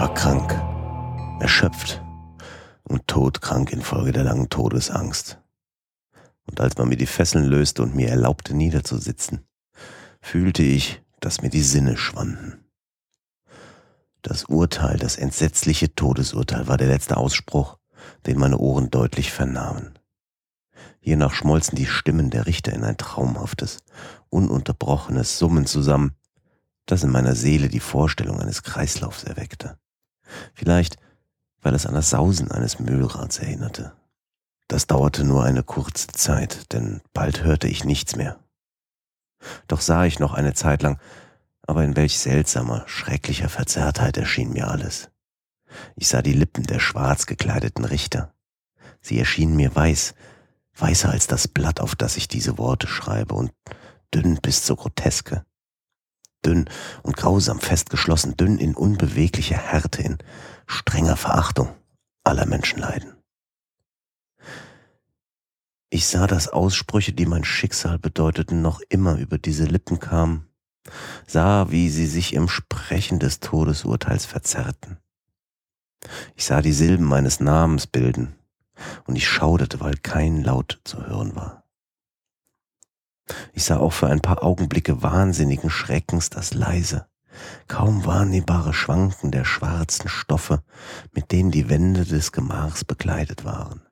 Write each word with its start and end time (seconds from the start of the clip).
War 0.00 0.14
krank, 0.14 0.50
erschöpft 1.42 2.02
und 2.84 3.06
todkrank 3.06 3.70
infolge 3.70 4.12
der 4.12 4.24
langen 4.24 4.48
Todesangst. 4.48 5.38
Und 6.46 6.58
als 6.58 6.78
man 6.78 6.88
mir 6.88 6.96
die 6.96 7.04
Fesseln 7.04 7.44
löste 7.44 7.82
und 7.82 7.94
mir 7.94 8.08
erlaubte 8.08 8.54
niederzusitzen, 8.54 9.46
fühlte 10.22 10.62
ich, 10.62 11.02
dass 11.20 11.42
mir 11.42 11.50
die 11.50 11.60
Sinne 11.60 11.98
schwanden. 11.98 12.64
Das 14.22 14.44
Urteil, 14.44 14.96
das 14.96 15.16
entsetzliche 15.16 15.94
Todesurteil 15.94 16.66
war 16.66 16.78
der 16.78 16.88
letzte 16.88 17.18
Ausspruch, 17.18 17.76
den 18.24 18.38
meine 18.38 18.56
Ohren 18.56 18.88
deutlich 18.88 19.30
vernahmen. 19.30 19.98
Hiernach 21.00 21.34
schmolzen 21.34 21.76
die 21.76 21.84
Stimmen 21.84 22.30
der 22.30 22.46
Richter 22.46 22.72
in 22.72 22.84
ein 22.84 22.96
traumhaftes, 22.96 23.80
ununterbrochenes 24.30 25.38
Summen 25.38 25.66
zusammen, 25.66 26.16
das 26.86 27.02
in 27.02 27.10
meiner 27.10 27.34
Seele 27.34 27.68
die 27.68 27.80
Vorstellung 27.80 28.40
eines 28.40 28.62
Kreislaufs 28.62 29.24
erweckte. 29.24 29.76
Vielleicht, 30.54 30.96
weil 31.62 31.74
es 31.74 31.86
an 31.86 31.94
das 31.94 32.10
Sausen 32.10 32.50
eines 32.50 32.78
Mühlrads 32.78 33.38
erinnerte. 33.38 33.92
Das 34.68 34.86
dauerte 34.86 35.24
nur 35.24 35.44
eine 35.44 35.62
kurze 35.62 36.06
Zeit, 36.08 36.72
denn 36.72 37.00
bald 37.12 37.42
hörte 37.42 37.68
ich 37.68 37.84
nichts 37.84 38.16
mehr. 38.16 38.38
Doch 39.66 39.80
sah 39.80 40.04
ich 40.04 40.18
noch 40.18 40.32
eine 40.32 40.54
Zeit 40.54 40.82
lang, 40.82 40.98
aber 41.66 41.84
in 41.84 41.96
welch 41.96 42.18
seltsamer, 42.18 42.84
schrecklicher 42.86 43.48
Verzerrtheit 43.48 44.16
erschien 44.16 44.52
mir 44.52 44.68
alles. 44.68 45.10
Ich 45.96 46.08
sah 46.08 46.22
die 46.22 46.32
Lippen 46.32 46.64
der 46.64 46.80
schwarz 46.80 47.26
gekleideten 47.26 47.84
Richter. 47.84 48.32
Sie 49.00 49.18
erschienen 49.18 49.56
mir 49.56 49.74
weiß, 49.74 50.14
weißer 50.76 51.10
als 51.10 51.26
das 51.26 51.48
Blatt, 51.48 51.80
auf 51.80 51.94
das 51.94 52.16
ich 52.16 52.28
diese 52.28 52.58
Worte 52.58 52.86
schreibe, 52.86 53.34
und 53.34 53.52
dünn 54.14 54.38
bis 54.40 54.64
zur 54.64 54.76
Groteske. 54.76 55.44
Dünn 56.44 56.68
und 57.02 57.16
grausam 57.16 57.60
festgeschlossen, 57.60 58.36
dünn 58.36 58.58
in 58.58 58.74
unbeweglicher 58.74 59.56
Härte, 59.56 60.02
in 60.02 60.18
strenger 60.66 61.16
Verachtung 61.16 61.74
aller 62.24 62.46
Menschenleiden. 62.46 63.14
Ich 65.90 66.06
sah, 66.06 66.28
dass 66.28 66.48
Aussprüche, 66.48 67.12
die 67.12 67.26
mein 67.26 67.42
Schicksal 67.44 67.98
bedeuteten, 67.98 68.62
noch 68.62 68.80
immer 68.88 69.16
über 69.16 69.38
diese 69.38 69.64
Lippen 69.64 69.98
kamen, 69.98 70.46
sah, 71.26 71.70
wie 71.70 71.90
sie 71.90 72.06
sich 72.06 72.32
im 72.32 72.48
Sprechen 72.48 73.18
des 73.18 73.40
Todesurteils 73.40 74.24
verzerrten. 74.24 74.98
Ich 76.36 76.44
sah 76.46 76.62
die 76.62 76.72
Silben 76.72 77.04
meines 77.04 77.40
Namens 77.40 77.88
bilden, 77.88 78.36
und 79.04 79.16
ich 79.16 79.28
schauderte, 79.28 79.80
weil 79.80 79.96
kein 79.96 80.42
Laut 80.42 80.80
zu 80.84 81.04
hören 81.06 81.34
war. 81.34 81.59
Ich 83.52 83.64
sah 83.64 83.78
auch 83.78 83.92
für 83.92 84.08
ein 84.08 84.20
paar 84.20 84.42
Augenblicke 84.42 85.02
wahnsinnigen 85.02 85.70
Schreckens 85.70 86.30
das 86.30 86.54
leise, 86.54 87.06
kaum 87.68 88.04
wahrnehmbare 88.04 88.72
Schwanken 88.72 89.30
der 89.30 89.44
schwarzen 89.44 90.08
Stoffe, 90.08 90.62
mit 91.12 91.32
denen 91.32 91.50
die 91.50 91.68
Wände 91.68 92.04
des 92.04 92.32
Gemachs 92.32 92.84
bekleidet 92.84 93.44
waren. 93.44 93.82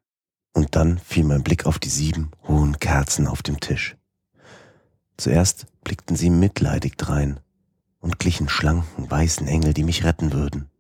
Und 0.55 0.75
dann 0.77 0.99
fiel 0.99 1.25
mein 1.25 1.43
Blick 1.43 1.67
auf 1.67 1.79
die 1.79 1.89
sieben 1.89 2.31
hohen 2.47 2.79
Kerzen 2.79 3.27
auf 3.27 3.43
dem 3.43 3.61
Tisch. 3.61 3.97
Zuerst 5.17 5.67
blickten 5.85 6.17
sie 6.17 6.31
mitleidig 6.31 6.97
drein 6.97 7.41
und 8.01 8.19
glichen 8.19 8.49
schlanken, 8.49 9.11
weißen 9.11 9.47
Engel, 9.47 9.75
die 9.75 9.85
mich 9.85 10.05
retten 10.05 10.33
würden. 10.33 10.71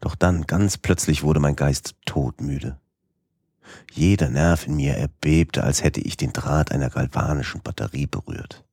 Doch 0.00 0.14
dann, 0.14 0.46
ganz 0.46 0.76
plötzlich, 0.76 1.22
wurde 1.22 1.40
mein 1.40 1.56
Geist 1.56 1.94
todmüde. 2.04 2.78
Jeder 3.92 4.28
Nerv 4.28 4.66
in 4.66 4.76
mir 4.76 4.96
erbebte, 4.96 5.64
als 5.64 5.82
hätte 5.82 6.00
ich 6.00 6.16
den 6.16 6.32
Draht 6.32 6.72
einer 6.72 6.90
galvanischen 6.90 7.62
Batterie 7.62 8.06
berührt. 8.06 8.64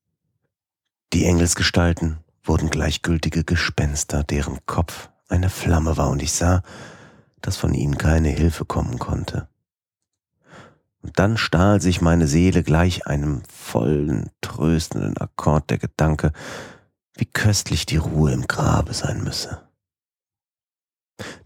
Die 1.14 1.26
Engelsgestalten 1.26 2.18
wurden 2.44 2.70
gleichgültige 2.70 3.44
Gespenster, 3.44 4.24
deren 4.24 4.60
Kopf 4.66 5.10
eine 5.30 5.50
Flamme 5.50 5.98
war, 5.98 6.10
und 6.10 6.22
ich 6.22 6.34
sah, 6.34 6.62
dass 7.42 7.58
von 7.58 7.74
ihnen 7.74 7.98
keine 7.98 8.30
Hilfe 8.30 8.66
kommen 8.66 9.00
konnte. 9.00 9.48
Und 11.02 11.20
dann 11.20 11.38
stahl 11.38 11.82
sich 11.82 12.02
meine 12.02 12.28
Seele 12.28 12.64
gleich 12.64 13.06
einem 13.06 13.44
vollen, 13.48 14.32
tröstenden 14.42 15.18
Akkord 15.18 15.70
der 15.70 15.78
Gedanke, 15.78 16.32
wie 17.14 17.26
köstlich 17.26 17.86
die 17.86 17.98
Ruhe 17.98 18.32
im 18.32 18.48
Grabe 18.48 18.94
sein 18.94 19.24
müsse. 19.24 19.62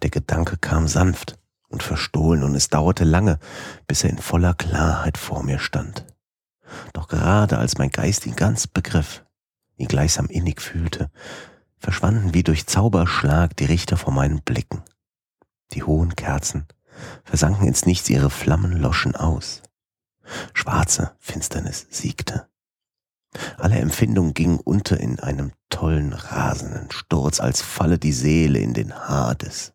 Der 0.02 0.10
Gedanke 0.10 0.58
kam 0.58 0.88
sanft 0.88 1.39
und 1.70 1.84
verstohlen, 1.84 2.44
und 2.44 2.56
es 2.56 2.68
dauerte 2.68 3.04
lange, 3.04 3.40
bis 3.88 4.04
er 4.04 4.10
in 4.10 4.18
voller 4.18 4.54
Klarheit 4.54 5.18
vor 5.18 5.44
mir 5.44 5.60
stand. 5.60 6.06
Doch 6.94 7.08
gerade 7.08 7.58
als 7.58 7.78
mein 7.78 7.90
Geist 7.90 8.26
ihn 8.26 8.36
ganz 8.36 8.68
begriff, 8.68 9.24
ihn 9.78 9.88
gleichsam 9.88 10.28
innig 10.28 10.62
fühlte, 10.62 11.10
verschwanden 11.78 12.34
wie 12.34 12.44
durch 12.44 12.68
Zauberschlag 12.68 13.56
die 13.56 13.66
Richter 13.66 13.98
vor 13.98 14.14
meinen 14.14 14.42
Blicken. 14.42 14.84
Die 15.72 15.84
hohen 15.84 16.16
Kerzen 16.16 16.68
versanken 17.24 17.68
ins 17.68 17.86
Nichts, 17.86 18.10
ihre 18.10 18.30
Flammen 18.30 18.74
loschen 18.74 19.16
aus. 19.16 19.62
Schwarze 20.54 21.16
Finsternis 21.20 21.88
siegte. 21.90 22.48
Alle 23.58 23.78
Empfindungen 23.78 24.34
gingen 24.34 24.60
unter 24.60 25.00
in 25.00 25.20
einem 25.20 25.52
tollen, 25.70 26.14
rasenden 26.14 26.92
Sturz, 26.92 27.40
als 27.40 27.62
falle 27.62 28.00
die 28.00 28.12
Seele 28.12 28.60
in 28.60 28.74
den 28.74 28.94
Hades. 28.94 29.74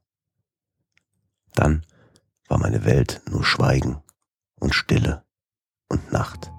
Dann 1.54 1.87
war 2.48 2.59
meine 2.59 2.84
Welt 2.84 3.22
nur 3.31 3.44
Schweigen 3.44 4.03
und 4.60 4.75
Stille 4.75 5.25
und 5.88 6.12
Nacht. 6.12 6.50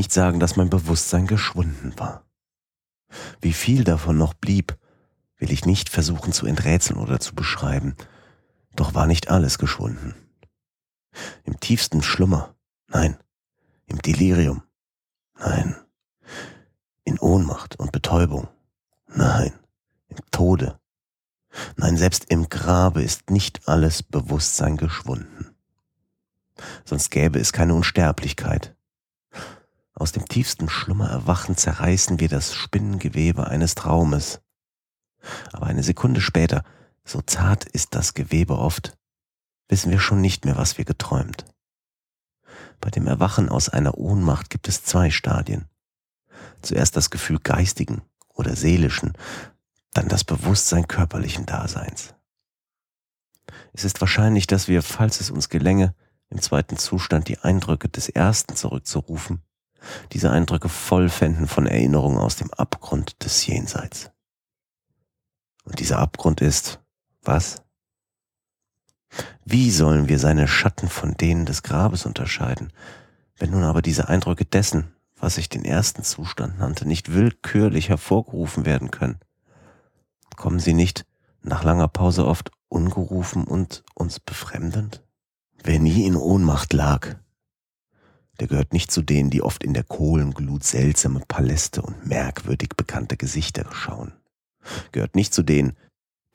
Nicht 0.00 0.12
sagen, 0.14 0.40
dass 0.40 0.56
mein 0.56 0.70
Bewusstsein 0.70 1.26
geschwunden 1.26 1.92
war. 1.98 2.24
Wie 3.42 3.52
viel 3.52 3.84
davon 3.84 4.16
noch 4.16 4.32
blieb, 4.32 4.78
will 5.36 5.52
ich 5.52 5.66
nicht 5.66 5.90
versuchen 5.90 6.32
zu 6.32 6.46
enträtseln 6.46 6.98
oder 6.98 7.20
zu 7.20 7.34
beschreiben. 7.34 7.94
Doch 8.74 8.94
war 8.94 9.06
nicht 9.06 9.28
alles 9.28 9.58
geschwunden. 9.58 10.14
Im 11.44 11.60
tiefsten 11.60 12.00
Schlummer, 12.02 12.54
nein. 12.88 13.18
Im 13.84 14.00
Delirium, 14.00 14.62
nein. 15.38 15.76
In 17.04 17.18
Ohnmacht 17.18 17.76
und 17.78 17.92
Betäubung, 17.92 18.48
nein. 19.06 19.52
Im 20.08 20.16
Tode, 20.30 20.80
nein. 21.76 21.98
Selbst 21.98 22.24
im 22.30 22.48
Grabe 22.48 23.02
ist 23.02 23.28
nicht 23.28 23.68
alles 23.68 24.02
Bewusstsein 24.02 24.78
geschwunden 24.78 25.50
sonst 26.84 27.10
gäbe 27.10 27.38
es 27.38 27.52
keine 27.52 27.74
Unsterblichkeit. 27.74 28.74
Aus 29.94 30.12
dem 30.12 30.26
tiefsten 30.26 30.68
Schlummer 30.68 31.08
erwachen 31.08 31.56
zerreißen 31.56 32.20
wir 32.20 32.28
das 32.28 32.54
Spinnengewebe 32.54 33.46
eines 33.46 33.74
Traumes. 33.74 34.40
Aber 35.52 35.66
eine 35.66 35.82
Sekunde 35.82 36.20
später, 36.20 36.64
so 37.04 37.20
zart 37.20 37.64
ist 37.64 37.94
das 37.94 38.14
Gewebe 38.14 38.58
oft, 38.58 38.96
wissen 39.68 39.90
wir 39.90 40.00
schon 40.00 40.20
nicht 40.20 40.44
mehr, 40.44 40.56
was 40.56 40.78
wir 40.78 40.84
geträumt. 40.84 41.44
Bei 42.80 42.90
dem 42.90 43.06
Erwachen 43.06 43.48
aus 43.48 43.68
einer 43.68 43.98
Ohnmacht 43.98 44.48
gibt 44.48 44.68
es 44.68 44.84
zwei 44.84 45.10
Stadien. 45.10 45.68
Zuerst 46.62 46.96
das 46.96 47.10
Gefühl 47.10 47.38
geistigen 47.38 48.02
oder 48.28 48.56
seelischen, 48.56 49.12
dann 49.92 50.08
das 50.08 50.24
Bewusstsein 50.24 50.88
körperlichen 50.88 51.46
Daseins. 51.46 52.14
Es 53.72 53.84
ist 53.84 54.00
wahrscheinlich, 54.00 54.46
dass 54.46 54.68
wir, 54.68 54.82
falls 54.82 55.20
es 55.20 55.30
uns 55.30 55.48
gelänge, 55.48 55.94
im 56.28 56.40
zweiten 56.40 56.76
Zustand 56.76 57.28
die 57.28 57.38
Eindrücke 57.38 57.88
des 57.88 58.08
ersten 58.08 58.56
zurückzurufen, 58.56 59.42
diese 60.12 60.30
Eindrücke 60.30 60.68
voll 60.68 61.08
fänden 61.08 61.46
von 61.46 61.66
Erinnerungen 61.66 62.18
aus 62.18 62.36
dem 62.36 62.52
Abgrund 62.52 63.24
des 63.24 63.46
Jenseits. 63.46 64.10
Und 65.64 65.78
dieser 65.78 65.98
Abgrund 65.98 66.40
ist, 66.40 66.80
was? 67.22 67.62
Wie 69.44 69.70
sollen 69.70 70.08
wir 70.08 70.18
seine 70.18 70.48
Schatten 70.48 70.88
von 70.88 71.16
denen 71.16 71.46
des 71.46 71.62
Grabes 71.62 72.06
unterscheiden, 72.06 72.72
wenn 73.36 73.50
nun 73.50 73.64
aber 73.64 73.82
diese 73.82 74.08
Eindrücke 74.08 74.44
dessen, 74.44 74.92
was 75.18 75.38
ich 75.38 75.48
den 75.48 75.64
ersten 75.64 76.02
Zustand 76.02 76.58
nannte, 76.58 76.86
nicht 76.86 77.12
willkürlich 77.12 77.88
hervorgerufen 77.88 78.64
werden 78.64 78.90
können? 78.90 79.18
Kommen 80.36 80.60
sie 80.60 80.74
nicht 80.74 81.04
nach 81.42 81.64
langer 81.64 81.88
Pause 81.88 82.26
oft 82.26 82.50
ungerufen 82.68 83.44
und 83.44 83.82
uns 83.94 84.20
befremdend? 84.20 85.02
Wer 85.62 85.78
nie 85.78 86.06
in 86.06 86.16
Ohnmacht 86.16 86.72
lag, 86.72 87.16
der 88.40 88.48
gehört 88.48 88.72
nicht 88.72 88.90
zu 88.90 89.02
denen, 89.02 89.28
die 89.28 89.42
oft 89.42 89.62
in 89.62 89.74
der 89.74 89.84
Kohlenglut 89.84 90.64
seltsame 90.64 91.20
Paläste 91.28 91.82
und 91.82 92.06
merkwürdig 92.06 92.70
bekannte 92.74 93.18
Gesichter 93.18 93.66
schauen. 93.70 94.12
Gehört 94.92 95.14
nicht 95.14 95.34
zu 95.34 95.42
denen, 95.42 95.76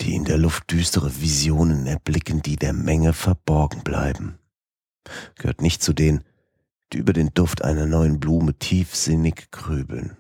die 0.02 0.14
in 0.14 0.24
der 0.24 0.38
Luft 0.38 0.72
düstere 0.72 1.20
Visionen 1.20 1.88
erblicken, 1.88 2.44
die 2.44 2.58
der 2.58 2.74
Menge 2.74 3.14
verborgen 3.14 3.84
bleiben. 3.84 4.38
Gehört 5.36 5.62
nicht 5.62 5.82
zu 5.82 5.94
denen, 5.94 6.24
die 6.94 6.98
über 6.98 7.14
den 7.14 7.34
Duft 7.34 7.64
einer 7.64 7.88
neuen 7.88 8.20
Blume 8.20 8.54
tiefsinnig 8.54 9.50
grübeln. 9.52 10.16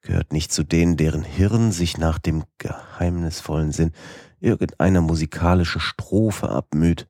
Gehört 0.00 0.32
nicht 0.32 0.52
zu 0.52 0.64
denen, 0.64 0.96
deren 0.96 1.24
Hirn 1.24 1.70
sich 1.70 1.96
nach 1.96 2.18
dem 2.18 2.44
geheimnisvollen 2.58 3.72
Sinn 3.72 3.92
irgendeiner 4.40 5.00
musikalische 5.00 5.80
Strophe 5.80 6.48
abmüht, 6.48 7.08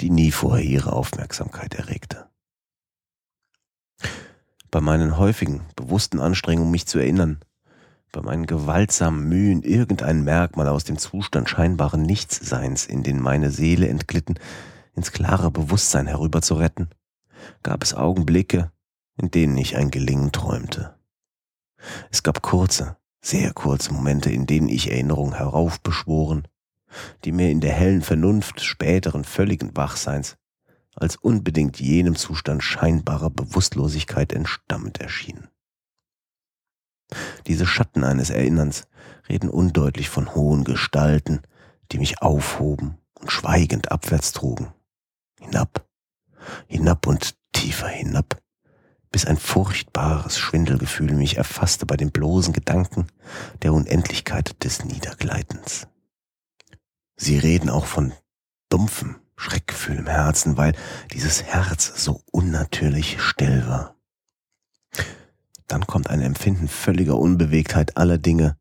die 0.00 0.10
nie 0.10 0.30
vorher 0.30 0.64
ihre 0.64 0.92
Aufmerksamkeit 0.92 1.74
erregte. 1.74 2.27
Bei 4.70 4.80
meinen 4.80 5.16
häufigen, 5.16 5.62
bewussten 5.76 6.20
Anstrengungen, 6.20 6.70
mich 6.70 6.86
zu 6.86 6.98
erinnern, 6.98 7.40
bei 8.12 8.20
meinen 8.20 8.46
gewaltsamen 8.46 9.28
Mühen, 9.28 9.62
irgendein 9.62 10.24
Merkmal 10.24 10.68
aus 10.68 10.84
dem 10.84 10.98
Zustand 10.98 11.48
scheinbaren 11.48 12.02
Nichtsseins, 12.02 12.86
in 12.86 13.02
den 13.02 13.20
meine 13.20 13.50
Seele 13.50 13.88
entglitten, 13.88 14.38
ins 14.94 15.12
klare 15.12 15.50
Bewusstsein 15.50 16.06
herüber 16.06 16.42
zu 16.42 16.54
retten, 16.54 16.88
gab 17.62 17.82
es 17.82 17.94
Augenblicke, 17.94 18.70
in 19.16 19.30
denen 19.30 19.56
ich 19.56 19.76
ein 19.76 19.90
Gelingen 19.90 20.32
träumte. 20.32 20.94
Es 22.10 22.22
gab 22.22 22.42
kurze, 22.42 22.96
sehr 23.20 23.52
kurze 23.52 23.92
Momente, 23.92 24.30
in 24.30 24.46
denen 24.46 24.68
ich 24.68 24.90
Erinnerungen 24.90 25.34
heraufbeschworen, 25.34 26.46
die 27.24 27.32
mir 27.32 27.50
in 27.50 27.60
der 27.60 27.72
hellen 27.72 28.02
Vernunft 28.02 28.60
späteren 28.62 29.24
völligen 29.24 29.76
Wachseins 29.76 30.36
als 31.00 31.16
unbedingt 31.16 31.80
jenem 31.80 32.16
Zustand 32.16 32.62
scheinbarer 32.62 33.30
Bewusstlosigkeit 33.30 34.32
entstammend 34.32 35.00
erschienen. 35.00 35.48
Diese 37.46 37.66
Schatten 37.66 38.04
eines 38.04 38.30
Erinnerns 38.30 38.86
reden 39.28 39.48
undeutlich 39.48 40.08
von 40.08 40.34
hohen 40.34 40.64
Gestalten, 40.64 41.40
die 41.90 41.98
mich 41.98 42.20
aufhoben 42.20 42.98
und 43.14 43.32
schweigend 43.32 43.90
abwärts 43.90 44.32
trugen. 44.32 44.72
Hinab, 45.40 45.86
hinab 46.66 47.06
und 47.06 47.34
tiefer 47.52 47.88
hinab, 47.88 48.42
bis 49.10 49.24
ein 49.24 49.38
furchtbares 49.38 50.38
Schwindelgefühl 50.38 51.14
mich 51.14 51.36
erfasste 51.36 51.86
bei 51.86 51.96
dem 51.96 52.10
bloßen 52.10 52.52
Gedanken 52.52 53.06
der 53.62 53.72
Unendlichkeit 53.72 54.62
des 54.64 54.84
Niedergleitens. 54.84 55.86
Sie 57.16 57.38
reden 57.38 57.70
auch 57.70 57.86
von 57.86 58.12
dumpfem 58.68 59.16
Schreckgefühl 59.38 59.96
im 59.96 60.06
Herzen, 60.06 60.56
weil 60.56 60.74
dieses 61.12 61.44
Herz 61.44 61.92
so 62.02 62.22
unnatürlich 62.32 63.22
still 63.22 63.66
war. 63.66 63.94
Dann 65.68 65.86
kommt 65.86 66.10
ein 66.10 66.20
Empfinden 66.20 66.66
völliger 66.66 67.16
Unbewegtheit 67.16 67.96
aller 67.96 68.18
Dinge, 68.18 68.56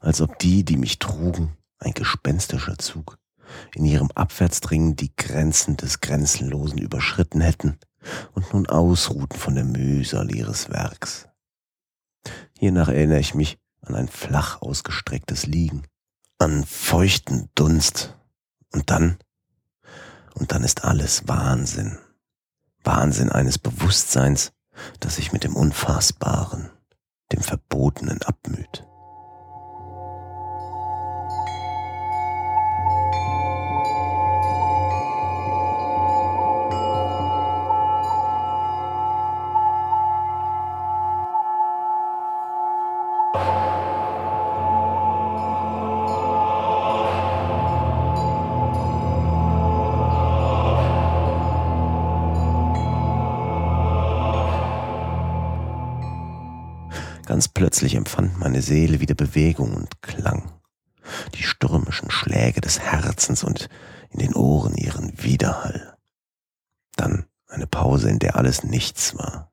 als 0.00 0.20
ob 0.20 0.38
die, 0.38 0.64
die 0.64 0.78
mich 0.78 0.98
trugen, 0.98 1.56
ein 1.78 1.92
gespenstischer 1.92 2.78
Zug, 2.78 3.18
in 3.74 3.84
ihrem 3.84 4.10
Abwärtsdringen 4.14 4.96
die 4.96 5.14
Grenzen 5.14 5.76
des 5.76 6.00
Grenzenlosen 6.00 6.78
überschritten 6.78 7.40
hätten 7.40 7.78
und 8.32 8.52
nun 8.54 8.66
ausruhten 8.66 9.36
von 9.36 9.54
der 9.54 9.64
Mühsal 9.64 10.34
ihres 10.34 10.70
Werks. 10.70 11.28
Hiernach 12.58 12.88
erinnere 12.88 13.20
ich 13.20 13.34
mich 13.34 13.58
an 13.82 13.94
ein 13.94 14.08
flach 14.08 14.62
ausgestrecktes 14.62 15.46
Liegen, 15.46 15.82
an 16.38 16.64
feuchten 16.64 17.50
Dunst 17.54 18.16
und 18.72 18.90
dann, 18.90 19.18
und 20.34 20.52
dann 20.52 20.64
ist 20.64 20.84
alles 20.84 21.26
Wahnsinn, 21.26 21.98
Wahnsinn 22.82 23.30
eines 23.30 23.58
Bewusstseins, 23.58 24.52
das 25.00 25.16
sich 25.16 25.32
mit 25.32 25.44
dem 25.44 25.56
Unfassbaren, 25.56 26.70
dem 27.32 27.40
Verbotenen 27.40 28.22
abmüht. 28.22 28.84
Plötzlich 57.74 57.96
empfand 57.96 58.38
meine 58.38 58.62
Seele 58.62 59.00
wieder 59.00 59.16
Bewegung 59.16 59.74
und 59.74 60.00
Klang. 60.00 60.52
Die 61.34 61.42
stürmischen 61.42 62.08
Schläge 62.08 62.60
des 62.60 62.78
Herzens 62.78 63.42
und 63.42 63.68
in 64.10 64.20
den 64.20 64.32
Ohren 64.32 64.76
ihren 64.76 65.20
Widerhall. 65.20 65.96
Dann 66.94 67.26
eine 67.48 67.66
Pause, 67.66 68.10
in 68.10 68.20
der 68.20 68.36
alles 68.36 68.62
nichts 68.62 69.18
war. 69.18 69.50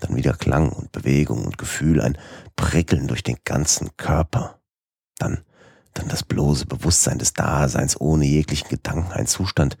Dann 0.00 0.16
wieder 0.16 0.32
Klang 0.32 0.72
und 0.72 0.90
Bewegung 0.90 1.44
und 1.44 1.58
Gefühl, 1.58 2.00
ein 2.00 2.16
Prickeln 2.56 3.06
durch 3.06 3.22
den 3.22 3.36
ganzen 3.44 3.94
Körper. 3.98 4.58
Dann, 5.18 5.44
dann 5.92 6.08
das 6.08 6.22
bloße 6.22 6.64
Bewusstsein 6.64 7.18
des 7.18 7.34
Daseins 7.34 8.00
ohne 8.00 8.24
jeglichen 8.24 8.70
Gedanken, 8.70 9.12
ein 9.12 9.26
Zustand, 9.26 9.76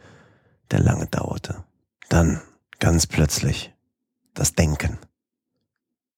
der 0.70 0.80
lange 0.80 1.06
dauerte. 1.06 1.64
Dann, 2.10 2.42
ganz 2.80 3.06
plötzlich, 3.06 3.72
das 4.34 4.52
Denken 4.52 4.98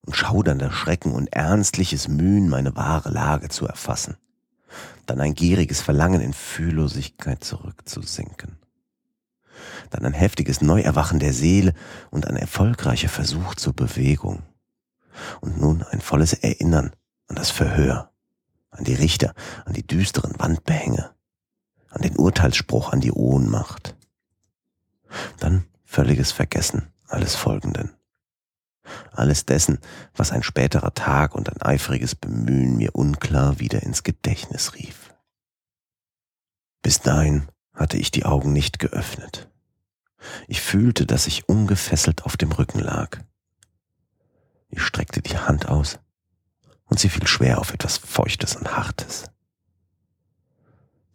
und 0.05 0.15
schaudernder 0.15 0.71
Schrecken 0.71 1.13
und 1.13 1.33
ernstliches 1.33 2.07
Mühen, 2.07 2.49
meine 2.49 2.75
wahre 2.75 3.09
Lage 3.09 3.49
zu 3.49 3.67
erfassen. 3.67 4.17
Dann 5.05 5.19
ein 5.19 5.35
gieriges 5.35 5.81
Verlangen 5.81 6.21
in 6.21 6.33
Fühllosigkeit 6.33 7.43
zurückzusinken. 7.43 8.57
Dann 9.89 10.05
ein 10.05 10.13
heftiges 10.13 10.61
Neuerwachen 10.61 11.19
der 11.19 11.33
Seele 11.33 11.73
und 12.09 12.27
ein 12.27 12.35
erfolgreicher 12.35 13.09
Versuch 13.09 13.55
zur 13.55 13.73
Bewegung. 13.73 14.43
Und 15.41 15.59
nun 15.59 15.83
ein 15.83 16.01
volles 16.01 16.33
Erinnern 16.33 16.91
an 17.27 17.35
das 17.35 17.51
Verhör, 17.51 18.11
an 18.71 18.85
die 18.85 18.93
Richter, 18.93 19.33
an 19.65 19.73
die 19.73 19.85
düsteren 19.85 20.33
Wandbehänge, 20.39 21.11
an 21.89 22.01
den 22.01 22.15
Urteilsspruch, 22.15 22.91
an 22.91 23.01
die 23.01 23.11
Ohnmacht. 23.11 23.95
Dann 25.39 25.65
völliges 25.83 26.31
Vergessen 26.31 26.87
alles 27.07 27.35
Folgenden 27.35 27.91
alles 29.11 29.45
dessen, 29.45 29.79
was 30.15 30.31
ein 30.31 30.43
späterer 30.43 30.93
Tag 30.93 31.35
und 31.35 31.49
ein 31.49 31.61
eifriges 31.61 32.15
Bemühen 32.15 32.77
mir 32.77 32.95
unklar 32.95 33.59
wieder 33.59 33.83
ins 33.83 34.03
Gedächtnis 34.03 34.75
rief. 34.75 35.13
Bis 36.81 36.99
dahin 36.99 37.47
hatte 37.73 37.97
ich 37.97 38.11
die 38.11 38.25
Augen 38.25 38.53
nicht 38.53 38.79
geöffnet. 38.79 39.49
Ich 40.47 40.61
fühlte, 40.61 41.05
dass 41.05 41.27
ich 41.27 41.47
ungefesselt 41.47 42.23
auf 42.23 42.37
dem 42.37 42.51
Rücken 42.51 42.79
lag. 42.79 43.19
Ich 44.69 44.81
streckte 44.81 45.21
die 45.21 45.37
Hand 45.37 45.67
aus 45.67 45.99
und 46.85 46.99
sie 46.99 47.09
fiel 47.09 47.27
schwer 47.27 47.59
auf 47.59 47.73
etwas 47.73 47.97
Feuchtes 47.97 48.55
und 48.55 48.75
Hartes. 48.75 49.25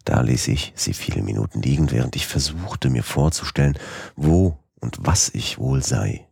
Da 0.05 0.21
ließ 0.21 0.47
ich 0.47 0.73
sie 0.75 0.93
viele 0.93 1.21
Minuten 1.21 1.61
liegen, 1.61 1.91
während 1.91 2.15
ich 2.15 2.27
versuchte 2.27 2.89
mir 2.89 3.03
vorzustellen, 3.03 3.77
wo 4.15 4.57
und 4.79 4.97
was 5.01 5.29
ich 5.29 5.57
wohl 5.57 5.83
sei. 5.83 6.26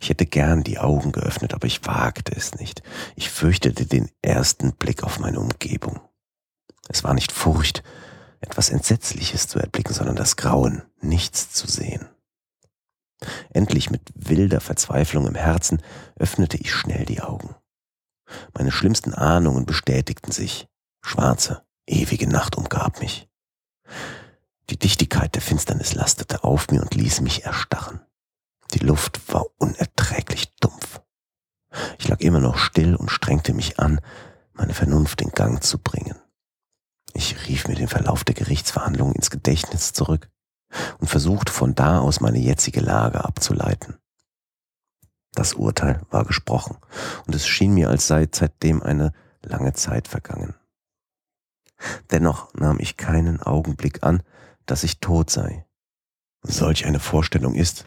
Ich 0.00 0.08
hätte 0.08 0.26
gern 0.26 0.62
die 0.62 0.78
Augen 0.78 1.12
geöffnet, 1.12 1.54
aber 1.54 1.66
ich 1.66 1.86
wagte 1.86 2.34
es 2.34 2.54
nicht. 2.56 2.82
Ich 3.16 3.30
fürchtete 3.30 3.86
den 3.86 4.10
ersten 4.20 4.74
Blick 4.74 5.02
auf 5.02 5.18
meine 5.18 5.40
Umgebung. 5.40 6.00
Es 6.88 7.04
war 7.04 7.14
nicht 7.14 7.32
Furcht, 7.32 7.82
etwas 8.40 8.70
Entsetzliches 8.70 9.48
zu 9.48 9.58
erblicken, 9.58 9.94
sondern 9.94 10.16
das 10.16 10.36
Grauen, 10.36 10.82
nichts 11.00 11.52
zu 11.52 11.66
sehen. 11.66 12.08
Endlich 13.50 13.90
mit 13.90 14.02
wilder 14.14 14.60
Verzweiflung 14.60 15.26
im 15.26 15.36
Herzen 15.36 15.80
öffnete 16.16 16.56
ich 16.56 16.72
schnell 16.72 17.04
die 17.04 17.20
Augen. 17.20 17.54
Meine 18.54 18.72
schlimmsten 18.72 19.14
Ahnungen 19.14 19.66
bestätigten 19.66 20.32
sich. 20.32 20.66
Schwarze, 21.04 21.62
ewige 21.86 22.28
Nacht 22.28 22.56
umgab 22.56 23.00
mich. 23.00 23.28
Die 24.70 24.78
Dichtigkeit 24.78 25.34
der 25.34 25.42
Finsternis 25.42 25.94
lastete 25.94 26.44
auf 26.44 26.68
mir 26.70 26.80
und 26.80 26.94
ließ 26.94 27.20
mich 27.20 27.44
erstarren. 27.44 28.00
Die 28.74 28.78
Luft 28.78 29.20
war 29.32 29.46
unerträglich 29.58 30.54
dumpf. 30.56 31.00
Ich 31.98 32.08
lag 32.08 32.20
immer 32.20 32.40
noch 32.40 32.58
still 32.58 32.96
und 32.96 33.10
strengte 33.10 33.54
mich 33.54 33.78
an, 33.78 34.00
meine 34.54 34.74
Vernunft 34.74 35.20
in 35.20 35.30
Gang 35.30 35.62
zu 35.62 35.78
bringen. 35.78 36.16
Ich 37.14 37.46
rief 37.46 37.68
mir 37.68 37.74
den 37.74 37.88
Verlauf 37.88 38.24
der 38.24 38.34
Gerichtsverhandlung 38.34 39.12
ins 39.12 39.30
Gedächtnis 39.30 39.92
zurück 39.92 40.30
und 40.98 41.08
versuchte 41.08 41.52
von 41.52 41.74
da 41.74 42.00
aus 42.00 42.20
meine 42.20 42.38
jetzige 42.38 42.80
Lage 42.80 43.24
abzuleiten. 43.24 43.98
Das 45.34 45.54
Urteil 45.54 46.00
war 46.10 46.24
gesprochen 46.24 46.76
und 47.26 47.34
es 47.34 47.46
schien 47.46 47.72
mir, 47.74 47.88
als 47.88 48.06
sei 48.06 48.28
seitdem 48.30 48.82
eine 48.82 49.12
lange 49.42 49.72
Zeit 49.72 50.08
vergangen. 50.08 50.54
Dennoch 52.10 52.52
nahm 52.54 52.78
ich 52.78 52.96
keinen 52.96 53.42
Augenblick 53.42 54.02
an, 54.02 54.22
dass 54.66 54.84
ich 54.84 55.00
tot 55.00 55.30
sei. 55.30 55.66
Solch 56.42 56.86
eine 56.86 57.00
Vorstellung 57.00 57.54
ist, 57.54 57.86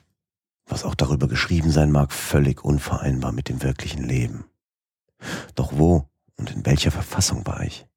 was 0.68 0.84
auch 0.84 0.96
darüber 0.96 1.28
geschrieben 1.28 1.72
sein 1.72 1.92
mag, 1.92 2.12
völlig 2.12 2.64
unvereinbar 2.64 3.32
mit 3.32 3.50
dem 3.50 3.62
wirklichen 3.62 4.04
Leben. 4.04 4.46
Doch 5.56 5.78
wo 5.78 6.10
und 6.38 6.52
in 6.52 6.66
welcher 6.66 6.92
Verfassung 6.92 7.46
war 7.46 7.62
ich? 7.62 7.88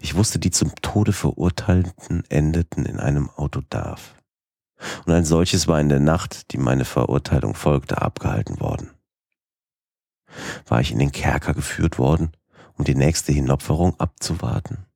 Ich 0.00 0.14
wusste, 0.14 0.38
die 0.38 0.50
zum 0.50 0.74
Tode 0.76 1.12
Verurteilten 1.12 2.24
endeten 2.28 2.84
in 2.84 2.98
einem 2.98 3.30
Autodaf. 3.30 4.14
Und 5.06 5.12
ein 5.12 5.24
solches 5.24 5.68
war 5.68 5.80
in 5.80 5.88
der 5.88 6.00
Nacht, 6.00 6.52
die 6.52 6.58
meine 6.58 6.84
Verurteilung 6.84 7.54
folgte, 7.54 8.02
abgehalten 8.02 8.60
worden. 8.60 8.90
War 10.66 10.80
ich 10.80 10.92
in 10.92 10.98
den 10.98 11.12
Kerker 11.12 11.54
geführt 11.54 11.98
worden, 11.98 12.32
um 12.76 12.84
die 12.84 12.94
nächste 12.94 13.32
Hinopferung 13.32 13.98
abzuwarten, 14.00 14.86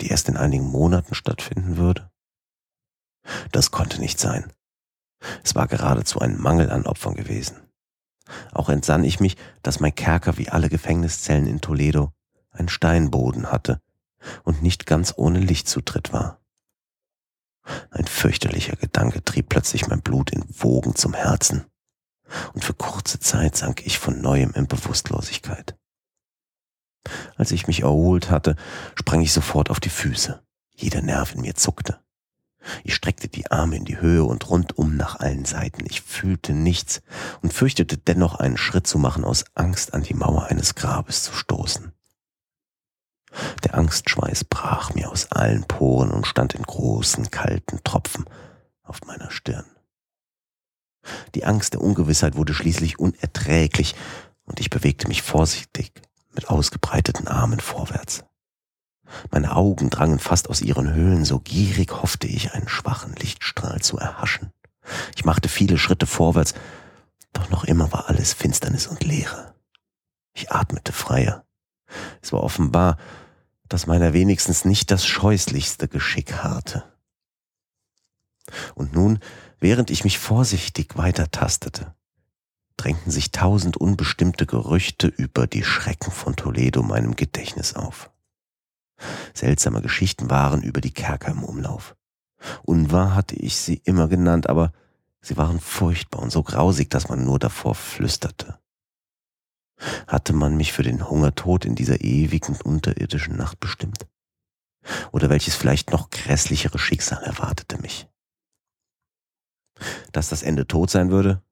die 0.00 0.08
erst 0.08 0.28
in 0.28 0.36
einigen 0.36 0.66
Monaten 0.66 1.14
stattfinden 1.14 1.76
würde? 1.76 2.10
Das 3.52 3.70
konnte 3.70 4.00
nicht 4.00 4.18
sein. 4.18 4.52
Es 5.44 5.54
war 5.54 5.66
geradezu 5.66 6.20
ein 6.20 6.40
Mangel 6.40 6.70
an 6.70 6.86
Opfern 6.86 7.14
gewesen. 7.14 7.56
Auch 8.52 8.68
entsann 8.68 9.04
ich 9.04 9.20
mich, 9.20 9.36
dass 9.62 9.80
mein 9.80 9.94
Kerker 9.94 10.38
wie 10.38 10.48
alle 10.48 10.68
Gefängniszellen 10.68 11.46
in 11.46 11.60
Toledo 11.60 12.12
einen 12.50 12.68
Steinboden 12.68 13.50
hatte 13.50 13.80
und 14.44 14.62
nicht 14.62 14.86
ganz 14.86 15.14
ohne 15.16 15.38
Lichtzutritt 15.40 16.12
war. 16.12 16.40
Ein 17.90 18.06
fürchterlicher 18.06 18.76
Gedanke 18.76 19.24
trieb 19.24 19.48
plötzlich 19.48 19.86
mein 19.86 20.02
Blut 20.02 20.30
in 20.30 20.44
Wogen 20.48 20.94
zum 20.94 21.14
Herzen, 21.14 21.66
und 22.52 22.64
für 22.64 22.74
kurze 22.74 23.18
Zeit 23.18 23.56
sank 23.56 23.84
ich 23.86 23.98
von 23.98 24.20
neuem 24.20 24.52
in 24.52 24.66
Bewusstlosigkeit. 24.66 25.76
Als 27.36 27.50
ich 27.50 27.66
mich 27.66 27.82
erholt 27.82 28.30
hatte, 28.30 28.56
sprang 28.94 29.20
ich 29.20 29.32
sofort 29.32 29.70
auf 29.70 29.80
die 29.80 29.88
Füße. 29.88 30.42
Jeder 30.74 31.02
Nerv 31.02 31.34
in 31.34 31.40
mir 31.40 31.54
zuckte. 31.54 32.00
Ich 32.84 32.94
streckte 32.94 33.28
die 33.28 33.50
Arme 33.50 33.76
in 33.76 33.84
die 33.84 34.00
Höhe 34.00 34.24
und 34.24 34.48
rundum 34.48 34.96
nach 34.96 35.20
allen 35.20 35.44
Seiten. 35.44 35.84
Ich 35.86 36.02
fühlte 36.02 36.52
nichts 36.52 37.02
und 37.42 37.52
fürchtete 37.52 37.96
dennoch 37.96 38.34
einen 38.34 38.56
Schritt 38.56 38.86
zu 38.86 38.98
machen 38.98 39.24
aus 39.24 39.44
Angst 39.54 39.94
an 39.94 40.02
die 40.02 40.14
Mauer 40.14 40.46
eines 40.46 40.74
Grabes 40.74 41.22
zu 41.22 41.32
stoßen. 41.32 41.92
Der 43.64 43.74
Angstschweiß 43.76 44.44
brach 44.44 44.94
mir 44.94 45.10
aus 45.10 45.30
allen 45.30 45.64
Poren 45.64 46.10
und 46.10 46.26
stand 46.26 46.54
in 46.54 46.62
großen, 46.62 47.30
kalten 47.30 47.82
Tropfen 47.84 48.24
auf 48.82 49.00
meiner 49.06 49.30
Stirn. 49.30 49.66
Die 51.34 51.44
Angst 51.44 51.74
der 51.74 51.80
Ungewissheit 51.80 52.36
wurde 52.36 52.54
schließlich 52.54 52.98
unerträglich 52.98 53.94
und 54.44 54.60
ich 54.60 54.68
bewegte 54.68 55.08
mich 55.08 55.22
vorsichtig 55.22 55.92
mit 56.32 56.48
ausgebreiteten 56.48 57.28
Armen 57.28 57.60
vorwärts. 57.60 58.24
Meine 59.30 59.56
Augen 59.56 59.90
drangen 59.90 60.18
fast 60.18 60.48
aus 60.48 60.60
ihren 60.60 60.92
Höhlen, 60.92 61.24
so 61.24 61.40
gierig 61.40 62.02
hoffte 62.02 62.26
ich, 62.26 62.52
einen 62.52 62.68
schwachen 62.68 63.14
Lichtstrahl 63.14 63.80
zu 63.80 63.98
erhaschen. 63.98 64.52
Ich 65.16 65.24
machte 65.24 65.48
viele 65.48 65.78
Schritte 65.78 66.06
vorwärts, 66.06 66.54
doch 67.32 67.48
noch 67.50 67.64
immer 67.64 67.92
war 67.92 68.08
alles 68.08 68.32
Finsternis 68.32 68.86
und 68.86 69.04
Leere. 69.04 69.54
Ich 70.34 70.50
atmete 70.50 70.92
freier. 70.92 71.44
Es 72.22 72.32
war 72.32 72.42
offenbar, 72.42 72.96
dass 73.68 73.86
meiner 73.86 74.12
wenigstens 74.12 74.64
nicht 74.64 74.90
das 74.90 75.06
scheußlichste 75.06 75.88
Geschick 75.88 76.42
harrte. 76.42 76.84
Und 78.74 78.92
nun, 78.92 79.20
während 79.60 79.90
ich 79.90 80.02
mich 80.02 80.18
vorsichtig 80.18 80.96
weitertastete, 80.96 81.94
drängten 82.76 83.12
sich 83.12 83.30
tausend 83.30 83.76
unbestimmte 83.76 84.46
Gerüchte 84.46 85.06
über 85.06 85.46
die 85.46 85.62
Schrecken 85.62 86.10
von 86.10 86.34
Toledo 86.34 86.82
meinem 86.82 87.14
Gedächtnis 87.14 87.74
auf. 87.74 88.10
Seltsame 89.34 89.82
Geschichten 89.82 90.30
waren 90.30 90.62
über 90.62 90.80
die 90.80 90.92
Kerker 90.92 91.32
im 91.32 91.44
Umlauf. 91.44 91.96
Unwahr 92.62 93.14
hatte 93.14 93.36
ich 93.36 93.56
sie 93.56 93.80
immer 93.84 94.08
genannt, 94.08 94.48
aber 94.48 94.72
sie 95.20 95.36
waren 95.36 95.60
furchtbar 95.60 96.22
und 96.22 96.30
so 96.30 96.42
grausig, 96.42 96.90
dass 96.90 97.08
man 97.08 97.24
nur 97.24 97.38
davor 97.38 97.74
flüsterte. 97.74 98.58
Hatte 100.06 100.32
man 100.32 100.56
mich 100.56 100.72
für 100.72 100.82
den 100.82 101.08
Hungertod 101.08 101.64
in 101.64 101.74
dieser 101.74 102.00
ewigen 102.02 102.56
unterirdischen 102.60 103.36
Nacht 103.36 103.60
bestimmt? 103.60 104.06
Oder 105.12 105.30
welches 105.30 105.54
vielleicht 105.54 105.90
noch 105.90 106.10
grässlichere 106.10 106.78
Schicksal 106.78 107.22
erwartete 107.22 107.78
mich? 107.78 108.08
Dass 110.12 110.28
das 110.28 110.42
Ende 110.42 110.66
tot 110.66 110.90
sein 110.90 111.10
würde, 111.10 111.42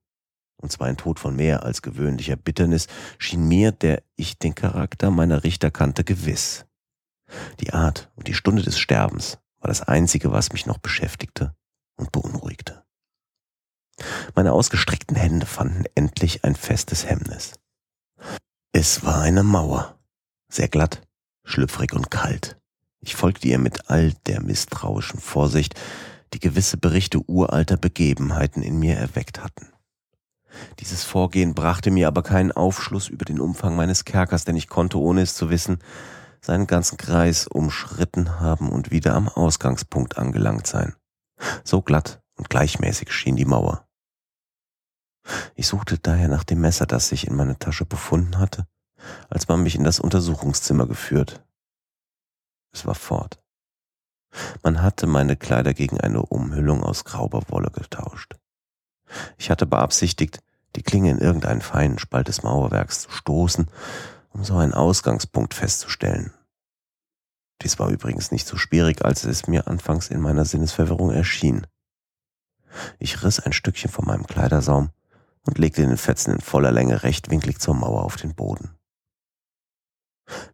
und 0.61 0.73
zwar 0.73 0.89
ein 0.89 0.97
Tod 0.97 1.19
von 1.21 1.37
mehr 1.37 1.63
als 1.63 1.83
gewöhnlicher 1.83 2.37
Bitternis, 2.37 2.89
schien 3.19 3.47
mir, 3.47 3.73
der 3.73 4.03
ich 4.17 4.39
den 4.39 4.55
Charakter 4.55 5.11
meiner 5.11 5.45
Richter 5.45 5.71
kannte, 5.71 6.05
gewiss. 6.05 6.67
Die 7.61 7.73
Art 7.73 8.11
und 8.17 8.29
die 8.29 8.35
Stunde 8.35 8.63
des 8.63 8.79
Sterbens 8.79 9.39
war 9.61 9.69
das 9.69 9.83
Einzige, 9.83 10.33
was 10.33 10.53
mich 10.53 10.67
noch 10.67 10.79
beschäftigte 10.79 11.55
und 11.97 12.13
beunruhigte. 12.13 12.85
Meine 14.35 14.53
ausgestreckten 14.53 15.17
Hände 15.17 15.47
fanden 15.47 15.85
endlich 15.95 16.45
ein 16.45 16.55
festes 16.55 17.07
Hemmnis. 17.07 17.55
Es 18.73 19.05
war 19.05 19.21
eine 19.21 19.43
Mauer, 19.43 19.99
sehr 20.49 20.69
glatt, 20.69 21.03
schlüpfrig 21.45 21.93
und 21.93 22.11
kalt. 22.11 22.57
Ich 23.01 23.17
folgte 23.17 23.49
ihr 23.49 23.59
mit 23.59 23.91
all 23.91 24.13
der 24.27 24.41
misstrauischen 24.41 25.21
Vorsicht, 25.21 25.75
die 26.33 26.41
gewisse 26.41 26.77
Berichte 26.77 27.21
uralter 27.27 27.77
Begebenheiten 27.77 28.63
in 28.63 28.79
mir 28.79 28.97
erweckt 28.97 29.43
hatten. 29.43 29.69
Dieses 30.81 31.05
Vorgehen 31.05 31.55
brachte 31.55 31.91
mir 31.91 32.09
aber 32.09 32.23
keinen 32.23 32.53
Aufschluss 32.53 33.09
über 33.09 33.25
den 33.25 33.41
Umfang 33.41 33.77
meines 33.77 34.05
Kerkers, 34.05 34.45
denn 34.45 34.57
ich 34.57 34.69
konnte, 34.69 34.99
ohne 34.99 35.23
es 35.23 35.35
zu 35.35 35.51
wissen, 35.51 35.79
seinen 36.41 36.67
ganzen 36.67 36.97
Kreis 36.97 37.47
umschritten 37.47 38.41
haben 38.41 38.71
und 38.71 38.91
wieder 38.91 39.15
am 39.15 39.29
Ausgangspunkt 39.29 40.19
angelangt 40.19 40.67
sein. 40.67 40.95
So 41.65 41.83
glatt 41.83 42.21
und 42.37 42.51
gleichmäßig 42.51 43.13
schien 43.13 43.37
die 43.37 43.45
Mauer. 43.45 43.87
Ich 45.55 45.67
suchte 45.67 45.99
daher 45.99 46.29
nach 46.29 46.45
dem 46.45 46.61
Messer, 46.61 46.87
das 46.87 47.09
sich 47.09 47.27
in 47.27 47.37
meiner 47.37 47.59
Tasche 47.59 47.85
befunden 47.85 48.39
hatte, 48.39 48.67
als 49.29 49.49
man 49.49 49.63
mich 49.63 49.75
in 49.75 49.85
das 49.85 50.01
Untersuchungszimmer 50.01 50.87
geführt. 50.87 51.45
Es 52.73 52.87
war 52.87 52.95
fort. 52.95 53.43
Man 54.63 54.83
hatte 54.83 55.07
meine 55.07 55.37
Kleider 55.37 55.75
gegen 55.75 56.01
eine 56.01 56.23
Umhüllung 56.23 56.83
aus 56.83 57.05
grauber 57.05 57.43
Wolle 57.49 57.71
getauscht. 57.71 58.37
Ich 59.37 59.51
hatte 59.51 59.67
beabsichtigt, 59.67 60.41
die 60.77 60.83
Klinge 60.83 61.11
in 61.11 61.19
irgendeinen 61.19 61.63
feinen 61.63 61.99
Spalt 61.99 62.29
des 62.29 62.43
Mauerwerks 62.43 63.03
zu 63.03 63.11
stoßen, 63.11 63.71
um 64.31 64.45
so 64.45 64.57
einen 64.57 64.75
Ausgangspunkt 64.75 65.55
festzustellen. 65.55 66.33
Dies 67.63 67.79
war 67.79 67.89
übrigens 67.89 68.31
nicht 68.31 68.47
so 68.47 68.57
schwierig, 68.57 69.05
als 69.05 69.25
es 69.25 69.49
mir 69.49 69.67
anfangs 69.67 70.09
in 70.09 70.21
meiner 70.21 70.45
Sinnesverwirrung 70.45 71.11
erschien. 71.11 71.67
Ich 72.99 73.23
riss 73.25 73.41
ein 73.41 73.53
Stückchen 73.53 73.91
von 73.91 74.07
meinem 74.07 74.27
Kleidersaum 74.27 74.91
und 75.45 75.59
legte 75.59 75.83
den 75.83 75.97
Fetzen 75.97 76.35
in 76.35 76.41
voller 76.41 76.71
Länge 76.71 77.03
rechtwinklig 77.03 77.59
zur 77.59 77.75
Mauer 77.75 78.05
auf 78.05 78.17
den 78.17 78.35
Boden. 78.35 78.79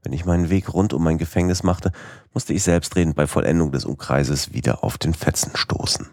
Wenn 0.02 0.12
ich 0.12 0.24
meinen 0.24 0.50
Weg 0.50 0.72
rund 0.72 0.92
um 0.92 1.02
mein 1.02 1.18
Gefängnis 1.18 1.62
machte, 1.62 1.92
musste 2.32 2.52
ich 2.52 2.62
selbstredend 2.62 3.16
bei 3.16 3.26
Vollendung 3.26 3.72
des 3.72 3.84
Umkreises 3.84 4.52
wieder 4.52 4.84
auf 4.84 4.98
den 4.98 5.14
Fetzen 5.14 5.56
stoßen. 5.56 6.08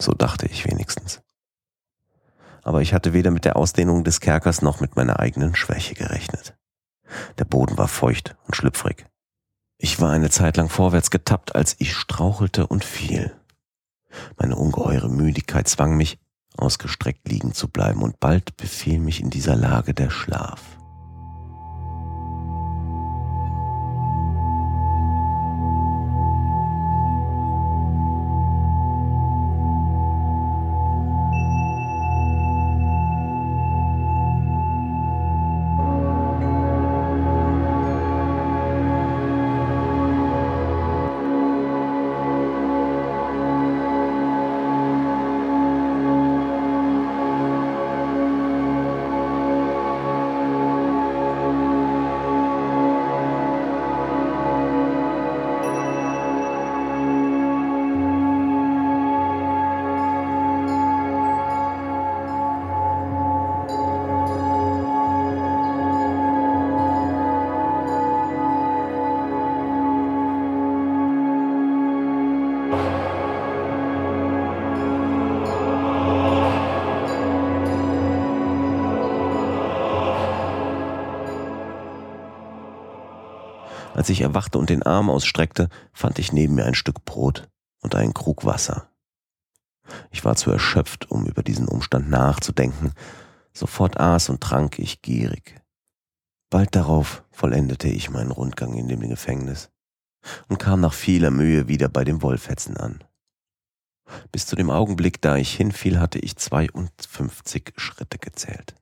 So 0.00 0.12
dachte 0.12 0.46
ich 0.46 0.66
wenigstens. 0.66 1.20
Aber 2.62 2.80
ich 2.80 2.94
hatte 2.94 3.12
weder 3.12 3.30
mit 3.30 3.44
der 3.44 3.56
Ausdehnung 3.56 4.04
des 4.04 4.20
Kerkers 4.20 4.62
noch 4.62 4.80
mit 4.80 4.96
meiner 4.96 5.18
eigenen 5.20 5.54
Schwäche 5.54 5.94
gerechnet. 5.94 6.54
Der 7.38 7.44
Boden 7.44 7.76
war 7.76 7.88
feucht 7.88 8.36
und 8.46 8.56
schlüpfrig. 8.56 9.06
Ich 9.78 10.00
war 10.00 10.12
eine 10.12 10.30
Zeit 10.30 10.56
lang 10.56 10.68
vorwärts 10.68 11.10
getappt, 11.10 11.54
als 11.56 11.74
ich 11.78 11.94
strauchelte 11.94 12.66
und 12.66 12.84
fiel. 12.84 13.34
Meine 14.36 14.56
ungeheure 14.56 15.08
Müdigkeit 15.08 15.66
zwang 15.68 15.96
mich, 15.96 16.18
ausgestreckt 16.56 17.28
liegen 17.28 17.52
zu 17.52 17.68
bleiben, 17.68 18.02
und 18.02 18.20
bald 18.20 18.56
befiel 18.56 19.00
mich 19.00 19.20
in 19.20 19.30
dieser 19.30 19.56
Lage 19.56 19.94
der 19.94 20.10
Schlaf. 20.10 20.60
Als 84.02 84.08
ich 84.08 84.22
erwachte 84.22 84.58
und 84.58 84.68
den 84.68 84.82
Arm 84.82 85.08
ausstreckte, 85.08 85.68
fand 85.92 86.18
ich 86.18 86.32
neben 86.32 86.56
mir 86.56 86.64
ein 86.64 86.74
Stück 86.74 87.04
Brot 87.04 87.48
und 87.82 87.94
einen 87.94 88.14
Krug 88.14 88.44
Wasser. 88.44 88.90
Ich 90.10 90.24
war 90.24 90.34
zu 90.34 90.50
erschöpft, 90.50 91.08
um 91.08 91.24
über 91.26 91.44
diesen 91.44 91.68
Umstand 91.68 92.10
nachzudenken. 92.10 92.94
Sofort 93.52 94.00
aß 94.00 94.28
und 94.30 94.40
trank 94.40 94.80
ich 94.80 95.02
gierig. 95.02 95.54
Bald 96.50 96.74
darauf 96.74 97.22
vollendete 97.30 97.86
ich 97.86 98.10
meinen 98.10 98.32
Rundgang 98.32 98.74
in 98.74 98.88
dem 98.88 99.08
Gefängnis 99.08 99.70
und 100.48 100.58
kam 100.58 100.80
nach 100.80 100.94
vieler 100.94 101.30
Mühe 101.30 101.68
wieder 101.68 101.88
bei 101.88 102.02
dem 102.02 102.22
Wollfetzen 102.22 102.76
an. 102.76 103.04
Bis 104.32 104.46
zu 104.46 104.56
dem 104.56 104.70
Augenblick, 104.70 105.22
da 105.22 105.36
ich 105.36 105.54
hinfiel, 105.54 106.00
hatte 106.00 106.18
ich 106.18 106.36
52 106.36 107.74
Schritte 107.76 108.18
gezählt. 108.18 108.74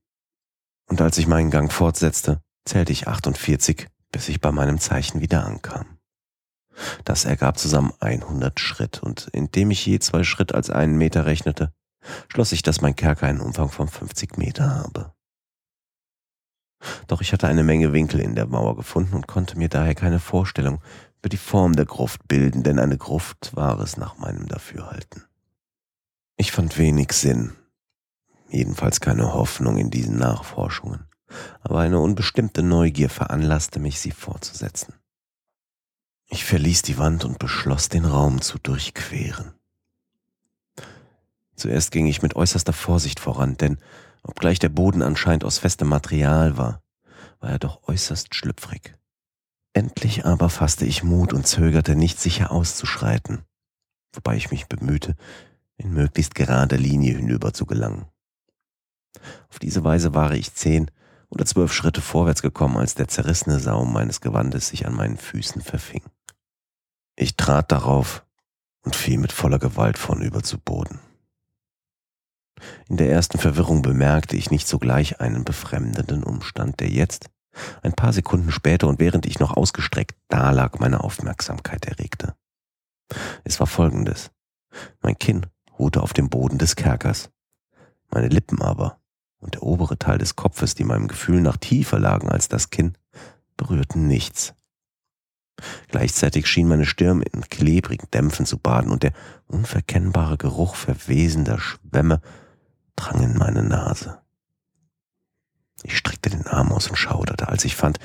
Und 0.88 1.02
als 1.02 1.18
ich 1.18 1.26
meinen 1.26 1.50
Gang 1.50 1.70
fortsetzte, 1.70 2.40
zählte 2.64 2.92
ich 2.92 3.06
48, 3.06 3.86
bis 4.12 4.29
ich 4.29 4.40
bei 4.40 4.52
meinem 4.52 4.79
Zeichen 4.79 5.21
wieder 5.21 5.45
ankam. 5.45 5.99
Das 7.05 7.25
ergab 7.25 7.59
zusammen 7.59 7.93
100 8.00 8.59
Schritt, 8.59 9.02
und 9.02 9.29
indem 9.33 9.71
ich 9.71 9.85
je 9.85 9.99
zwei 9.99 10.25
Schritt 10.25 10.55
als 10.55 10.71
einen 10.71 10.97
Meter 10.97 11.26
rechnete, 11.26 11.73
schloss 12.29 12.52
ich, 12.52 12.62
dass 12.62 12.81
mein 12.81 12.97
Kerker 12.97 13.26
einen 13.26 13.40
Umfang 13.40 13.69
von 13.69 13.88
50 13.88 14.38
Meter 14.38 14.75
habe. 14.75 15.12
Doch 17.07 17.21
ich 17.21 17.33
hatte 17.33 17.47
eine 17.47 17.62
Menge 17.62 17.93
Winkel 17.93 18.21
in 18.21 18.35
der 18.35 18.47
Mauer 18.47 18.76
gefunden 18.76 19.14
und 19.14 19.26
konnte 19.26 19.59
mir 19.59 19.69
daher 19.69 19.95
keine 19.95 20.19
Vorstellung 20.19 20.81
über 21.19 21.29
die 21.29 21.37
Form 21.37 21.76
der 21.76 21.85
Gruft 21.85 22.26
bilden, 22.26 22.62
denn 22.62 22.79
eine 22.79 22.97
Gruft 22.97 23.55
war 23.55 23.79
es 23.81 23.99
nach 23.99 24.17
meinem 24.17 24.49
Dafürhalten. 24.49 25.25
Ich 26.38 26.52
fand 26.52 26.79
wenig 26.79 27.12
Sinn, 27.12 27.52
jedenfalls 28.49 29.00
keine 29.00 29.35
Hoffnung 29.35 29.76
in 29.76 29.90
diesen 29.90 30.17
Nachforschungen, 30.17 31.07
aber 31.60 31.80
eine 31.80 32.00
unbestimmte 32.00 32.62
Neugier 32.62 33.08
veranlasste 33.08 33.80
mich, 33.80 34.00
sie 34.00 34.10
fortzusetzen. 34.10 34.94
Ich 36.28 36.44
verließ 36.44 36.82
die 36.82 36.99
Wand 36.99 37.25
und 37.25 37.38
beschloss, 37.38 37.88
den 37.88 38.04
Raum 38.04 38.40
zu 38.40 38.58
durchqueren. 38.58 39.54
Zuerst 41.57 41.90
ging 41.90 42.07
ich 42.07 42.22
mit 42.22 42.37
äußerster 42.37 42.72
Vorsicht 42.72 43.20
voran, 43.20 43.57
denn 43.57 43.78
obgleich 44.22 44.59
der 44.59 44.68
Boden 44.68 45.02
anscheinend 45.02 45.44
aus 45.44 45.59
festem 45.59 45.88
Material 45.88 46.57
war, 46.57 46.83
war 47.40 47.50
er 47.50 47.59
doch 47.59 47.87
äußerst 47.88 48.35
schlüpfrig. 48.35 48.94
Endlich 49.72 50.24
aber 50.24 50.50
fasste 50.50 50.85
ich 50.85 51.02
Mut 51.02 51.33
und 51.33 51.46
zögerte 51.46 51.96
nicht 51.96 52.20
sicher 52.20 52.50
auszuschreiten, 52.50 53.42
wobei 54.12 54.37
ich 54.37 54.50
mich 54.50 54.66
bemühte, 54.66 55.16
in 55.76 55.92
möglichst 55.92 56.35
gerader 56.35 56.76
Linie 56.76 57.16
hinüber 57.16 57.52
zu 57.52 57.66
gelangen. 57.66 58.07
Auf 59.48 59.59
diese 59.59 59.83
Weise 59.85 60.14
war 60.14 60.33
ich 60.33 60.55
zehn 60.55 60.90
oder 61.31 61.47
zwölf 61.47 61.73
Schritte 61.73 62.01
vorwärts 62.01 62.43
gekommen, 62.43 62.77
als 62.77 62.95
der 62.95 63.09
zerrissene 63.09 63.61
Saum 63.61 63.93
meines 63.93 64.21
Gewandes 64.21 64.69
sich 64.69 64.87
an 64.87 64.95
meinen 64.95 65.16
Füßen 65.16 65.62
verfing. 65.62 66.03
Ich 67.16 67.37
trat 67.37 67.73
darauf 67.73 68.25
und 68.83 68.97
fiel 68.97 69.19
mit 69.19 69.33
voller 69.33 69.59
Gewalt 69.59 69.99
vornüber 69.99 70.43
zu 70.43 70.59
Boden. 70.59 71.01
In 72.88 72.97
der 72.97 73.11
ersten 73.11 73.38
Verwirrung 73.38 73.83
bemerkte 73.83 74.37
ich 74.37 74.51
nicht 74.51 74.69
sogleich 74.69 75.21
einen 75.21 75.45
befremdenden 75.45 76.23
Umstand, 76.25 76.81
der 76.81 76.88
jetzt, 76.88 77.31
ein 77.83 77.93
paar 77.93 78.12
Sekunden 78.12 78.51
später 78.51 78.87
und 78.87 79.01
während 79.01 79.27
ich 79.27 79.38
noch 79.40 79.57
ausgestreckt 79.57 80.16
dalag, 80.29 80.79
meine 80.79 81.03
Aufmerksamkeit 81.03 81.87
erregte. 81.87 82.35
Es 83.45 83.59
war 83.61 83.66
folgendes. 83.66 84.31
Mein 85.03 85.19
Kinn 85.19 85.47
ruhte 85.79 86.03
auf 86.03 86.12
dem 86.12 86.29
Boden 86.29 86.59
des 86.59 86.77
Kerkers. 86.77 87.31
Meine 88.11 88.29
Lippen 88.29 88.62
aber 88.62 88.99
und 89.40 89.55
der 89.55 89.62
obere 89.62 89.98
Teil 89.98 90.18
des 90.18 90.37
Kopfes, 90.37 90.74
die 90.74 90.85
meinem 90.85 91.09
Gefühl 91.09 91.40
nach 91.40 91.57
tiefer 91.57 91.98
lagen 91.98 92.29
als 92.29 92.48
das 92.48 92.70
Kinn, 92.70 92.94
berührten 93.57 94.07
nichts. 94.07 94.55
Gleichzeitig 95.88 96.46
schien 96.46 96.68
meine 96.68 96.87
Stirn 96.87 97.22
in 97.22 97.42
klebrigen 97.48 98.07
Dämpfen 98.12 98.46
zu 98.46 98.59
baden 98.59 98.90
und 98.90 99.03
der 99.03 99.12
unverkennbare 99.46 100.38
Geruch 100.38 100.74
verwesender 100.74 101.59
Schwämme 101.59 102.20
drang 102.96 103.22
in 103.22 103.37
meine 103.37 103.62
Nase. 103.62 104.20
Ich 105.83 105.96
streckte 105.96 106.31
den 106.31 106.46
Arm 106.46 106.72
aus 106.72 106.88
und 106.88 106.96
schauderte, 106.96 107.48
als 107.48 107.64
ich 107.64 107.76
fand, 107.76 107.98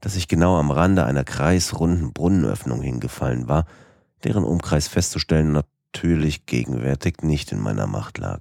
dass 0.00 0.16
ich 0.16 0.28
genau 0.28 0.58
am 0.58 0.70
Rande 0.70 1.06
einer 1.06 1.24
kreisrunden 1.24 2.12
Brunnenöffnung 2.12 2.82
hingefallen 2.82 3.48
war, 3.48 3.66
deren 4.24 4.44
Umkreis 4.44 4.88
festzustellen 4.88 5.52
natürlich 5.52 6.46
gegenwärtig 6.46 7.22
nicht 7.22 7.52
in 7.52 7.60
meiner 7.60 7.86
Macht 7.86 8.18
lag. 8.18 8.40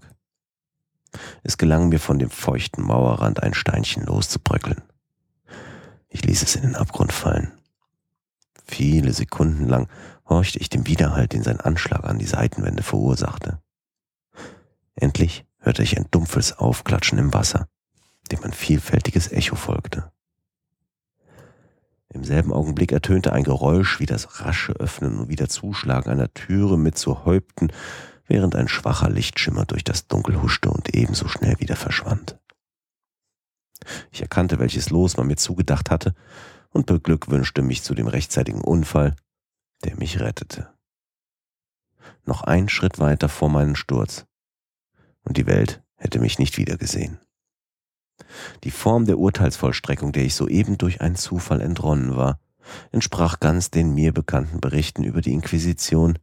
Es 1.43 1.57
gelang 1.57 1.89
mir 1.89 1.99
von 1.99 2.19
dem 2.19 2.29
feuchten 2.29 2.83
Mauerrand 2.83 3.41
ein 3.43 3.53
Steinchen 3.53 4.03
loszubröckeln. 4.05 4.81
Ich 6.09 6.23
ließ 6.23 6.43
es 6.43 6.55
in 6.55 6.61
den 6.61 6.75
Abgrund 6.75 7.11
fallen. 7.11 7.51
Viele 8.65 9.13
Sekunden 9.13 9.67
lang 9.67 9.89
horchte 10.27 10.59
ich 10.59 10.69
dem 10.69 10.87
Widerhall, 10.87 11.27
den 11.27 11.43
sein 11.43 11.59
Anschlag 11.59 12.03
an 12.05 12.19
die 12.19 12.25
Seitenwände 12.25 12.83
verursachte. 12.83 13.59
Endlich 14.95 15.45
hörte 15.59 15.83
ich 15.83 15.97
ein 15.97 16.07
dumpfes 16.11 16.57
Aufklatschen 16.57 17.17
im 17.17 17.33
Wasser, 17.33 17.67
dem 18.31 18.43
ein 18.43 18.53
vielfältiges 18.53 19.31
Echo 19.31 19.55
folgte. 19.55 20.11
Im 22.09 22.23
selben 22.23 22.53
Augenblick 22.53 22.91
ertönte 22.91 23.33
ein 23.33 23.43
Geräusch 23.43 23.99
wie 23.99 24.05
das 24.05 24.41
rasche 24.41 24.73
Öffnen 24.73 25.17
und 25.17 25.29
wieder 25.29 25.49
Zuschlagen 25.49 26.11
einer 26.11 26.31
Türe 26.33 26.77
mit 26.77 26.95
zu 26.95 27.25
Häupten, 27.25 27.71
während 28.27 28.55
ein 28.55 28.67
schwacher 28.67 29.09
Lichtschimmer 29.09 29.65
durch 29.65 29.83
das 29.83 30.07
Dunkel 30.07 30.41
huschte 30.41 30.69
und 30.69 30.93
ebenso 30.93 31.27
schnell 31.27 31.59
wieder 31.59 31.75
verschwand. 31.75 32.39
Ich 34.11 34.21
erkannte, 34.21 34.59
welches 34.59 34.89
Los 34.89 35.17
man 35.17 35.27
mir 35.27 35.35
zugedacht 35.35 35.91
hatte 35.91 36.15
und 36.69 36.85
beglückwünschte 36.85 37.61
mich 37.61 37.83
zu 37.83 37.93
dem 37.93 38.07
rechtzeitigen 38.07 38.61
Unfall, 38.61 39.15
der 39.83 39.95
mich 39.97 40.19
rettete. 40.19 40.69
Noch 42.25 42.43
ein 42.43 42.69
Schritt 42.69 42.99
weiter 42.99 43.29
vor 43.29 43.49
meinen 43.49 43.75
Sturz, 43.75 44.25
und 45.23 45.37
die 45.37 45.45
Welt 45.45 45.83
hätte 45.95 46.19
mich 46.19 46.39
nicht 46.39 46.57
wiedergesehen. 46.57 47.19
Die 48.63 48.71
Form 48.71 49.05
der 49.05 49.17
Urteilsvollstreckung, 49.17 50.11
der 50.11 50.23
ich 50.23 50.35
soeben 50.35 50.77
durch 50.77 51.01
einen 51.01 51.15
Zufall 51.15 51.61
entronnen 51.61 52.15
war, 52.15 52.39
entsprach 52.91 53.39
ganz 53.39 53.71
den 53.71 53.93
mir 53.93 54.13
bekannten 54.13 54.61
Berichten 54.61 55.03
über 55.03 55.21
die 55.21 55.33
Inquisition, 55.33 56.19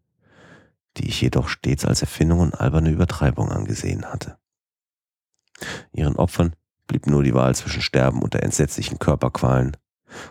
die 0.97 1.09
ich 1.09 1.21
jedoch 1.21 1.49
stets 1.49 1.85
als 1.85 2.03
Erfindung 2.03 2.41
und 2.41 2.55
alberne 2.61 2.91
Übertreibung 2.91 3.51
angesehen 3.51 4.07
hatte. 4.07 4.39
Ihren 5.93 6.17
Opfern 6.17 6.55
blieb 6.87 7.07
nur 7.07 7.23
die 7.23 7.35
Wahl 7.35 7.55
zwischen 7.55 7.83
Sterben 7.83 8.23
unter 8.23 8.43
entsetzlichen 8.43 8.99
Körperqualen 8.99 9.77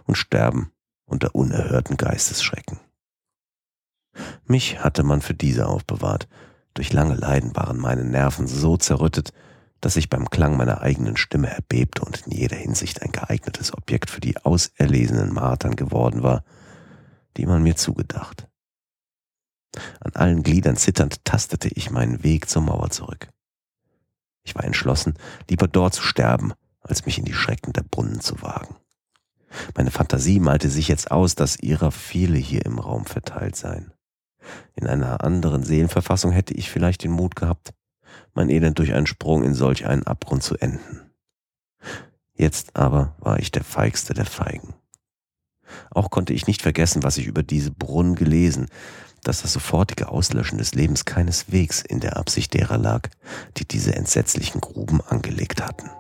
und 0.06 0.16
sterben 0.16 0.72
unter 1.06 1.34
unerhörten 1.34 1.98
Geistesschrecken. 1.98 2.80
Mich 4.46 4.84
hatte 4.84 5.04
man 5.04 5.22
für 5.22 5.34
diese 5.34 5.68
aufbewahrt. 5.68 6.28
Durch 6.74 6.92
lange 6.92 7.16
Leiden 7.16 7.56
waren 7.56 7.78
meine 7.78 8.04
Nerven 8.04 8.48
so 8.48 8.78
zerrüttet, 8.78 9.34
dass 9.82 9.96
ich 9.96 10.10
beim 10.10 10.30
Klang 10.30 10.58
meiner 10.58 10.82
eigenen 10.82 11.16
Stimme 11.16 11.50
erbebte 11.50 12.04
und 12.04 12.28
in 12.28 12.34
jeder 12.34 12.58
Hinsicht 12.58 13.02
ein 13.02 13.12
geeignetes 13.12 13.74
Objekt 13.74 14.10
für 14.10 14.20
die 14.20 14.38
auserlesenen 14.38 15.34
Martern 15.34 15.76
geworden 15.76 16.22
war, 16.22 16.44
die 17.38 17.46
man 17.46 17.64
mir 17.64 17.76
zugedacht. 17.76 18.49
An 20.00 20.14
allen 20.14 20.44
Gliedern 20.44 20.78
zitternd 20.78 21.24
tastete 21.26 21.70
ich 21.70 21.92
meinen 21.92 22.24
Weg 22.24 22.50
zur 22.50 22.62
Mauer 22.62 22.90
zurück. 22.90 23.30
Ich 24.44 24.56
war 24.56 24.64
entschlossen, 24.64 25.14
lieber 25.50 25.68
dort 25.68 25.94
zu 25.94 26.02
sterben, 26.02 26.54
als 26.82 27.06
mich 27.06 27.18
in 27.18 27.26
die 27.26 27.34
Schrecken 27.34 27.74
der 27.74 27.84
Brunnen 27.84 28.20
zu 28.20 28.42
wagen. 28.42 28.76
Meine 29.76 29.92
Fantasie 29.92 30.40
malte 30.40 30.70
sich 30.70 30.88
jetzt 30.88 31.12
aus, 31.12 31.36
dass 31.36 31.60
ihrer 31.60 31.92
viele 31.92 32.38
hier 32.38 32.66
im 32.66 32.80
Raum 32.80 33.06
verteilt 33.06 33.56
seien. 33.56 33.92
In 34.76 34.88
einer 34.88 35.24
anderen 35.24 35.64
Seelenverfassung 35.64 36.32
hätte 36.32 36.54
ich 36.54 36.70
vielleicht 36.70 37.04
den 37.04 37.12
Mut 37.12 37.36
gehabt, 37.36 37.74
mein 38.34 38.50
Elend 38.50 38.80
durch 38.80 38.94
einen 38.94 39.08
Sprung 39.08 39.44
in 39.44 39.54
solch 39.54 39.86
einen 39.86 40.04
Abgrund 40.04 40.44
zu 40.44 40.56
enden. 40.58 41.12
Jetzt 42.34 42.76
aber 42.76 43.16
war 43.20 43.40
ich 43.40 43.52
der 43.52 43.64
feigste 43.64 44.14
der 44.14 44.26
Feigen. 44.26 44.74
Auch 45.92 46.10
konnte 46.10 46.34
ich 46.34 46.48
nicht 46.48 46.62
vergessen, 46.62 47.04
was 47.04 47.18
ich 47.18 47.28
über 47.28 47.44
diese 47.44 47.72
Brunnen 47.72 48.16
gelesen, 48.16 48.68
dass 49.30 49.44
das 49.44 49.54
sofortige 49.54 50.10
Auslöschen 50.10 50.58
des 50.58 50.74
Lebens 50.74 51.06
keineswegs 51.06 51.84
in 51.84 52.00
der 52.00 52.18
Absicht 52.18 52.56
derer 52.56 52.80
lag, 52.80 53.10
die 53.58 53.66
diese 53.66 53.96
entsetzlichen 53.96 54.60
Gruben 54.60 55.02
angelegt 55.02 55.62
hatten. 55.64 55.92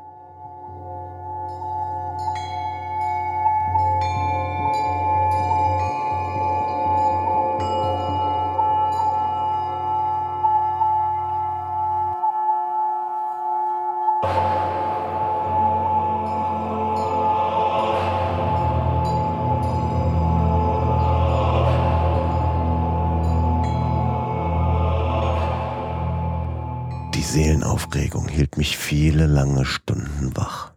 Stunden 30.10 30.36
wach. 30.36 30.74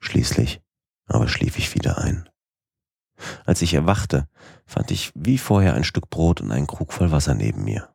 Schließlich 0.00 0.60
aber 1.06 1.28
schlief 1.28 1.58
ich 1.58 1.74
wieder 1.74 1.98
ein. 1.98 2.30
Als 3.44 3.60
ich 3.60 3.74
erwachte, 3.74 4.26
fand 4.64 4.90
ich 4.90 5.12
wie 5.14 5.36
vorher 5.36 5.74
ein 5.74 5.84
Stück 5.84 6.08
Brot 6.08 6.40
und 6.40 6.50
einen 6.50 6.66
Krug 6.66 6.94
voll 6.94 7.10
Wasser 7.10 7.34
neben 7.34 7.62
mir. 7.62 7.94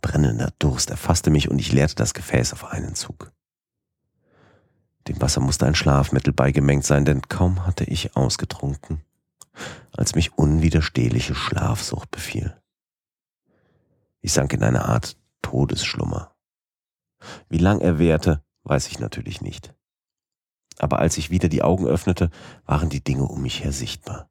Brennender 0.00 0.52
Durst 0.58 0.90
erfasste 0.90 1.30
mich 1.30 1.50
und 1.50 1.58
ich 1.58 1.70
leerte 1.72 1.96
das 1.96 2.14
Gefäß 2.14 2.54
auf 2.54 2.64
einen 2.64 2.94
Zug. 2.94 3.30
Dem 5.06 5.20
Wasser 5.20 5.40
musste 5.40 5.66
ein 5.66 5.74
Schlafmittel 5.74 6.32
beigemengt 6.32 6.84
sein, 6.84 7.04
denn 7.04 7.28
kaum 7.28 7.66
hatte 7.66 7.84
ich 7.84 8.16
ausgetrunken, 8.16 9.02
als 9.92 10.14
mich 10.14 10.38
unwiderstehliche 10.38 11.34
Schlafsucht 11.34 12.10
befiel. 12.10 12.56
Ich 14.22 14.32
sank 14.32 14.54
in 14.54 14.64
eine 14.64 14.86
Art 14.86 15.18
Todesschlummer. 15.42 16.34
Wie 17.50 17.58
lang 17.58 17.80
er 17.80 17.98
währte, 17.98 18.42
weiß 18.64 18.88
ich 18.88 18.98
natürlich 18.98 19.42
nicht. 19.42 19.74
Aber 20.80 20.98
als 20.98 21.18
ich 21.18 21.30
wieder 21.30 21.50
die 21.50 21.62
Augen 21.62 21.86
öffnete, 21.86 22.30
waren 22.64 22.88
die 22.88 23.04
Dinge 23.04 23.24
um 23.24 23.42
mich 23.42 23.62
her 23.62 23.72
sichtbar. 23.72 24.30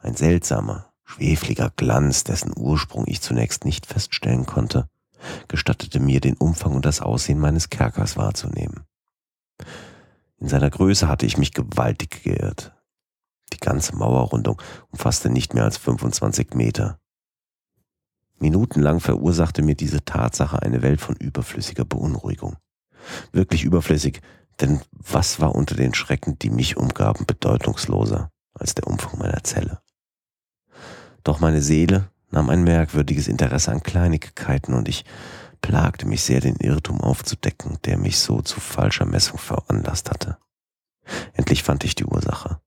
Ein 0.00 0.16
seltsamer, 0.16 0.92
schwefliger 1.04 1.70
Glanz, 1.76 2.24
dessen 2.24 2.52
Ursprung 2.56 3.04
ich 3.06 3.20
zunächst 3.20 3.64
nicht 3.64 3.86
feststellen 3.86 4.46
konnte, 4.46 4.88
gestattete 5.46 6.00
mir 6.00 6.20
den 6.20 6.36
Umfang 6.36 6.74
und 6.74 6.84
das 6.84 7.00
Aussehen 7.00 7.38
meines 7.38 7.70
Kerkers 7.70 8.16
wahrzunehmen. 8.16 8.84
In 10.38 10.48
seiner 10.48 10.70
Größe 10.70 11.06
hatte 11.06 11.24
ich 11.24 11.38
mich 11.38 11.52
gewaltig 11.52 12.24
geirrt. 12.24 12.72
Die 13.52 13.60
ganze 13.60 13.94
Mauerrundung 13.94 14.60
umfasste 14.90 15.30
nicht 15.30 15.54
mehr 15.54 15.62
als 15.62 15.76
25 15.76 16.54
Meter. 16.54 16.98
Minutenlang 18.40 18.98
verursachte 18.98 19.62
mir 19.62 19.76
diese 19.76 20.04
Tatsache 20.04 20.60
eine 20.60 20.82
Welt 20.82 21.00
von 21.00 21.14
überflüssiger 21.14 21.84
Beunruhigung. 21.84 22.56
Wirklich 23.30 23.62
überflüssig, 23.62 24.20
denn 24.60 24.80
was 24.92 25.40
war 25.40 25.54
unter 25.54 25.74
den 25.74 25.94
Schrecken, 25.94 26.38
die 26.38 26.50
mich 26.50 26.76
umgaben, 26.76 27.26
bedeutungsloser 27.26 28.30
als 28.54 28.74
der 28.74 28.86
Umfang 28.86 29.18
meiner 29.18 29.42
Zelle? 29.42 29.80
Doch 31.22 31.40
meine 31.40 31.62
Seele 31.62 32.10
nahm 32.30 32.50
ein 32.50 32.64
merkwürdiges 32.64 33.28
Interesse 33.28 33.70
an 33.70 33.82
Kleinigkeiten 33.82 34.74
und 34.74 34.88
ich 34.88 35.04
plagte 35.62 36.06
mich 36.06 36.22
sehr, 36.22 36.40
den 36.40 36.56
Irrtum 36.56 37.00
aufzudecken, 37.00 37.78
der 37.84 37.96
mich 37.96 38.18
so 38.18 38.42
zu 38.42 38.60
falscher 38.60 39.06
Messung 39.06 39.38
veranlasst 39.38 40.10
hatte. 40.10 40.36
Endlich 41.32 41.62
fand 41.62 41.84
ich 41.84 41.94
die 41.94 42.04
Ursache. 42.04 42.60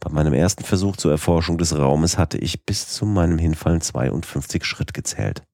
Bei 0.00 0.10
meinem 0.10 0.32
ersten 0.32 0.64
Versuch 0.64 0.96
zur 0.96 1.12
Erforschung 1.12 1.58
des 1.58 1.76
Raumes 1.76 2.18
hatte 2.18 2.38
ich 2.38 2.64
bis 2.64 2.88
zu 2.88 3.06
meinem 3.06 3.38
Hinfallen 3.38 3.80
52 3.80 4.64
Schritt 4.64 4.94
gezählt. 4.94 5.44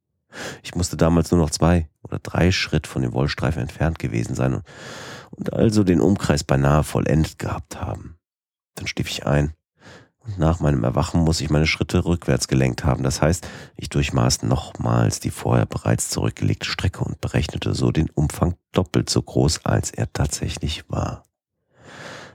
Ich 0.62 0.74
musste 0.74 0.96
damals 0.96 1.30
nur 1.30 1.40
noch 1.40 1.50
zwei 1.50 1.88
oder 2.02 2.18
drei 2.18 2.50
Schritt 2.50 2.86
von 2.86 3.02
dem 3.02 3.12
Wollstreifen 3.12 3.62
entfernt 3.62 3.98
gewesen 3.98 4.34
sein 4.34 4.54
und 4.54 4.64
also 5.52 5.84
den 5.84 6.00
Umkreis 6.00 6.44
beinahe 6.44 6.84
vollendet 6.84 7.38
gehabt 7.38 7.80
haben. 7.80 8.18
Dann 8.74 8.86
stief 8.86 9.08
ich 9.08 9.26
ein 9.26 9.54
und 10.28 10.38
nach 10.38 10.60
meinem 10.60 10.84
Erwachen 10.84 11.22
muss 11.22 11.40
ich 11.40 11.48
meine 11.50 11.66
Schritte 11.66 12.04
rückwärts 12.04 12.48
gelenkt 12.48 12.84
haben. 12.84 13.02
Das 13.02 13.22
heißt, 13.22 13.46
ich 13.76 13.88
durchmaß 13.88 14.42
nochmals 14.42 15.20
die 15.20 15.30
vorher 15.30 15.66
bereits 15.66 16.10
zurückgelegte 16.10 16.66
Strecke 16.66 17.02
und 17.02 17.20
berechnete 17.20 17.74
so 17.74 17.90
den 17.90 18.10
Umfang 18.10 18.54
doppelt 18.72 19.08
so 19.08 19.22
groß, 19.22 19.64
als 19.64 19.90
er 19.90 20.12
tatsächlich 20.12 20.88
war. 20.90 21.24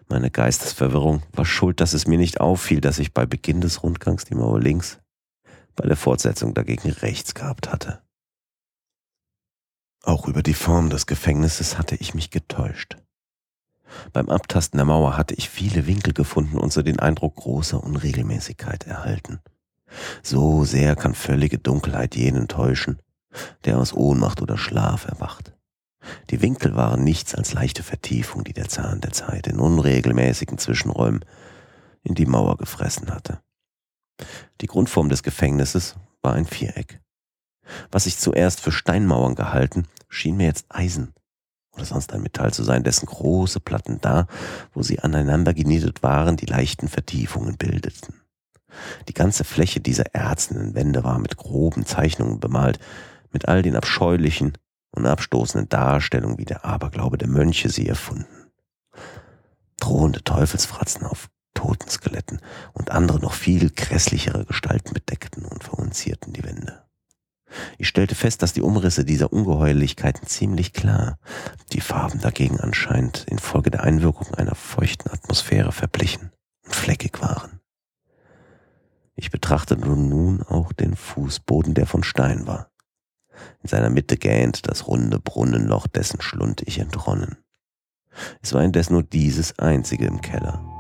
Meine 0.10 0.32
Geistesverwirrung 0.32 1.24
war 1.32 1.46
schuld, 1.46 1.80
dass 1.80 1.94
es 1.94 2.08
mir 2.08 2.18
nicht 2.18 2.42
auffiel, 2.42 2.82
dass 2.82 3.00
ich 3.00 3.13
bei 3.13 3.26
Beginn 3.26 3.62
des 3.62 3.84
Rundgangs 3.84 4.26
die 4.26 4.36
Mauer 4.36 4.60
links, 4.60 5.00
bei 5.76 5.88
der 5.88 5.98
Fortsetzung 5.98 6.54
dagegen 6.54 6.89
rechts 6.89 7.34
gehabt 7.34 7.72
hatte. 7.72 8.03
Auch 10.04 10.28
über 10.28 10.44
die 10.44 10.54
Form 10.54 10.89
des 10.89 11.08
Gefängnisses 11.08 11.78
hatte 11.78 11.96
ich 11.96 12.13
mich 12.13 12.30
getäuscht. 12.30 12.98
Beim 14.12 14.30
Abtasten 14.30 14.78
der 14.78 14.86
Mauer 14.86 15.18
hatte 15.18 15.34
ich 15.34 15.50
viele 15.50 15.88
Winkel 15.88 16.13
gefunden 16.13 16.58
und 16.58 16.74
so 16.74 16.82
den 16.82 17.00
Eindruck 17.00 17.38
großer 17.38 17.82
Unregelmäßigkeit 17.82 18.86
erhalten. 18.86 19.39
So 20.22 20.66
sehr 20.66 20.98
kann 20.98 21.13
völlige 21.16 21.58
Dunkelheit 21.58 22.16
jenen 22.16 22.50
täuschen, 22.50 23.02
der 23.63 23.78
aus 23.78 23.94
Ohnmacht 23.94 24.42
oder 24.42 24.58
Schlaf 24.58 25.06
erwacht. 25.06 25.54
Die 26.32 26.42
Winkel 26.42 26.76
waren 26.76 27.06
nichts 27.06 27.34
als 27.34 27.54
leichte 27.54 27.82
Vertiefung, 27.82 28.44
die 28.44 28.54
der 28.54 28.68
Zahn 28.68 29.00
der 29.00 29.12
Zeit 29.12 29.48
in 29.48 29.60
unregelmäßigen 29.60 30.58
Zwischenräumen 30.58 31.24
in 32.04 32.13
die 32.16 32.26
Mauer 32.26 32.58
gefressen 32.58 33.10
hatte. 33.12 33.39
Die 34.60 34.68
Grundform 34.68 35.08
des 35.08 35.24
Gefängnisses 35.24 35.96
war 36.22 36.34
ein 36.34 36.46
Viereck. 36.46 37.00
Was 37.91 38.06
ich 38.06 38.17
zuerst 38.17 38.62
für 38.62 38.71
Steinmauern 38.71 39.36
gehalten, 39.36 39.88
schien 40.10 40.38
mir 40.38 40.45
jetzt 40.45 40.65
Eisen 40.69 41.13
oder 41.76 41.86
sonst 41.86 42.13
ein 42.13 42.21
Metall 42.21 42.54
zu 42.54 42.63
sein, 42.63 42.84
dessen 42.84 43.08
große 43.08 43.60
Platten 43.60 43.99
da, 43.99 44.28
wo 44.73 44.84
sie 44.84 44.99
aneinander 44.99 45.54
genietet 45.54 46.04
waren, 46.04 46.38
die 46.38 46.45
leichten 46.45 46.88
Vertiefungen 46.88 47.58
bildeten. 47.58 48.21
Die 49.08 49.13
ganze 49.13 49.43
Fläche 49.43 49.80
dieser 49.80 50.13
erzenen 50.13 50.76
Wände 50.76 51.04
war 51.04 51.19
mit 51.19 51.38
groben 51.38 51.86
Zeichnungen 51.86 52.39
bemalt, 52.39 52.80
mit 53.32 53.47
all 53.47 53.62
den 53.62 53.76
abscheulichen, 53.76 54.54
und 54.95 55.06
abstoßenden 55.06 55.69
Darstellungen, 55.69 56.38
wie 56.38 56.45
der 56.45 56.65
Aberglaube 56.65 57.17
der 57.17 57.28
Mönche 57.28 57.69
sie 57.69 57.88
erfunden. 57.88 58.52
Drohende 59.80 60.23
Teufelsfratzen 60.23 61.06
auf 61.06 61.30
Totenskeletten 61.56 62.39
und 62.73 62.91
andere 62.91 63.19
noch 63.19 63.34
viel 63.34 63.69
grässlichere 63.69 64.45
Gestalten 64.45 64.93
bedeckten 64.93 65.45
und 65.45 65.63
verunzierten 65.63 66.34
die 66.34 66.43
Wände. 66.43 66.83
Ich 67.78 67.88
stellte 67.88 68.16
fest, 68.16 68.42
dass 68.42 68.54
die 68.54 68.62
Umrisse 68.62 69.06
dieser 69.06 69.32
Ungeheuerlichkeiten 69.32 70.28
ziemlich 70.28 70.74
klar, 70.74 71.18
die 71.72 71.82
Farben 71.82 72.20
dagegen 72.20 72.60
anscheinend 72.60 73.26
infolge 73.28 73.72
der 73.72 73.84
Einwirkung 73.84 74.34
einer 74.34 74.56
feuchten 74.56 75.12
Atmosphäre 75.12 75.72
verblichen 75.72 76.32
und 76.66 76.76
fleckig 76.76 77.22
waren. 77.22 77.60
Ich 79.16 79.30
betrachtete 79.30 79.88
nun 79.88 80.42
auch 80.42 80.74
den 80.74 80.96
Fußboden, 80.96 81.74
der 81.74 81.86
von 81.86 82.04
Stein 82.04 82.48
war. 82.48 82.70
In 83.62 83.70
seiner 83.70 83.89
Mitte 83.89 84.18
gähnt 84.18 84.68
das 84.68 84.88
runde 84.88 85.20
Brunnenloch, 85.20 85.88
dessen 85.88 86.22
Schlund 86.22 86.63
ich 86.66 86.80
entronnen. 86.80 87.38
Es 88.42 88.54
war 88.54 88.63
indes 88.63 88.89
nur 88.89 89.04
dieses 89.04 89.58
einzige 89.60 90.06
im 90.06 90.22
Keller. 90.22 90.73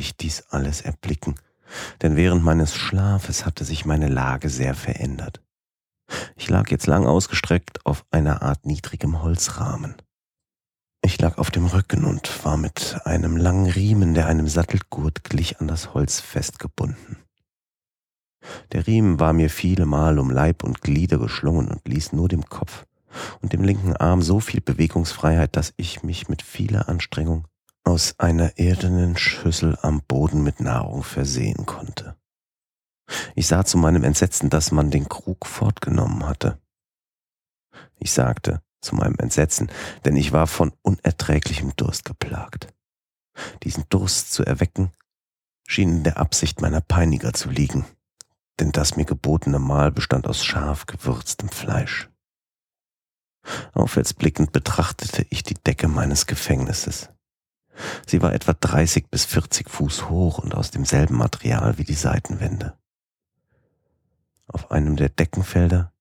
Ich 0.00 0.16
dies 0.16 0.42
alles 0.50 0.80
erblicken, 0.80 1.36
denn 2.02 2.16
während 2.16 2.42
meines 2.42 2.74
Schlafes 2.74 3.46
hatte 3.46 3.64
sich 3.64 3.84
meine 3.84 4.08
Lage 4.08 4.48
sehr 4.48 4.74
verändert. 4.74 5.40
Ich 6.34 6.48
lag 6.48 6.70
jetzt 6.70 6.86
lang 6.86 7.06
ausgestreckt 7.06 7.86
auf 7.86 8.04
einer 8.10 8.42
Art 8.42 8.66
niedrigem 8.66 9.22
Holzrahmen. 9.22 9.94
Ich 11.02 11.20
lag 11.20 11.38
auf 11.38 11.50
dem 11.50 11.66
Rücken 11.66 12.04
und 12.04 12.44
war 12.44 12.56
mit 12.56 12.98
einem 13.04 13.36
langen 13.36 13.66
Riemen, 13.66 14.14
der 14.14 14.26
einem 14.26 14.48
Sattelgurt 14.48 15.24
glich, 15.24 15.60
an 15.60 15.68
das 15.68 15.94
Holz 15.94 16.20
festgebunden. 16.20 17.16
Der 18.72 18.86
Riemen 18.86 19.20
war 19.20 19.32
mir 19.32 19.50
viele 19.50 19.86
Mal 19.86 20.18
um 20.18 20.30
Leib 20.30 20.64
und 20.64 20.80
Glieder 20.80 21.18
geschlungen 21.18 21.68
und 21.68 21.86
ließ 21.86 22.12
nur 22.12 22.28
dem 22.28 22.44
Kopf 22.46 22.86
und 23.40 23.52
dem 23.52 23.62
linken 23.62 23.96
Arm 23.96 24.22
so 24.22 24.40
viel 24.40 24.60
Bewegungsfreiheit, 24.60 25.56
dass 25.56 25.72
ich 25.76 26.02
mich 26.02 26.28
mit 26.28 26.42
vieler 26.42 26.88
Anstrengung 26.88 27.46
aus 27.84 28.14
einer 28.18 28.58
erdenen 28.58 29.16
Schüssel 29.16 29.78
am 29.82 30.02
Boden 30.02 30.42
mit 30.42 30.60
Nahrung 30.60 31.02
versehen 31.02 31.66
konnte. 31.66 32.16
Ich 33.34 33.46
sah 33.46 33.64
zu 33.64 33.78
meinem 33.78 34.04
Entsetzen, 34.04 34.50
dass 34.50 34.72
man 34.72 34.90
den 34.90 35.08
Krug 35.08 35.46
fortgenommen 35.46 36.26
hatte. 36.26 36.60
Ich 37.98 38.12
sagte 38.12 38.62
zu 38.80 38.94
meinem 38.94 39.16
Entsetzen, 39.18 39.70
denn 40.04 40.16
ich 40.16 40.32
war 40.32 40.46
von 40.46 40.72
unerträglichem 40.82 41.74
Durst 41.76 42.04
geplagt. 42.04 42.72
Diesen 43.62 43.84
Durst 43.88 44.32
zu 44.32 44.44
erwecken, 44.44 44.92
schien 45.66 45.96
in 45.96 46.04
der 46.04 46.18
Absicht 46.18 46.60
meiner 46.60 46.80
Peiniger 46.80 47.32
zu 47.32 47.50
liegen, 47.50 47.84
denn 48.58 48.72
das 48.72 48.96
mir 48.96 49.04
gebotene 49.04 49.58
Mahl 49.58 49.92
bestand 49.92 50.26
aus 50.26 50.44
scharf 50.44 50.86
gewürztem 50.86 51.48
Fleisch. 51.48 52.08
Aufwärts 53.72 54.14
blickend 54.14 54.52
betrachtete 54.52 55.26
ich 55.30 55.42
die 55.42 55.54
Decke 55.54 55.88
meines 55.88 56.26
Gefängnisses. 56.26 57.08
Sie 58.06 58.22
war 58.22 58.32
etwa 58.32 58.52
30 58.52 59.08
bis 59.10 59.24
40 59.24 59.70
Fuß 59.70 60.08
hoch 60.08 60.38
und 60.38 60.54
aus 60.54 60.70
demselben 60.70 61.16
Material 61.16 61.78
wie 61.78 61.84
die 61.84 61.94
Seitenwände. 61.94 62.74
Auf 64.46 64.70
einem 64.70 64.96
der 64.96 65.08
Deckenfelder 65.08 65.92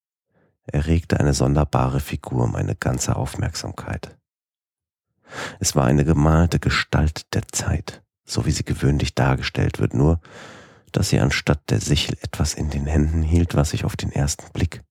erregte 0.66 1.20
eine 1.20 1.34
sonderbare 1.34 2.00
Figur 2.00 2.48
meine 2.48 2.76
ganze 2.76 3.16
Aufmerksamkeit. 3.16 4.18
Es 5.60 5.76
war 5.76 5.86
eine 5.86 6.06
gemalte 6.06 6.60
Gestalt 6.60 7.34
der 7.34 7.48
Zeit, 7.48 8.02
so 8.26 8.46
wie 8.46 8.52
sie 8.52 8.64
gewöhnlich 8.64 9.14
dargestellt 9.14 9.80
wird, 9.80 9.94
nur 9.94 10.20
dass 10.92 11.10
sie 11.10 11.20
anstatt 11.20 11.70
der 11.70 11.80
Sichel 11.80 12.18
etwas 12.22 12.56
in 12.56 12.72
den 12.72 12.88
Händen 12.88 13.22
hielt, 13.22 13.56
was 13.56 13.74
ich 13.74 13.86
auf 13.86 13.96
den 13.96 14.12
ersten 14.12 14.52
Blick 14.54 14.84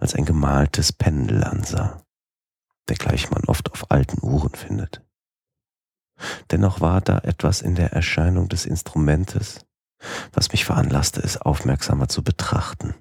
als 0.00 0.14
ein 0.14 0.24
gemaltes 0.24 0.92
Pendel 0.92 1.44
ansah, 1.44 2.02
dergleichen 2.88 3.30
man 3.32 3.44
oft 3.44 3.70
auf 3.72 3.90
alten 3.90 4.24
Uhren 4.24 4.54
findet. 4.54 5.05
Dennoch 6.50 6.80
war 6.80 7.00
da 7.00 7.18
etwas 7.18 7.60
in 7.60 7.74
der 7.74 7.92
Erscheinung 7.92 8.48
des 8.48 8.66
Instrumentes, 8.66 9.66
was 10.32 10.52
mich 10.52 10.64
veranlasste, 10.64 11.20
es 11.20 11.36
aufmerksamer 11.36 12.08
zu 12.08 12.22
betrachten. 12.22 12.94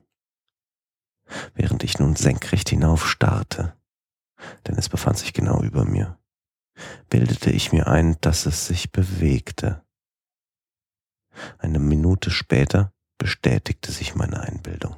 Während 1.54 1.84
ich 1.84 2.00
nun 2.00 2.16
senkrecht 2.16 2.70
hinauf 2.70 3.08
starrte, 3.08 3.74
denn 4.68 4.76
es 4.76 4.90
befand 4.90 5.18
sich 5.18 5.34
genau 5.34 5.62
über 5.62 5.86
mir, 5.86 6.18
bildete 7.10 7.52
ich 7.52 7.72
mir 7.72 7.88
ein, 7.88 8.18
dass 8.22 8.46
es 8.46 8.68
sich 8.68 8.92
bewegte. 8.92 9.84
Eine 11.58 11.80
Minute 11.80 12.32
später 12.32 12.94
bestätigte 13.18 13.92
sich 13.92 14.16
meine 14.16 14.42
Einbildung. 14.42 14.96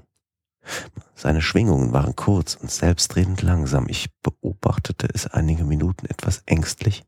Seine 1.15 1.41
Schwingungen 1.41 1.93
waren 1.93 2.15
kurz 2.15 2.56
und 2.56 2.69
selbstredend 2.69 3.41
langsam. 3.41 3.88
Ich 3.88 4.10
beobachtete 4.21 5.08
es 5.13 5.27
einige 5.27 5.63
Minuten 5.63 6.06
etwas 6.08 6.43
ängstlich, 6.45 7.06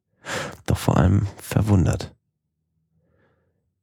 doch 0.65 0.77
vor 0.77 0.97
allem 0.97 1.27
verwundert. 1.37 2.15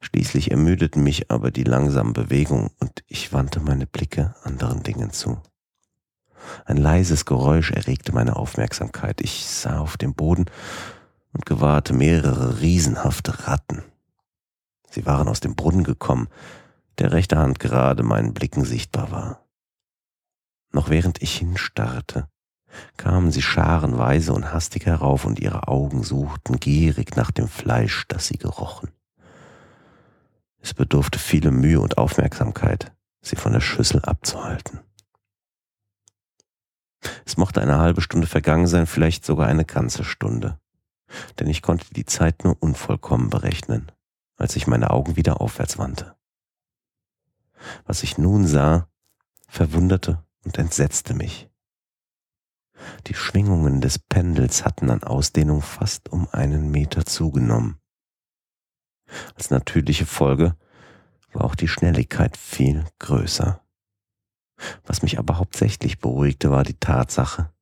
Schließlich 0.01 0.51
ermüdeten 0.51 1.03
mich 1.03 1.31
aber 1.31 1.51
die 1.51 1.65
langsamen 1.65 2.13
Bewegungen 2.13 2.71
und 2.79 3.03
ich 3.09 3.33
wandte 3.33 3.61
meine 3.61 3.87
Blicke 3.87 4.35
anderen 4.45 4.83
Dingen 4.83 5.11
zu. 5.11 5.41
Ein 6.65 6.77
leises 6.77 7.25
Geräusch 7.25 7.73
erregte 7.73 8.13
meine 8.13 8.37
Aufmerksamkeit. 8.37 9.21
Ich 9.21 9.47
sah 9.47 9.81
auf 9.81 9.97
dem 9.97 10.15
Boden 10.15 10.47
und 11.33 11.45
gewahrte 11.45 11.93
mehrere 11.93 12.61
riesenhafte 12.61 13.49
Ratten. 13.49 13.83
Sie 14.91 15.07
waren 15.07 15.29
aus 15.29 15.41
dem 15.41 15.57
Brunnen 15.57 15.85
gekommen, 15.85 16.29
der 16.99 17.13
rechte 17.13 17.37
Hand 17.37 17.59
gerade 17.59 18.03
meinen 18.03 18.33
Blicken 18.33 18.65
sichtbar 18.65 19.11
war. 19.11 19.45
Noch 20.73 20.89
während 20.89 21.23
ich 21.23 21.37
hinstarrte, 21.37 22.29
kamen 22.97 23.31
sie 23.31 23.43
scharenweise 23.43 24.33
und 24.33 24.53
hastig 24.53 24.87
herauf 24.87 25.25
und 25.25 25.39
ihre 25.41 25.69
Augen 25.69 26.03
suchten 26.03 26.59
gierig 26.59 27.17
nach 27.17 27.31
dem 27.31 27.49
Fleisch, 27.49 28.07
das 28.09 28.27
sie 28.27 28.39
gerochen. 28.39 28.91
Es 30.61 30.75
bedurfte 30.75 31.19
viele 31.19 31.51
Mühe 31.51 31.81
und 31.81 31.99
Aufmerksamkeit, 31.99 32.93
sie 33.21 33.37
von 33.37 33.53
der 33.53 33.61
Schüssel 33.61 34.03
abzuhalten. 34.03 34.81
Es 37.25 37.37
mochte 37.37 37.61
eine 37.61 37.79
halbe 37.79 38.01
Stunde 38.01 38.27
vergangen 38.27 38.67
sein, 38.67 38.87
vielleicht 38.87 39.25
sogar 39.25 39.47
eine 39.47 39.65
ganze 39.65 40.03
Stunde, 40.03 40.59
denn 41.39 41.49
ich 41.49 41.63
konnte 41.63 41.87
die 41.95 42.05
Zeit 42.05 42.45
nur 42.45 42.57
unvollkommen 42.61 43.31
berechnen, 43.31 43.93
als 44.37 44.57
ich 44.57 44.67
meine 44.67 44.91
Augen 44.91 45.17
wieder 45.17 45.41
aufwärts 45.41 45.79
wandte. 45.79 46.17
Was 47.85 48.03
ich 48.03 48.19
nun 48.19 48.47
sah, 48.47 48.89
verwunderte 49.49 50.25
und 50.45 50.59
entsetzte 50.59 51.15
mich. 51.15 51.49
Die 53.07 53.15
Schwingungen 53.15 53.81
des 53.81 53.99
Pendels 53.99 54.65
hatten 54.65 54.91
an 54.91 55.03
Ausdehnung 55.03 55.63
fast 55.63 56.09
um 56.11 56.29
einen 56.33 56.71
Meter 56.71 57.05
zugenommen. 57.07 57.79
Als 59.35 59.51
natürliche 59.51 60.07
Folge 60.07 60.57
war 61.33 61.45
auch 61.45 61.55
die 61.55 61.69
Schnelligkeit 61.69 62.37
viel 62.37 62.85
größer. 62.99 63.61
Was 64.85 65.03
mich 65.03 65.19
aber 65.19 65.39
hauptsächlich 65.39 65.99
beruhigte, 65.99 66.51
war 66.51 66.65
die 66.65 66.79
Tatsache, 66.79 67.53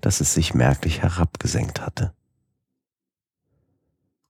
dass 0.00 0.20
es 0.20 0.34
sich 0.34 0.54
merklich 0.54 1.02
herabgesenkt 1.02 1.80
hatte. 1.80 2.14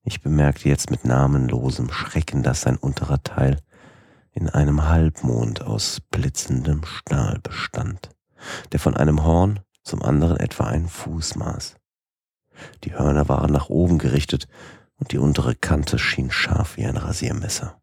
Ich 0.05 0.21
bemerkte 0.21 0.69
jetzt 0.69 0.91
mit 0.91 1.05
namenlosem 1.05 1.91
Schrecken, 1.93 2.43
dass 2.43 2.63
sein 2.63 2.77
unterer 2.77 3.23
Teil 3.23 3.59
in 4.33 4.49
einem 4.49 4.89
Halbmond 4.89 5.63
aus 5.63 6.01
blitzendem 6.11 6.85
Stahl 6.85 7.39
bestand, 7.41 8.11
der 8.73 8.81
von 8.81 8.97
einem 8.97 9.23
Horn 9.25 9.61
zum 9.83 10.03
anderen 10.03 10.39
etwa 10.39 10.65
ein 10.65 10.89
Fuß 10.89 11.37
maß. 11.37 11.77
Die 12.85 12.95
Hörner 12.95 13.29
waren 13.29 13.53
nach 13.53 13.69
oben 13.69 13.99
gerichtet 13.99 14.47
und 14.97 15.13
die 15.13 15.19
untere 15.19 15.55
Kante 15.55 15.99
schien 15.99 16.31
scharf 16.31 16.77
wie 16.77 16.87
ein 16.87 16.97
Rasiermesser. 16.97 17.81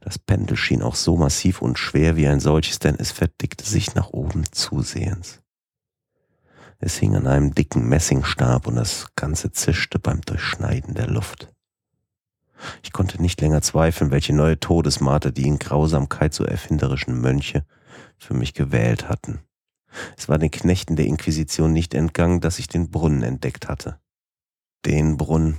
Das 0.00 0.18
Pendel 0.18 0.56
schien 0.56 0.82
auch 0.82 0.96
so 0.96 1.16
massiv 1.16 1.62
und 1.62 1.78
schwer 1.78 2.16
wie 2.16 2.26
ein 2.26 2.40
solches, 2.40 2.80
denn 2.80 2.96
es 2.98 3.12
verdickte 3.12 3.64
sich 3.64 3.94
nach 3.94 4.10
oben 4.10 4.44
zusehends. 4.50 5.40
Es 6.78 6.96
hing 6.96 7.14
an 7.14 7.28
einem 7.28 7.54
dicken 7.54 7.88
Messingstab 7.88 8.66
und 8.66 8.74
das 8.74 9.06
Ganze 9.14 9.52
zischte 9.52 10.00
beim 10.00 10.20
Durchschneiden 10.22 10.94
der 10.94 11.06
Luft. 11.06 11.52
Ich 12.82 12.92
konnte 12.92 13.22
nicht 13.22 13.40
länger 13.40 13.62
zweifeln, 13.62 14.10
welche 14.10 14.32
neue 14.32 14.58
Todesmate 14.58 15.32
die 15.32 15.46
in 15.46 15.60
Grausamkeit 15.60 16.34
so 16.34 16.44
erfinderischen 16.44 17.20
Mönche 17.20 17.64
für 18.18 18.34
mich 18.34 18.54
gewählt 18.54 19.08
hatten. 19.08 19.40
Es 20.16 20.28
war 20.28 20.38
den 20.38 20.50
Knechten 20.50 20.96
der 20.96 21.06
Inquisition 21.06 21.72
nicht 21.72 21.94
entgangen, 21.94 22.40
dass 22.40 22.58
ich 22.58 22.68
den 22.68 22.90
Brunnen 22.90 23.22
entdeckt 23.22 23.68
hatte. 23.68 23.98
Den 24.84 25.16
Brunnen, 25.16 25.58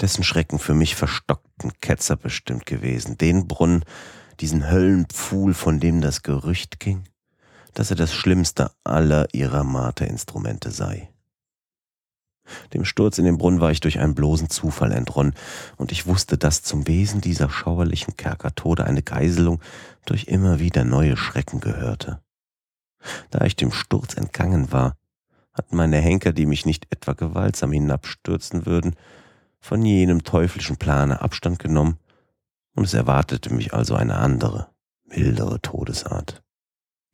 dessen 0.00 0.24
Schrecken 0.24 0.58
für 0.58 0.74
mich 0.74 0.94
verstockten 0.94 1.72
Ketzer 1.80 2.16
bestimmt 2.16 2.66
gewesen. 2.66 3.18
Den 3.18 3.48
Brunnen, 3.48 3.84
diesen 4.40 4.70
Höllenpfuhl, 4.70 5.54
von 5.54 5.80
dem 5.80 6.00
das 6.00 6.22
Gerücht 6.22 6.80
ging, 6.80 7.04
dass 7.74 7.90
er 7.90 7.96
das 7.96 8.12
schlimmste 8.12 8.70
aller 8.84 9.32
ihrer 9.32 9.64
Marterinstrumente 9.64 10.70
sei. 10.70 11.08
Dem 12.72 12.84
Sturz 12.84 13.18
in 13.18 13.24
den 13.24 13.38
Brunnen 13.38 13.60
war 13.60 13.70
ich 13.70 13.80
durch 13.80 14.00
einen 14.00 14.14
bloßen 14.14 14.50
Zufall 14.50 14.92
entronnen, 14.92 15.34
und 15.76 15.92
ich 15.92 16.06
wusste, 16.06 16.38
dass 16.38 16.62
zum 16.62 16.86
Wesen 16.88 17.20
dieser 17.20 17.48
schauerlichen 17.48 18.16
Kerkertode 18.16 18.84
eine 18.84 19.02
Geiselung 19.02 19.60
durch 20.04 20.24
immer 20.24 20.58
wieder 20.58 20.84
neue 20.84 21.16
Schrecken 21.16 21.60
gehörte. 21.60 22.20
Da 23.30 23.44
ich 23.44 23.56
dem 23.56 23.72
Sturz 23.72 24.16
entgangen 24.16 24.72
war, 24.72 24.96
hatten 25.52 25.76
meine 25.76 25.98
Henker, 25.98 26.32
die 26.32 26.46
mich 26.46 26.66
nicht 26.66 26.86
etwa 26.90 27.12
gewaltsam 27.12 27.72
hinabstürzen 27.72 28.66
würden, 28.66 28.96
von 29.60 29.84
jenem 29.84 30.24
teuflischen 30.24 30.76
Plane 30.76 31.20
Abstand 31.20 31.58
genommen, 31.58 31.98
und 32.74 32.84
es 32.84 32.94
erwartete 32.94 33.52
mich 33.52 33.74
also 33.74 33.94
eine 33.94 34.16
andere, 34.16 34.68
mildere 35.04 35.60
Todesart. 35.60 36.42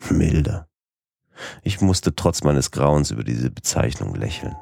Milder. 0.09 0.69
Ich 1.63 1.81
musste 1.81 2.15
trotz 2.15 2.43
meines 2.45 2.71
Grauens 2.71 3.11
über 3.11 3.25
diese 3.25 3.51
Bezeichnung 3.51 4.15
lächeln. 4.15 4.57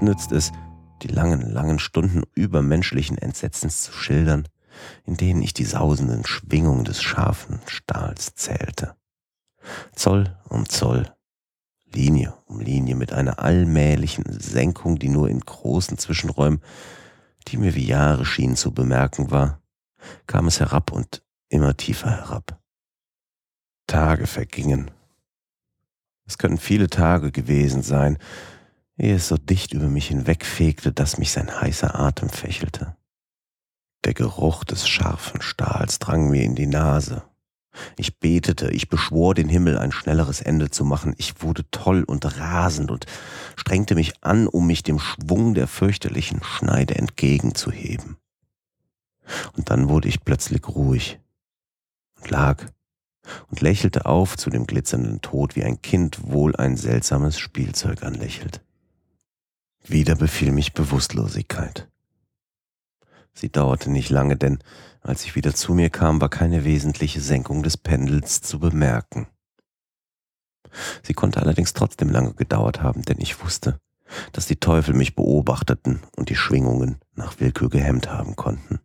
Nützt 0.00 0.32
es, 0.32 0.52
die 1.02 1.08
langen, 1.08 1.42
langen 1.42 1.78
Stunden 1.78 2.22
übermenschlichen 2.34 3.18
Entsetzens 3.18 3.82
zu 3.82 3.92
schildern, 3.92 4.48
in 5.04 5.16
denen 5.16 5.42
ich 5.42 5.52
die 5.52 5.64
sausenden 5.64 6.24
Schwingungen 6.24 6.84
des 6.84 7.02
scharfen 7.02 7.60
Stahls 7.66 8.34
zählte? 8.34 8.96
Zoll 9.94 10.36
um 10.48 10.68
Zoll, 10.68 11.12
Linie 11.92 12.34
um 12.46 12.60
Linie 12.60 12.96
mit 12.96 13.12
einer 13.12 13.40
allmählichen 13.40 14.24
Senkung, 14.40 14.98
die 14.98 15.08
nur 15.08 15.28
in 15.28 15.40
großen 15.40 15.98
Zwischenräumen, 15.98 16.60
die 17.48 17.56
mir 17.56 17.74
wie 17.74 17.86
Jahre 17.86 18.24
schienen 18.24 18.56
zu 18.56 18.72
bemerken 18.72 19.30
war, 19.30 19.60
kam 20.26 20.46
es 20.46 20.60
herab 20.60 20.92
und 20.92 21.22
immer 21.48 21.76
tiefer 21.76 22.10
herab. 22.10 22.58
Tage 23.86 24.26
vergingen. 24.26 24.90
Es 26.26 26.38
können 26.38 26.58
viele 26.58 26.88
Tage 26.88 27.32
gewesen 27.32 27.82
sein, 27.82 28.18
ehe 29.00 29.16
es 29.16 29.28
so 29.28 29.36
dicht 29.36 29.72
über 29.72 29.88
mich 29.88 30.08
hinwegfegte, 30.08 30.92
dass 30.92 31.18
mich 31.18 31.32
sein 31.32 31.60
heißer 31.60 31.98
Atem 31.98 32.28
fächelte. 32.28 32.96
Der 34.04 34.14
Geruch 34.14 34.64
des 34.64 34.86
scharfen 34.88 35.42
Stahls 35.42 35.98
drang 35.98 36.30
mir 36.30 36.42
in 36.42 36.54
die 36.54 36.66
Nase. 36.66 37.22
Ich 37.96 38.18
betete, 38.18 38.70
ich 38.70 38.88
beschwor 38.88 39.34
den 39.34 39.48
Himmel, 39.48 39.78
ein 39.78 39.92
schnelleres 39.92 40.40
Ende 40.40 40.70
zu 40.70 40.84
machen. 40.84 41.14
Ich 41.18 41.42
wurde 41.42 41.64
toll 41.70 42.02
und 42.02 42.38
rasend 42.38 42.90
und 42.90 43.06
strengte 43.56 43.94
mich 43.94 44.14
an, 44.22 44.48
um 44.48 44.66
mich 44.66 44.82
dem 44.82 44.98
Schwung 44.98 45.54
der 45.54 45.66
fürchterlichen 45.66 46.42
Schneide 46.42 46.96
entgegenzuheben. 46.96 48.16
Und 49.56 49.70
dann 49.70 49.88
wurde 49.88 50.08
ich 50.08 50.24
plötzlich 50.24 50.66
ruhig 50.68 51.20
und 52.16 52.30
lag 52.30 52.64
und 53.48 53.60
lächelte 53.60 54.06
auf 54.06 54.36
zu 54.36 54.50
dem 54.50 54.66
glitzernden 54.66 55.20
Tod, 55.20 55.54
wie 55.54 55.62
ein 55.64 55.80
Kind 55.80 56.18
wohl 56.24 56.56
ein 56.56 56.76
seltsames 56.76 57.38
Spielzeug 57.38 58.02
anlächelt. 58.02 58.62
Wieder 59.86 60.14
befiel 60.14 60.52
mich 60.52 60.72
Bewusstlosigkeit. 60.72 61.88
Sie 63.32 63.50
dauerte 63.50 63.90
nicht 63.90 64.10
lange, 64.10 64.36
denn 64.36 64.58
als 65.00 65.24
ich 65.24 65.34
wieder 65.34 65.54
zu 65.54 65.72
mir 65.72 65.90
kam, 65.90 66.20
war 66.20 66.28
keine 66.28 66.64
wesentliche 66.64 67.20
Senkung 67.20 67.62
des 67.62 67.76
Pendels 67.76 68.42
zu 68.42 68.58
bemerken. 68.58 69.26
Sie 71.02 71.14
konnte 71.14 71.40
allerdings 71.40 71.72
trotzdem 71.72 72.10
lange 72.10 72.34
gedauert 72.34 72.82
haben, 72.82 73.02
denn 73.02 73.18
ich 73.18 73.42
wusste, 73.42 73.80
dass 74.32 74.46
die 74.46 74.60
Teufel 74.60 74.94
mich 74.94 75.14
beobachteten 75.16 76.00
und 76.16 76.28
die 76.28 76.36
Schwingungen 76.36 76.98
nach 77.14 77.40
Willkür 77.40 77.70
gehemmt 77.70 78.10
haben 78.10 78.36
konnten. 78.36 78.80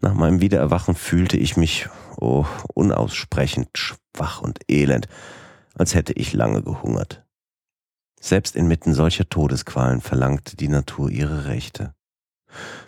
Nach 0.00 0.14
meinem 0.14 0.40
Wiedererwachen 0.40 0.94
fühlte 0.94 1.36
ich 1.36 1.56
mich, 1.56 1.88
oh, 2.16 2.44
unaussprechend 2.74 3.76
schwach 3.76 4.40
und 4.40 4.60
elend, 4.68 5.08
als 5.74 5.94
hätte 5.94 6.12
ich 6.12 6.32
lange 6.32 6.62
gehungert. 6.62 7.25
Selbst 8.26 8.56
inmitten 8.56 8.92
solcher 8.92 9.28
Todesqualen 9.28 10.00
verlangte 10.00 10.56
die 10.56 10.66
Natur 10.66 11.10
ihre 11.10 11.44
Rechte. 11.44 11.94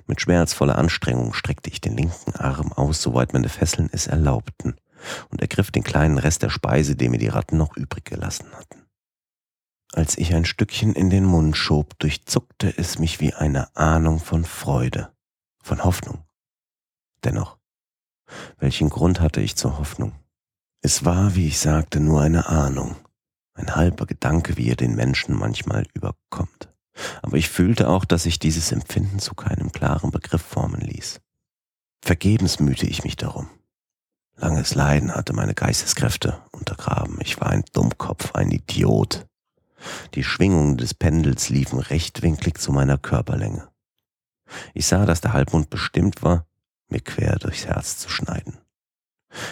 Mit 0.08 0.20
schmerzvoller 0.20 0.76
Anstrengung 0.76 1.32
streckte 1.32 1.70
ich 1.70 1.80
den 1.80 1.96
linken 1.96 2.34
Arm 2.34 2.72
aus, 2.72 3.00
soweit 3.00 3.34
meine 3.34 3.48
Fesseln 3.48 3.88
es 3.92 4.08
erlaubten, 4.08 4.74
und 5.30 5.40
ergriff 5.40 5.70
den 5.70 5.84
kleinen 5.84 6.18
Rest 6.18 6.42
der 6.42 6.50
Speise, 6.50 6.96
den 6.96 7.12
mir 7.12 7.18
die 7.18 7.28
Ratten 7.28 7.56
noch 7.56 7.76
übrig 7.76 8.04
gelassen 8.04 8.50
hatten. 8.52 8.82
Als 9.92 10.18
ich 10.18 10.34
ein 10.34 10.44
Stückchen 10.44 10.94
in 10.94 11.08
den 11.08 11.24
Mund 11.24 11.56
schob, 11.56 11.96
durchzuckte 12.00 12.76
es 12.76 12.98
mich 12.98 13.20
wie 13.20 13.32
eine 13.32 13.76
Ahnung 13.76 14.18
von 14.18 14.44
Freude, 14.44 15.12
von 15.62 15.84
Hoffnung. 15.84 16.24
Dennoch, 17.22 17.58
welchen 18.58 18.90
Grund 18.90 19.20
hatte 19.20 19.40
ich 19.40 19.54
zur 19.54 19.78
Hoffnung? 19.78 20.16
Es 20.80 21.04
war, 21.04 21.36
wie 21.36 21.46
ich 21.46 21.60
sagte, 21.60 22.00
nur 22.00 22.22
eine 22.22 22.48
Ahnung, 22.48 22.96
ein 23.58 23.74
halber 23.74 24.06
Gedanke, 24.06 24.56
wie 24.56 24.70
er 24.70 24.76
den 24.76 24.94
Menschen 24.94 25.36
manchmal 25.36 25.86
überkommt. 25.94 26.68
Aber 27.22 27.36
ich 27.36 27.48
fühlte 27.48 27.88
auch, 27.88 28.04
dass 28.04 28.24
sich 28.24 28.38
dieses 28.38 28.72
Empfinden 28.72 29.18
zu 29.18 29.34
keinem 29.34 29.72
klaren 29.72 30.10
Begriff 30.10 30.42
formen 30.42 30.80
ließ. 30.80 31.20
Vergebens 32.02 32.60
mühte 32.60 32.86
ich 32.86 33.04
mich 33.04 33.16
darum. 33.16 33.48
Langes 34.36 34.74
Leiden 34.74 35.14
hatte 35.14 35.32
meine 35.32 35.54
Geisteskräfte 35.54 36.40
untergraben. 36.52 37.18
Ich 37.20 37.40
war 37.40 37.48
ein 37.48 37.64
Dummkopf, 37.72 38.34
ein 38.34 38.50
Idiot. 38.50 39.26
Die 40.14 40.24
Schwingungen 40.24 40.76
des 40.76 40.94
Pendels 40.94 41.48
liefen 41.48 41.80
rechtwinklig 41.80 42.58
zu 42.58 42.72
meiner 42.72 42.98
Körperlänge. 42.98 43.68
Ich 44.74 44.86
sah, 44.86 45.06
dass 45.06 45.20
der 45.20 45.32
Halbmond 45.32 45.70
bestimmt 45.70 46.22
war, 46.22 46.46
mir 46.88 47.00
quer 47.00 47.36
durchs 47.36 47.66
Herz 47.66 47.98
zu 47.98 48.08
schneiden. 48.08 48.58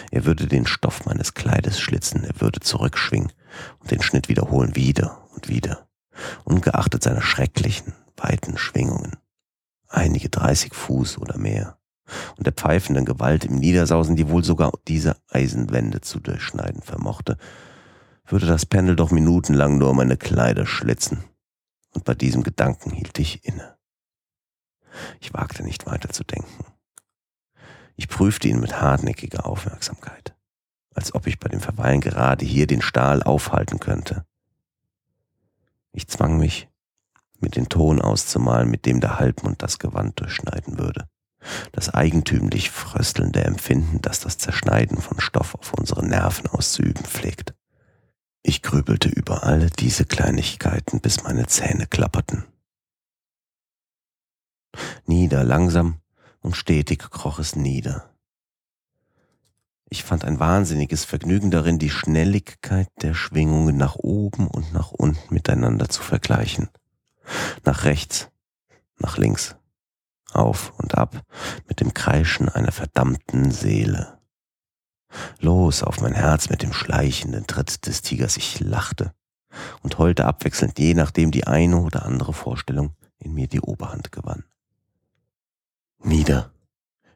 Er 0.09 0.25
würde 0.25 0.47
den 0.47 0.65
Stoff 0.65 1.05
meines 1.05 1.33
Kleides 1.33 1.79
schlitzen, 1.79 2.23
er 2.23 2.41
würde 2.41 2.61
zurückschwingen 2.61 3.31
und 3.79 3.91
den 3.91 4.01
Schnitt 4.01 4.29
wiederholen 4.29 4.75
wieder 4.75 5.27
und 5.35 5.47
wieder, 5.47 5.87
ungeachtet 6.43 7.03
seiner 7.03 7.21
schrecklichen, 7.21 7.93
weiten 8.15 8.57
Schwingungen. 8.57 9.17
Einige 9.87 10.29
dreißig 10.29 10.73
Fuß 10.73 11.17
oder 11.17 11.37
mehr. 11.37 11.77
Und 12.37 12.45
der 12.45 12.53
pfeifenden 12.53 13.05
Gewalt 13.05 13.45
im 13.45 13.55
Niedersausen, 13.55 14.15
die 14.15 14.29
wohl 14.29 14.43
sogar 14.43 14.71
diese 14.87 15.17
Eisenwände 15.29 16.01
zu 16.01 16.19
durchschneiden 16.19 16.81
vermochte, 16.81 17.37
würde 18.25 18.45
das 18.45 18.65
Pendel 18.65 18.95
doch 18.95 19.11
minutenlang 19.11 19.77
nur 19.77 19.93
meine 19.93 20.17
Kleider 20.17 20.65
schlitzen. 20.65 21.23
Und 21.93 22.05
bei 22.05 22.13
diesem 22.13 22.43
Gedanken 22.43 22.91
hielt 22.91 23.17
ich 23.19 23.45
inne. 23.45 23.77
Ich 25.19 25.33
wagte 25.33 25.63
nicht 25.63 25.85
weiter 25.85 26.09
zu 26.09 26.23
denken. 26.23 26.65
Ich 27.95 28.07
prüfte 28.07 28.47
ihn 28.47 28.59
mit 28.59 28.79
hartnäckiger 28.79 29.45
Aufmerksamkeit, 29.45 30.35
als 30.97 31.13
ob 31.13 31.27
ich 31.27 31.39
bei 31.39 31.47
dem 31.47 31.59
Verweilen 31.59 32.01
gerade 32.01 32.43
hier 32.43 32.65
den 32.65 32.81
Stahl 32.81 33.21
aufhalten 33.21 33.79
könnte. 33.79 34.25
Ich 35.93 36.07
zwang 36.07 36.37
mich, 36.37 36.67
mit 37.39 37.55
den 37.55 37.69
Ton 37.69 38.01
auszumalen, 38.01 38.69
mit 38.69 38.87
dem 38.87 38.99
der 38.99 39.19
Halbmund 39.19 39.61
das 39.61 39.77
Gewand 39.77 40.19
durchschneiden 40.19 40.79
würde. 40.79 41.07
Das 41.71 41.93
eigentümlich 41.93 42.71
fröstelnde 42.71 43.43
Empfinden, 43.43 44.01
das 44.01 44.21
das 44.21 44.39
Zerschneiden 44.39 44.97
von 44.97 45.19
Stoff 45.19 45.53
auf 45.53 45.71
unsere 45.73 46.03
Nerven 46.03 46.47
auszuüben 46.47 47.05
pflegt. 47.05 47.53
Ich 48.41 48.63
grübelte 48.63 49.07
über 49.07 49.43
alle 49.43 49.69
diese 49.69 50.03
Kleinigkeiten, 50.03 50.99
bis 50.99 51.21
meine 51.21 51.45
Zähne 51.45 51.85
klapperten. 51.85 52.43
Nieder, 55.05 55.43
langsam, 55.43 56.01
und 56.39 56.55
stetig 56.55 57.11
kroch 57.11 57.37
es 57.37 57.55
nieder. 57.55 58.06
Ich 59.89 60.03
fand 60.03 60.25
ein 60.25 60.39
wahnsinniges 60.39 61.05
Vergnügen 61.05 61.49
darin, 61.49 61.79
die 61.79 61.89
Schnelligkeit 61.89 62.89
der 63.01 63.13
Schwingungen 63.13 63.77
nach 63.77 63.95
oben 63.95 64.47
und 64.47 64.73
nach 64.73 64.91
unten 64.91 65.33
miteinander 65.33 65.87
zu 65.87 66.01
vergleichen. 66.01 66.69
Nach 67.63 67.85
rechts, 67.85 68.29
nach 68.97 69.17
links, 69.17 69.55
auf 70.33 70.73
und 70.77 70.95
ab 70.95 71.21
mit 71.67 71.79
dem 71.79 71.93
Kreischen 71.93 72.49
einer 72.49 72.73
verdammten 72.73 73.51
Seele. 73.51 74.19
Los 75.39 75.83
auf 75.83 76.01
mein 76.01 76.13
Herz 76.13 76.49
mit 76.49 76.63
dem 76.63 76.73
schleichenden 76.73 77.47
Tritt 77.47 77.87
des 77.87 78.01
Tigers. 78.01 78.35
Ich 78.35 78.59
lachte 78.59 79.13
und 79.81 79.97
heulte 79.97 80.25
abwechselnd, 80.25 80.77
je 80.79 80.93
nachdem 80.93 81.31
die 81.31 81.47
eine 81.47 81.77
oder 81.77 82.05
andere 82.05 82.33
Vorstellung 82.33 82.95
in 83.19 83.33
mir 83.33 83.47
die 83.47 83.61
Oberhand 83.61 84.11
gewann. 84.11 84.43
Nieder, 86.03 86.51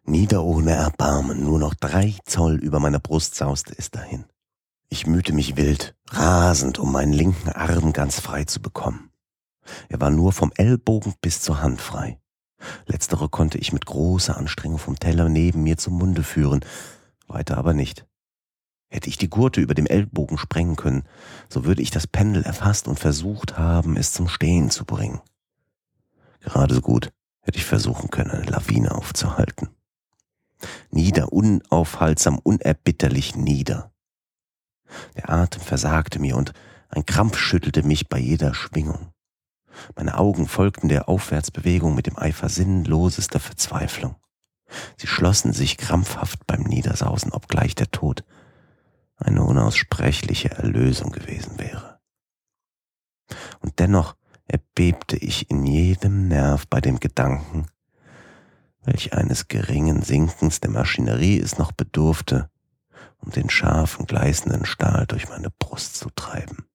nieder 0.04 0.44
ohne 0.44 0.72
Erbarmen, 0.72 1.44
nur 1.44 1.60
noch 1.60 1.74
drei 1.74 2.16
Zoll 2.26 2.56
über 2.56 2.80
meiner 2.80 3.00
Brust 3.00 3.36
sauste 3.36 3.74
es 3.78 3.92
dahin. 3.92 4.26
Ich 4.90 5.08
mühte 5.08 5.34
mich 5.34 5.56
wild, 5.56 5.96
rasend, 6.10 6.80
um 6.80 6.92
meinen 6.92 7.14
linken 7.14 7.50
Arm 7.50 7.94
ganz 7.94 8.20
frei 8.20 8.44
zu 8.44 8.62
bekommen. 8.62 9.12
Er 9.90 10.02
war 10.02 10.10
nur 10.10 10.34
vom 10.34 10.52
Ellbogen 10.56 11.14
bis 11.22 11.42
zur 11.42 11.62
Hand 11.62 11.82
frei. 11.82 12.20
Letztere 12.86 13.30
konnte 13.30 13.58
ich 13.58 13.74
mit 13.74 13.86
großer 13.86 14.38
Anstrengung 14.38 14.78
vom 14.78 15.00
Teller 15.00 15.30
neben 15.30 15.64
mir 15.64 15.78
zum 15.78 15.98
Munde 15.98 16.24
führen, 16.24 16.64
weiter 17.28 17.58
aber 17.58 17.74
nicht. 17.74 18.06
Hätte 18.90 19.10
ich 19.10 19.18
die 19.18 19.30
Gurte 19.30 19.62
über 19.62 19.74
dem 19.74 19.88
Ellbogen 19.88 20.38
sprengen 20.38 20.76
können, 20.76 21.04
so 21.48 21.64
würde 21.64 21.82
ich 21.82 21.92
das 21.92 22.08
Pendel 22.08 22.44
erfasst 22.44 22.88
und 22.88 23.00
versucht 23.00 23.58
haben, 23.58 23.96
es 23.96 24.12
zum 24.12 24.28
Stehen 24.28 24.70
zu 24.70 24.84
bringen. 24.84 25.22
Gerade 26.42 26.76
so 26.76 26.82
gut 26.82 27.12
hätte 27.40 27.58
ich 27.58 27.66
versuchen 27.66 28.10
können, 28.10 28.32
eine 28.32 28.44
Lawine 28.44 28.94
aufzuhalten. 28.94 29.70
Nieder, 30.90 31.32
unaufhaltsam, 31.32 32.40
unerbitterlich 32.40 33.36
nieder. 33.36 33.92
Der 35.16 35.30
Atem 35.30 35.62
versagte 35.62 36.20
mir 36.20 36.36
und 36.36 36.54
ein 36.90 37.06
Krampf 37.06 37.38
schüttelte 37.38 37.84
mich 37.84 38.10
bei 38.10 38.20
jeder 38.20 38.54
Schwingung. 38.54 39.14
Meine 39.96 40.18
Augen 40.18 40.48
folgten 40.48 40.90
der 40.90 41.08
Aufwärtsbewegung 41.08 41.96
mit 41.96 42.08
dem 42.08 42.18
Eifer 42.18 42.50
sinnlosester 42.50 43.40
Verzweiflung. 43.40 44.16
Sie 44.98 45.08
schlossen 45.08 45.54
sich 45.54 45.78
krampfhaft 45.78 46.46
beim 46.48 46.64
Niedersausen, 46.64 47.32
obgleich 47.32 47.76
der 47.76 47.92
Tod 47.92 48.24
eine 49.18 49.44
unaussprechliche 49.44 50.52
Erlösung 50.52 51.12
gewesen 51.12 51.60
wäre. 51.60 52.00
Und 53.60 53.80
dennoch 53.80 54.16
erbebte 54.46 55.16
ich 55.16 55.50
in 55.50 55.66
jedem 55.66 56.28
Nerv 56.28 56.68
bei 56.68 56.82
dem 56.82 57.00
Gedanken, 57.00 57.68
welch 58.84 59.14
eines 59.14 59.48
geringen 59.48 60.02
Sinkens 60.02 60.60
der 60.60 60.72
Maschinerie 60.72 61.40
es 61.40 61.58
noch 61.58 61.72
bedurfte, 61.72 62.50
um 63.18 63.32
den 63.32 63.50
scharfen, 63.50 64.06
gleißenden 64.06 64.66
Stahl 64.66 65.06
durch 65.08 65.30
meine 65.30 65.50
Brust 65.52 65.96
zu 65.98 66.10
treiben. 66.10 66.66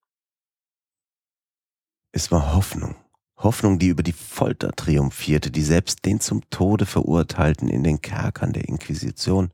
Es 2.12 2.30
war 2.30 2.54
Hoffnung, 2.54 2.94
Hoffnung, 3.38 3.78
die 3.78 3.88
über 3.88 4.02
die 4.02 4.12
Folter 4.12 4.72
triumphierte, 4.72 5.50
die 5.50 5.62
selbst 5.62 6.04
den 6.04 6.20
zum 6.20 6.48
Tode 6.50 6.86
verurteilten 6.86 7.68
in 7.68 7.82
den 7.82 8.00
Kerkern 8.00 8.52
der 8.52 8.68
Inquisition 8.68 9.50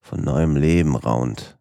von 0.00 0.22
neuem 0.22 0.56
Leben 0.56 0.96
raunt. 0.96 1.58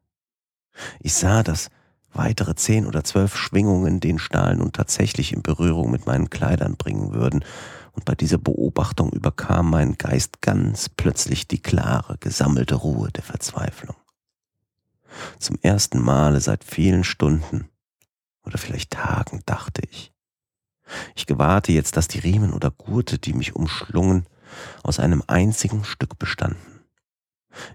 Ich 1.00 1.14
sah, 1.14 1.44
dass 1.44 1.70
weitere 2.14 2.56
zehn 2.56 2.86
oder 2.86 3.04
zwölf 3.04 3.36
Schwingungen 3.36 4.00
den 4.00 4.20
Stahl 4.20 4.56
nun 4.56 4.72
tatsächlich 4.72 5.34
in 5.34 5.42
Berührung 5.42 5.92
mit 5.92 6.06
meinen 6.06 6.30
Kleidern 6.30 6.78
bringen 6.78 7.14
würden, 7.14 7.44
und 7.92 8.06
bei 8.06 8.16
dieser 8.16 8.38
Beobachtung 8.38 9.12
überkam 9.12 9.70
mein 9.70 9.98
Geist 9.98 10.42
ganz 10.42 10.90
plötzlich 10.90 11.48
die 11.48 11.62
klare, 11.62 12.18
gesammelte 12.20 12.76
Ruhe 12.76 13.12
der 13.12 13.24
Verzweiflung. 13.24 13.96
Zum 15.40 15.58
ersten 15.62 16.00
Male 16.00 16.40
seit 16.40 16.64
vielen 16.64 17.04
Stunden 17.04 17.70
oder 18.44 18.58
vielleicht 18.58 18.92
Tagen 18.92 19.42
dachte 19.46 19.82
ich. 19.90 20.14
Ich 21.16 21.26
gewahrte 21.26 21.72
jetzt, 21.72 21.98
dass 21.98 22.08
die 22.08 22.20
Riemen 22.20 22.54
oder 22.54 22.72
Gurte, 22.72 23.18
die 23.18 23.34
mich 23.34 23.56
umschlungen, 23.56 24.26
aus 24.84 25.00
einem 25.00 25.24
einzigen 25.28 25.84
Stück 25.84 26.20
bestanden. 26.20 26.82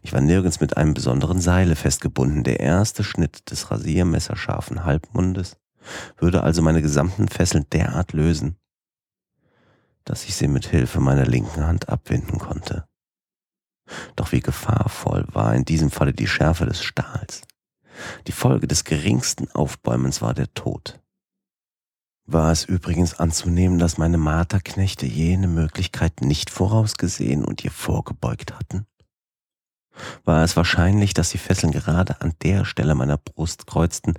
Ich 0.02 0.12
war 0.12 0.20
nirgends 0.20 0.60
mit 0.60 0.76
einem 0.76 0.94
besonderen 0.94 1.40
Seile 1.40 1.76
festgebunden. 1.76 2.44
Der 2.44 2.60
erste 2.60 3.04
Schnitt 3.04 3.50
des 3.50 3.70
rasiermesserscharfen 3.70 4.84
Halbmundes 4.84 5.56
würde 6.18 6.42
also 6.42 6.62
meine 6.62 6.82
gesamten 6.82 7.28
Fesseln 7.28 7.66
derart 7.72 8.12
lösen, 8.12 8.56
dass 10.06 10.24
ich 10.24 10.34
sie 10.34 10.48
mit 10.48 10.66
Hilfe 10.66 11.00
meiner 11.00 11.26
linken 11.26 11.66
Hand 11.66 11.90
abwinden 11.90 12.38
konnte. 12.38 12.88
Doch 14.16 14.32
wie 14.32 14.40
gefahrvoll 14.40 15.26
war 15.32 15.54
in 15.54 15.64
diesem 15.64 15.90
Falle 15.90 16.14
die 16.14 16.26
Schärfe 16.26 16.64
des 16.64 16.82
Stahls. 16.82 17.42
Die 18.26 18.32
Folge 18.32 18.66
des 18.66 18.84
geringsten 18.84 19.50
Aufbäumens 19.50 20.22
war 20.22 20.32
der 20.32 20.52
Tod. 20.54 21.00
War 22.24 22.50
es 22.50 22.64
übrigens 22.64 23.14
anzunehmen, 23.14 23.78
dass 23.78 23.98
meine 23.98 24.18
Marterknechte 24.18 25.06
jene 25.06 25.46
Möglichkeit 25.46 26.22
nicht 26.22 26.50
vorausgesehen 26.50 27.44
und 27.44 27.64
ihr 27.64 27.70
vorgebeugt 27.70 28.54
hatten? 28.58 28.86
War 30.24 30.42
es 30.44 30.56
wahrscheinlich, 30.56 31.14
dass 31.14 31.30
die 31.30 31.38
Fesseln 31.38 31.72
gerade 31.72 32.20
an 32.20 32.34
der 32.42 32.64
Stelle 32.64 32.94
meiner 32.94 33.16
Brust 33.16 33.66
kreuzten, 33.66 34.14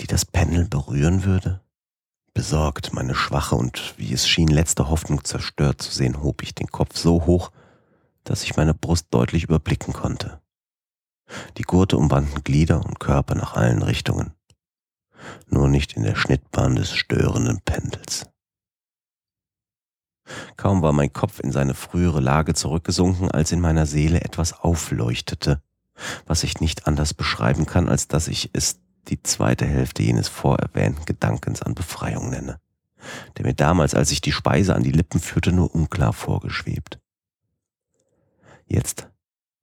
die 0.00 0.06
das 0.06 0.24
Pendel 0.24 0.66
berühren 0.66 1.24
würde? 1.24 1.60
Besorgt, 2.38 2.92
meine 2.92 3.16
schwache 3.16 3.56
und, 3.56 3.94
wie 3.96 4.12
es 4.12 4.28
schien, 4.28 4.46
letzte 4.46 4.88
Hoffnung 4.88 5.24
zerstört 5.24 5.82
zu 5.82 5.90
sehen, 5.90 6.22
hob 6.22 6.44
ich 6.44 6.54
den 6.54 6.68
Kopf 6.68 6.96
so 6.96 7.26
hoch, 7.26 7.50
dass 8.22 8.44
ich 8.44 8.56
meine 8.56 8.74
Brust 8.74 9.08
deutlich 9.10 9.42
überblicken 9.42 9.92
konnte. 9.92 10.40
Die 11.56 11.64
Gurte 11.64 11.96
umwanden 11.96 12.44
Glieder 12.44 12.86
und 12.86 13.00
Körper 13.00 13.34
nach 13.34 13.54
allen 13.54 13.82
Richtungen, 13.82 14.34
nur 15.48 15.66
nicht 15.66 15.94
in 15.94 16.04
der 16.04 16.14
Schnittbahn 16.14 16.76
des 16.76 16.92
störenden 16.92 17.60
Pendels. 17.62 18.30
Kaum 20.56 20.80
war 20.80 20.92
mein 20.92 21.12
Kopf 21.12 21.40
in 21.40 21.50
seine 21.50 21.74
frühere 21.74 22.20
Lage 22.20 22.54
zurückgesunken, 22.54 23.32
als 23.32 23.50
in 23.50 23.60
meiner 23.60 23.84
Seele 23.84 24.20
etwas 24.20 24.52
aufleuchtete, 24.52 25.60
was 26.24 26.44
ich 26.44 26.60
nicht 26.60 26.86
anders 26.86 27.14
beschreiben 27.14 27.66
kann, 27.66 27.88
als 27.88 28.06
dass 28.06 28.28
ich 28.28 28.50
es 28.52 28.78
die 29.08 29.22
zweite 29.22 29.66
Hälfte 29.66 30.02
jenes 30.02 30.28
vorerwähnten 30.28 31.04
Gedankens 31.04 31.62
an 31.62 31.74
Befreiung 31.74 32.30
nenne, 32.30 32.60
der 33.36 33.46
mir 33.46 33.54
damals, 33.54 33.94
als 33.94 34.10
ich 34.10 34.20
die 34.20 34.32
Speise 34.32 34.74
an 34.74 34.82
die 34.82 34.92
Lippen 34.92 35.20
führte, 35.20 35.52
nur 35.52 35.74
unklar 35.74 36.12
vorgeschwebt. 36.12 37.00
Jetzt, 38.66 39.08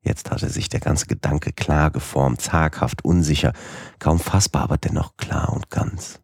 jetzt 0.01 0.31
hatte 0.31 0.49
sich 0.49 0.69
der 0.69 0.79
ganze 0.79 1.05
Gedanke 1.05 1.53
klar 1.53 1.91
geformt, 1.91 2.41
zaghaft, 2.41 3.05
unsicher, 3.05 3.53
kaum 3.99 4.19
fassbar, 4.19 4.63
aber 4.63 4.77
dennoch 4.77 5.15
klar 5.17 5.53
und 5.53 5.69
ganz. 5.69 6.21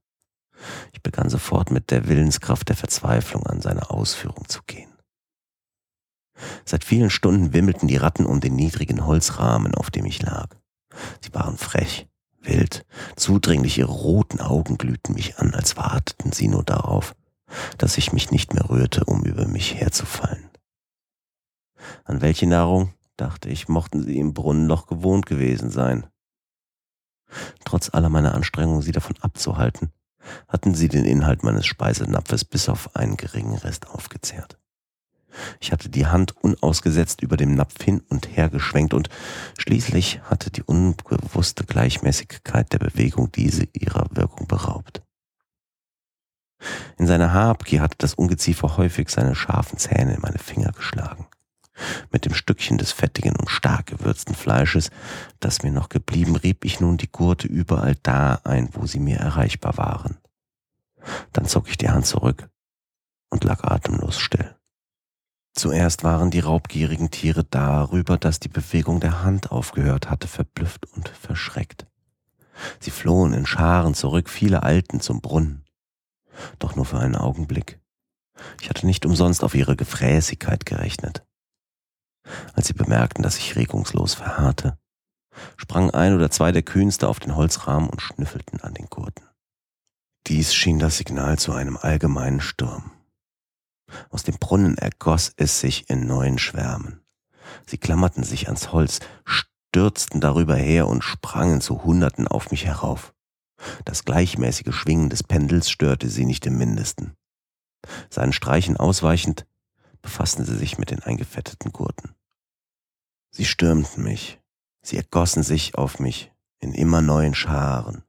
Ich 0.94 1.02
begann 1.02 1.30
sofort 1.30 1.72
mit 1.72 1.92
der 1.92 2.08
Willenskraft 2.08 2.70
der 2.70 2.76
Verzweiflung 2.76 3.46
an 3.46 3.62
seine 3.62 3.90
Ausführung 3.90 4.48
zu 4.48 4.62
gehen. 4.66 4.92
Seit 6.66 6.84
vielen 6.84 7.10
Stunden 7.10 7.54
wimmelten 7.54 7.88
die 7.88 7.98
Ratten 7.98 8.26
um 8.26 8.40
den 8.40 8.56
niedrigen 8.56 9.06
Holzrahmen, 9.06 9.76
auf 9.76 9.92
dem 9.92 10.06
ich 10.06 10.22
lag. 10.22 10.56
Sie 11.22 11.34
waren 11.34 11.58
frech, 11.58 12.08
wild, 12.42 12.86
zudringlich, 13.16 13.78
ihre 13.78 13.92
roten 13.92 14.40
Augen 14.40 14.78
glühten 14.78 15.14
mich 15.14 15.38
an, 15.38 15.54
als 15.54 15.78
warteten 15.78 16.32
sie 16.32 16.48
nur 16.48 16.64
darauf, 16.64 17.16
dass 17.78 17.98
ich 17.98 18.14
mich 18.14 18.32
nicht 18.32 18.54
mehr 18.54 18.70
rührte, 18.70 19.06
um 19.06 19.24
über 19.24 19.48
mich 19.48 19.76
herzufallen. 19.76 20.50
An 22.06 22.22
welche 22.22 22.48
Nahrung, 22.48 22.94
dachte 23.18 23.50
ich, 23.50 23.68
mochten 23.68 24.04
sie 24.04 24.18
im 24.18 24.34
Brunnenloch 24.34 24.88
gewohnt 24.88 25.26
gewesen 25.26 25.70
sein. 25.70 26.08
Trotz 27.66 27.90
aller 27.94 28.10
meiner 28.10 28.36
Anstrengungen, 28.36 28.82
sie 28.82 28.92
davon 28.92 29.16
abzuhalten, 29.22 29.92
hatten 30.48 30.76
sie 30.76 30.88
den 30.88 31.06
Inhalt 31.06 31.44
meines 31.44 31.66
Speisenapfes 31.66 32.46
bis 32.46 32.70
auf 32.70 32.96
einen 32.96 33.18
geringen 33.18 33.58
Rest 33.58 33.90
aufgezehrt. 33.90 34.61
Ich 35.60 35.72
hatte 35.72 35.90
die 35.90 36.08
Hand 36.08 36.36
unausgesetzt 36.42 37.22
über 37.22 37.38
dem 37.38 37.56
Napf 37.56 37.84
hin 37.84 38.02
und 38.10 38.36
her 38.36 38.50
geschwenkt 38.50 38.94
und 38.94 39.10
schließlich 39.58 40.22
hatte 40.24 40.52
die 40.52 40.64
unbewusste 40.64 41.66
Gleichmäßigkeit 41.66 42.72
der 42.74 42.80
Bewegung 42.80 43.32
diese 43.32 43.68
ihrer 43.74 44.08
Wirkung 44.12 44.48
beraubt. 44.48 45.02
In 46.98 47.08
seiner 47.08 47.34
Habgier 47.34 47.82
hatte 47.82 47.98
das 47.98 48.14
Ungeziefer 48.14 48.78
häufig 48.78 49.10
seine 49.10 49.36
scharfen 49.36 49.80
Zähne 49.80 50.16
in 50.16 50.22
meine 50.22 50.38
Finger 50.38 50.72
geschlagen. 50.72 51.28
Mit 52.12 52.26
dem 52.26 52.34
Stückchen 52.34 52.78
des 52.78 52.92
fettigen 52.92 53.36
und 53.36 53.50
stark 53.50 53.88
gewürzten 53.88 54.36
Fleisches, 54.36 54.92
das 55.40 55.64
mir 55.64 55.72
noch 55.72 55.90
geblieben, 55.90 56.36
rieb 56.36 56.66
ich 56.66 56.80
nun 56.80 56.98
die 56.98 57.12
Gurte 57.12 57.48
überall 57.48 57.96
da 58.04 58.40
ein, 58.44 58.70
wo 58.74 58.86
sie 58.86 59.00
mir 59.00 59.18
erreichbar 59.18 59.78
waren. 59.78 60.18
Dann 61.34 61.46
zog 61.46 61.70
ich 61.70 61.78
die 61.78 61.90
Hand 61.90 62.06
zurück 62.06 62.50
und 63.30 63.44
lag 63.44 63.64
atemlos 63.64 64.20
still. 64.20 64.56
Zuerst 65.54 66.04
waren 66.04 66.32
die 66.32 66.40
raubgierigen 66.40 67.12
Tiere 67.12 67.44
darüber, 67.44 68.18
dass 68.18 68.40
die 68.40 68.50
Bewegung 68.50 69.00
der 69.00 69.24
Hand 69.24 69.52
aufgehört 69.52 70.10
hatte, 70.10 70.28
verblüfft 70.28 70.86
und 70.94 71.10
verschreckt. 71.10 71.88
Sie 72.80 72.92
flohen 72.92 73.34
in 73.34 73.46
Scharen 73.46 73.94
zurück, 73.94 74.30
viele 74.30 74.64
Alten 74.64 75.02
zum 75.02 75.22
Brunnen. 75.22 75.66
Doch 76.60 76.76
nur 76.76 76.86
für 76.86 77.00
einen 77.00 77.16
Augenblick. 77.16 77.80
Ich 78.62 78.70
hatte 78.70 78.86
nicht 78.86 79.06
umsonst 79.06 79.44
auf 79.44 79.54
ihre 79.54 79.76
Gefräßigkeit 79.76 80.66
gerechnet. 80.66 81.26
Als 82.54 82.68
sie 82.68 82.74
bemerkten, 82.74 83.24
dass 83.24 83.38
ich 83.38 83.56
regungslos 83.56 84.14
verharrte, 84.14 84.78
sprangen 85.58 85.92
ein 85.92 86.16
oder 86.16 86.32
zwei 86.32 86.52
der 86.52 86.64
Kühnste 86.64 87.08
auf 87.08 87.20
den 87.20 87.36
Holzrahmen 87.36 87.90
und 87.90 88.02
schnüffelten 88.02 88.62
an 88.62 88.74
den 88.74 88.88
Gurten. 88.88 89.26
Dies 90.28 90.54
schien 90.54 90.80
das 90.80 90.98
Signal 90.98 91.40
zu 91.40 91.52
einem 91.52 91.78
allgemeinen 91.78 92.42
Sturm. 92.42 92.92
Aus 94.10 94.24
dem 94.24 94.38
Brunnen 94.38 94.78
ergoss 94.78 95.34
es 95.38 95.60
sich 95.60 95.90
in 95.90 96.08
neuen 96.08 96.38
Schwärmen. 96.38 97.02
Sie 97.66 97.78
klammerten 97.78 98.24
sich 98.24 98.48
ans 98.48 98.72
Holz, 98.72 99.00
stürzten 99.26 100.22
darüber 100.22 100.56
her 100.56 100.88
und 100.88 101.04
sprangen 101.04 101.62
zu 101.62 101.84
Hunderten 101.84 102.28
auf 102.28 102.52
mich 102.52 102.66
herauf. 102.66 103.14
Das 103.86 104.06
gleichmäßige 104.06 104.74
Schwingen 104.74 105.10
des 105.10 105.24
Pendels 105.24 105.70
störte 105.70 106.10
sie 106.10 106.26
nicht 106.26 106.46
im 106.46 106.58
mindesten. 106.58 107.16
Seinen 108.10 108.34
Streichen 108.34 108.78
ausweichend, 108.78 109.46
befassten 110.02 110.46
sie 110.46 110.58
sich 110.58 110.78
mit 110.78 110.92
den 110.92 111.02
eingefetteten 111.04 111.72
Gurten. 111.72 112.16
Sie 113.30 113.46
stürmten 113.46 114.04
mich, 114.04 114.40
sie 114.82 114.98
ergossen 114.98 115.44
sich 115.44 115.76
auf 115.76 116.00
mich 116.00 116.32
in 116.60 116.74
immer 116.74 117.02
neuen 117.02 117.34
Scharen. 117.34 118.04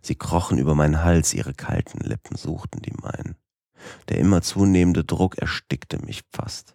Sie 0.00 0.14
krochen 0.14 0.58
über 0.58 0.74
meinen 0.74 1.02
Hals, 1.02 1.34
ihre 1.34 1.52
kalten 1.52 1.98
Lippen 1.98 2.36
suchten 2.36 2.80
die 2.80 2.92
meinen. 2.92 3.36
Der 4.08 4.18
immer 4.18 4.42
zunehmende 4.42 5.04
Druck 5.04 5.38
erstickte 5.38 5.98
mich 6.04 6.22
fast. 6.32 6.74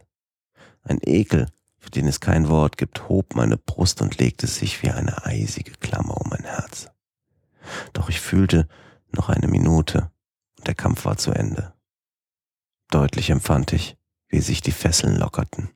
Ein 0.84 1.00
Ekel, 1.02 1.48
für 1.78 1.90
den 1.90 2.08
es 2.08 2.20
kein 2.20 2.50
Wort 2.50 2.78
gibt, 2.78 3.10
hob 3.10 3.36
meine 3.36 3.58
Brust 3.58 4.02
und 4.02 4.18
legte 4.18 4.48
sich 4.48 4.84
wie 4.84 4.90
eine 4.90 5.26
eisige 5.26 5.72
Klammer 5.72 6.20
um 6.20 6.30
mein 6.30 6.44
Herz. 6.44 6.90
Doch 7.94 8.10
ich 8.10 8.20
fühlte 8.20 8.68
noch 9.12 9.30
eine 9.30 9.48
Minute 9.48 10.12
und 10.58 10.68
der 10.68 10.76
Kampf 10.76 11.06
war 11.06 11.18
zu 11.18 11.32
Ende. 11.32 11.74
Deutlich 12.90 13.30
empfand 13.30 13.74
ich, 13.74 13.98
wie 14.28 14.42
sich 14.42 14.62
die 14.62 14.72
Fesseln 14.72 15.16
lockerten. 15.16 15.70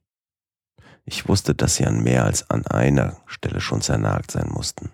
Ich 1.05 1.27
wusste, 1.27 1.53
dass 1.53 1.75
sie 1.75 1.85
an 1.85 2.01
mehr 2.01 2.25
als 2.25 2.49
an 2.49 2.65
einer 2.65 3.21
Stelle 3.25 3.61
schon 3.61 3.81
zernagt 3.81 4.31
sein 4.31 4.49
mussten. 4.49 4.91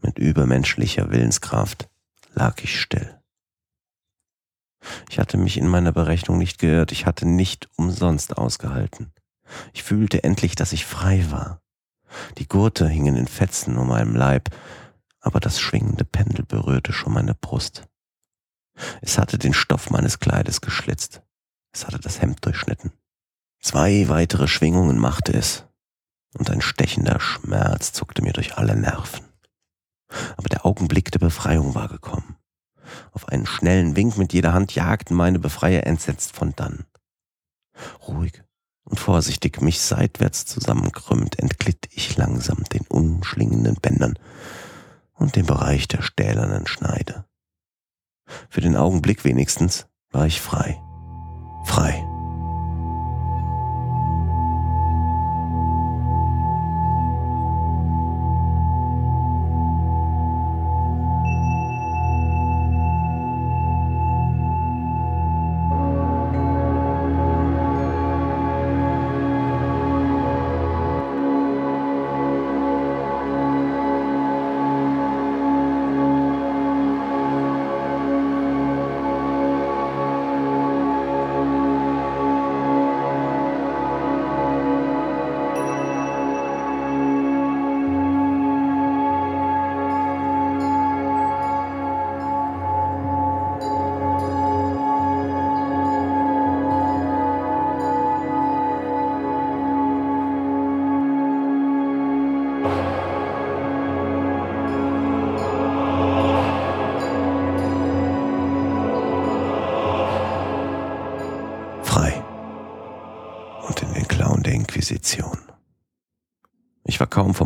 Mit 0.00 0.18
übermenschlicher 0.18 1.10
Willenskraft 1.10 1.88
lag 2.32 2.62
ich 2.62 2.80
still. 2.80 3.19
Ich 5.10 5.18
hatte 5.18 5.36
mich 5.36 5.56
in 5.56 5.68
meiner 5.68 5.92
Berechnung 5.92 6.38
nicht 6.38 6.58
geirrt, 6.58 6.92
ich 6.92 7.06
hatte 7.06 7.26
nicht 7.26 7.68
umsonst 7.76 8.36
ausgehalten. 8.38 9.12
Ich 9.72 9.82
fühlte 9.82 10.24
endlich, 10.24 10.54
dass 10.54 10.72
ich 10.72 10.86
frei 10.86 11.26
war. 11.30 11.60
Die 12.38 12.48
Gurte 12.48 12.88
hingen 12.88 13.16
in 13.16 13.26
Fetzen 13.26 13.76
um 13.76 13.88
meinem 13.88 14.16
Leib, 14.16 14.50
aber 15.20 15.40
das 15.40 15.60
schwingende 15.60 16.04
Pendel 16.04 16.44
berührte 16.44 16.92
schon 16.92 17.12
meine 17.12 17.34
Brust. 17.34 17.86
Es 19.02 19.18
hatte 19.18 19.38
den 19.38 19.52
Stoff 19.52 19.90
meines 19.90 20.18
Kleides 20.18 20.60
geschlitzt. 20.60 21.22
Es 21.72 21.86
hatte 21.86 21.98
das 21.98 22.20
Hemd 22.20 22.44
durchschnitten. 22.44 22.92
Zwei 23.60 24.08
weitere 24.08 24.48
Schwingungen 24.48 24.98
machte 24.98 25.32
es, 25.32 25.66
und 26.38 26.50
ein 26.50 26.60
stechender 26.62 27.20
Schmerz 27.20 27.92
zuckte 27.92 28.22
mir 28.22 28.32
durch 28.32 28.56
alle 28.56 28.76
Nerven. 28.76 29.26
Aber 30.36 30.48
der 30.48 30.64
Augenblick 30.64 31.10
der 31.12 31.18
Befreiung 31.18 31.74
war 31.74 31.88
gekommen. 31.88 32.36
Auf 33.12 33.28
einen 33.28 33.46
schnellen 33.46 33.96
Wink 33.96 34.16
mit 34.18 34.32
jeder 34.32 34.52
Hand 34.52 34.74
jagten 34.74 35.14
meine 35.14 35.38
Befreier 35.38 35.86
entsetzt 35.86 36.34
von 36.34 36.54
dann. 36.56 36.84
Ruhig 38.06 38.42
und 38.84 38.98
vorsichtig 38.98 39.60
mich 39.60 39.80
seitwärts 39.80 40.46
zusammenkrümmend 40.46 41.38
entglitt 41.38 41.88
ich 41.90 42.16
langsam 42.16 42.64
den 42.64 42.86
umschlingenden 42.88 43.76
Bändern 43.76 44.18
und 45.14 45.36
dem 45.36 45.46
Bereich 45.46 45.86
der 45.88 46.02
stählernen 46.02 46.66
Schneide. 46.66 47.24
Für 48.48 48.60
den 48.60 48.76
Augenblick 48.76 49.24
wenigstens 49.24 49.86
war 50.10 50.26
ich 50.26 50.40
frei. 50.40 50.80
Frei. 51.64 52.09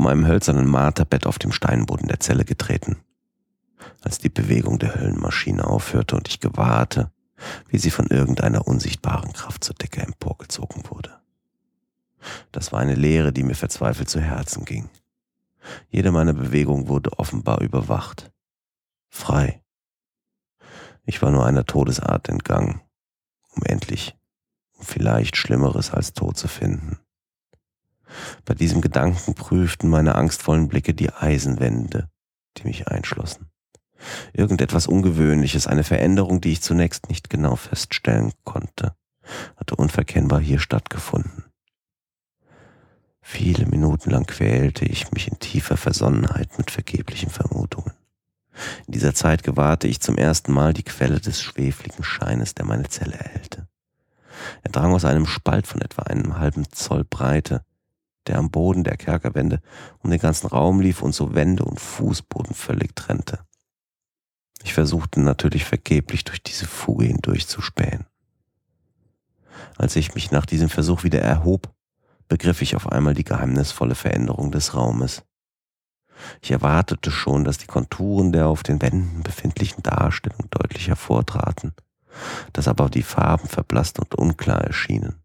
Von 0.05 0.19
meinem 0.19 0.27
hölzernen 0.27 0.69
Marterbett 0.69 1.27
auf 1.27 1.39
dem 1.39 1.51
Steinboden 1.51 2.09
der 2.09 2.21
Zelle 2.21 2.45
getreten, 2.45 2.99
als 4.03 4.19
die 4.19 4.29
Bewegung 4.29 4.79
der 4.79 4.97
Höllenmaschine 4.97 5.67
aufhörte 5.67 6.15
und 6.15 6.29
ich 6.29 6.41
gewahrte, 6.41 7.11
wie 7.69 7.79
sie 7.79 7.91
von 7.91 8.09
irgendeiner 8.09 8.69
unsichtbaren 8.69 9.33
Kraft 9.33 9.65
zur 9.65 9.75
Decke 9.77 10.03
emporgezogen 10.03 10.83
wurde. 10.91 11.19
Das 12.53 12.71
war 12.71 12.81
eine 12.81 12.97
Leere, 12.97 13.33
die 13.33 13.45
mir 13.45 13.55
verzweifelt 13.55 14.11
zu 14.11 14.21
Herzen 14.21 14.67
ging. 14.67 14.91
Jede 15.89 16.13
meiner 16.13 16.35
Bewegungen 16.35 16.89
wurde 16.89 17.19
offenbar 17.19 17.63
überwacht. 17.63 18.31
Frei. 19.09 19.63
Ich 21.07 21.23
war 21.23 21.31
nur 21.31 21.47
einer 21.47 21.65
Todesart 21.65 22.29
entgangen, 22.29 22.83
um 23.57 23.63
endlich, 23.63 24.15
um 24.75 24.85
vielleicht 24.85 25.39
Schlimmeres 25.39 25.91
als 25.93 26.13
Tod 26.13 26.37
zu 26.37 26.47
finden. 26.47 26.99
Bei 28.45 28.55
diesem 28.55 28.81
Gedanken 28.81 29.35
prüften 29.35 29.89
meine 29.89 30.15
angstvollen 30.15 30.69
Blicke 30.69 30.95
die 30.95 31.13
Eisenwände, 31.13 32.09
die 32.57 32.67
mich 32.67 32.89
einschlossen. 32.89 33.51
Irgendetwas 34.33 34.87
Ungewöhnliches, 34.87 35.67
eine 35.67 35.85
Veränderung, 35.85 36.41
die 36.41 36.53
ich 36.53 36.63
zunächst 36.63 37.09
nicht 37.09 37.31
genau 37.31 37.57
feststellen 37.57 38.33
konnte, 38.45 38.95
hatte 39.57 39.77
unverkennbar 39.77 40.41
hier 40.41 40.59
stattgefunden. 40.59 41.45
Viele 43.27 43.65
Minuten 43.67 44.11
lang 44.11 44.27
quälte 44.27 44.85
ich 44.85 45.11
mich 45.13 45.29
in 45.29 45.39
tiefer 45.39 45.79
Versonnenheit 45.79 46.59
mit 46.59 46.71
vergeblichen 46.71 47.31
Vermutungen. 47.31 47.95
In 48.87 48.93
dieser 48.93 49.15
Zeit 49.15 49.43
gewahrte 49.43 49.89
ich 49.89 50.01
zum 50.01 50.17
ersten 50.17 50.53
Mal 50.53 50.75
die 50.75 50.83
Quelle 50.83 51.21
des 51.21 51.41
schwefligen 51.41 52.05
Scheines, 52.05 52.55
der 52.55 52.67
meine 52.67 52.89
Zelle 52.89 53.15
erhellte. 53.15 53.67
Er 54.63 54.71
drang 54.71 54.93
aus 54.93 55.05
einem 55.05 55.27
Spalt 55.27 55.67
von 55.67 55.81
etwa 55.81 56.03
einem 56.03 56.39
halben 56.39 56.71
Zoll 56.71 57.05
Breite, 57.05 57.65
der 58.27 58.39
am 58.39 58.51
Boden 58.51 58.85
der 58.85 58.97
Kerkerwände 58.97 59.61
um 59.99 60.11
den 60.11 60.21
ganzen 60.21 60.47
Raum 60.47 60.81
lief 60.81 61.03
und 61.03 61.15
so 61.15 61.35
Wände 61.35 61.65
und 61.65 61.81
Fußboden 61.81 62.55
völlig 62.55 62.95
trennte. 62.97 63.41
Ich 64.63 64.73
versuchte 64.73 65.21
natürlich 65.21 65.65
vergeblich 65.65 66.25
durch 66.25 66.43
diese 66.43 66.67
Fuge 66.67 67.05
hindurchzuspähen. 67.05 68.07
Als 69.77 69.97
ich 69.97 70.15
mich 70.15 70.31
nach 70.31 70.47
diesem 70.47 70.69
Versuch 70.69 71.03
wieder 71.05 71.21
erhob, 71.21 71.73
begriff 72.29 72.63
ich 72.63 72.77
auf 72.77 72.91
einmal 72.91 73.15
die 73.15 73.25
geheimnisvolle 73.25 73.95
Veränderung 73.95 74.51
des 74.51 74.75
Raumes. 74.75 75.23
Ich 76.41 76.51
erwartete 76.51 77.11
schon, 77.11 77.45
dass 77.45 77.59
die 77.59 77.67
Konturen 77.67 78.33
der 78.33 78.47
auf 78.47 78.63
den 78.63 78.81
Wänden 78.81 79.23
befindlichen 79.23 79.83
Darstellung 79.83 80.49
deutlich 80.51 80.89
hervortraten, 80.89 81.75
dass 82.53 82.69
aber 82.69 82.89
die 82.89 83.03
Farben 83.03 83.49
verblasst 83.49 83.99
und 83.99 84.15
unklar 84.15 84.63
erschienen. 84.63 85.24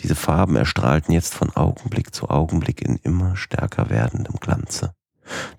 Diese 0.00 0.14
Farben 0.14 0.56
erstrahlten 0.56 1.12
jetzt 1.12 1.34
von 1.34 1.54
Augenblick 1.56 2.14
zu 2.14 2.28
Augenblick 2.28 2.82
in 2.82 2.96
immer 2.96 3.36
stärker 3.36 3.88
werdendem 3.88 4.36
Glanze, 4.36 4.94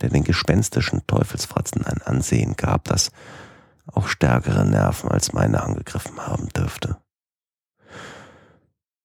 der 0.01 0.09
den 0.09 0.23
gespenstischen 0.23 1.05
Teufelsfratzen 1.07 1.85
ein 1.85 2.01
Ansehen 2.01 2.55
gab, 2.55 2.85
das 2.85 3.11
auch 3.87 4.07
stärkere 4.07 4.65
Nerven 4.65 5.09
als 5.09 5.33
meine 5.33 5.63
angegriffen 5.63 6.19
haben 6.19 6.49
dürfte. 6.49 6.97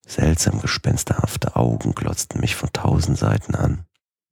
Seltsam 0.07 0.61
gespensterhafte 0.61 1.55
Augen 1.57 1.95
glotzten 1.95 2.41
mich 2.41 2.57
von 2.57 2.71
tausend 2.73 3.17
Seiten 3.17 3.55
an, 3.55 3.85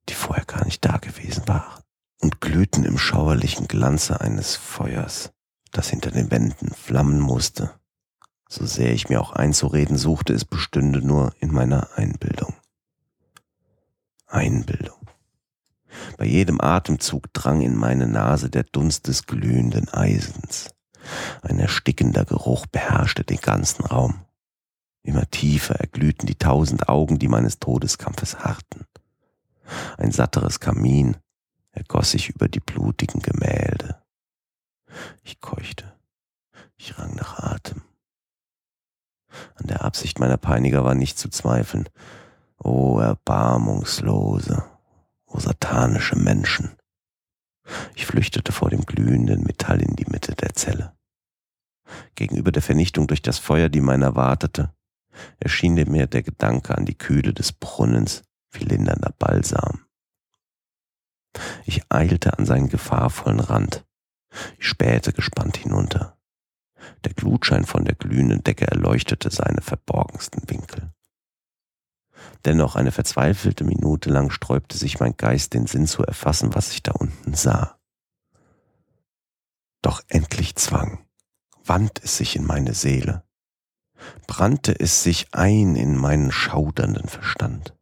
die 0.08 0.14
vorher 0.14 0.44
gar 0.44 0.64
nicht 0.64 0.84
da 0.84 0.96
gewesen 0.96 1.46
waren, 1.46 1.82
und 2.20 2.40
glühten 2.40 2.84
im 2.84 2.98
schauerlichen 2.98 3.68
Glanze 3.68 4.20
eines 4.20 4.56
Feuers, 4.56 5.30
das 5.70 5.90
hinter 5.90 6.10
den 6.10 6.30
Wänden 6.30 6.74
flammen 6.74 7.20
musste 7.20 7.78
so 8.48 8.64
sehr 8.64 8.92
ich 8.92 9.08
mir 9.08 9.20
auch 9.20 9.32
einzureden 9.32 9.98
suchte, 9.98 10.32
es 10.32 10.44
bestünde 10.44 11.06
nur 11.06 11.32
in 11.38 11.52
meiner 11.52 11.96
Einbildung. 11.96 12.54
Einbildung. 14.26 14.96
Bei 16.16 16.24
jedem 16.24 16.60
Atemzug 16.60 17.32
drang 17.32 17.60
in 17.60 17.76
meine 17.76 18.06
Nase 18.06 18.50
der 18.50 18.64
Dunst 18.64 19.06
des 19.06 19.26
glühenden 19.26 19.88
Eisens. 19.88 20.70
Ein 21.42 21.58
erstickender 21.58 22.24
Geruch 22.24 22.66
beherrschte 22.66 23.24
den 23.24 23.40
ganzen 23.40 23.84
Raum. 23.84 24.24
Immer 25.02 25.28
tiefer 25.30 25.76
erglühten 25.76 26.26
die 26.26 26.34
tausend 26.34 26.88
Augen, 26.88 27.18
die 27.18 27.28
meines 27.28 27.58
Todeskampfes 27.58 28.40
harrten. 28.40 28.84
Ein 29.96 30.12
satteres 30.12 30.60
Kamin 30.60 31.16
ergoss 31.70 32.10
sich 32.10 32.28
über 32.30 32.48
die 32.48 32.60
blutigen 32.60 33.20
Gemälde. 33.20 34.02
Ich 35.22 35.40
keuchte. 35.40 35.94
Ich 36.76 36.98
rang 36.98 37.14
nach 37.14 37.38
Atem. 37.38 37.82
An 39.56 39.66
der 39.66 39.84
Absicht 39.84 40.18
meiner 40.18 40.36
Peiniger 40.36 40.84
war 40.84 40.94
nicht 40.94 41.18
zu 41.18 41.28
zweifeln. 41.28 41.88
O 42.58 42.96
oh, 42.96 43.00
erbarmungslose, 43.00 44.64
o 45.26 45.34
oh, 45.34 45.38
satanische 45.38 46.16
Menschen. 46.16 46.76
Ich 47.94 48.06
flüchtete 48.06 48.52
vor 48.52 48.70
dem 48.70 48.82
glühenden 48.82 49.44
Metall 49.44 49.80
in 49.80 49.94
die 49.94 50.10
Mitte 50.10 50.34
der 50.34 50.54
Zelle. 50.54 50.96
Gegenüber 52.14 52.52
der 52.52 52.62
Vernichtung 52.62 53.06
durch 53.06 53.22
das 53.22 53.38
Feuer, 53.38 53.68
die 53.68 53.80
meiner 53.80 54.16
wartete, 54.16 54.74
erschien 55.38 55.74
mir 55.74 56.06
der 56.06 56.22
Gedanke 56.22 56.76
an 56.76 56.84
die 56.84 56.96
Kühle 56.96 57.32
des 57.32 57.52
Brunnens 57.52 58.22
wie 58.52 58.64
lindernder 58.64 59.14
Balsam. 59.18 59.84
Ich 61.64 61.82
eilte 61.90 62.38
an 62.38 62.46
seinen 62.46 62.68
gefahrvollen 62.68 63.40
Rand. 63.40 63.84
Ich 64.58 64.66
spähte 64.68 65.12
gespannt 65.12 65.56
hinunter. 65.56 66.17
Der 67.04 67.14
Glutschein 67.14 67.64
von 67.64 67.84
der 67.84 67.94
glühenden 67.94 68.42
Decke 68.42 68.66
erleuchtete 68.66 69.30
seine 69.30 69.62
verborgensten 69.62 70.48
Winkel. 70.48 70.92
Dennoch 72.44 72.76
eine 72.76 72.92
verzweifelte 72.92 73.64
Minute 73.64 74.10
lang 74.10 74.30
sträubte 74.30 74.76
sich 74.76 75.00
mein 75.00 75.16
Geist 75.16 75.54
den 75.54 75.66
Sinn 75.66 75.86
zu 75.86 76.02
erfassen, 76.02 76.54
was 76.54 76.70
ich 76.70 76.82
da 76.82 76.92
unten 76.92 77.34
sah. 77.34 77.78
Doch 79.82 80.02
endlich 80.08 80.56
zwang, 80.56 81.04
wand 81.64 82.00
es 82.02 82.16
sich 82.16 82.34
in 82.36 82.44
meine 82.44 82.74
Seele, 82.74 83.22
brannte 84.26 84.78
es 84.78 85.02
sich 85.02 85.28
ein 85.32 85.76
in 85.76 85.96
meinen 85.96 86.32
schaudernden 86.32 87.08
Verstand. 87.08 87.74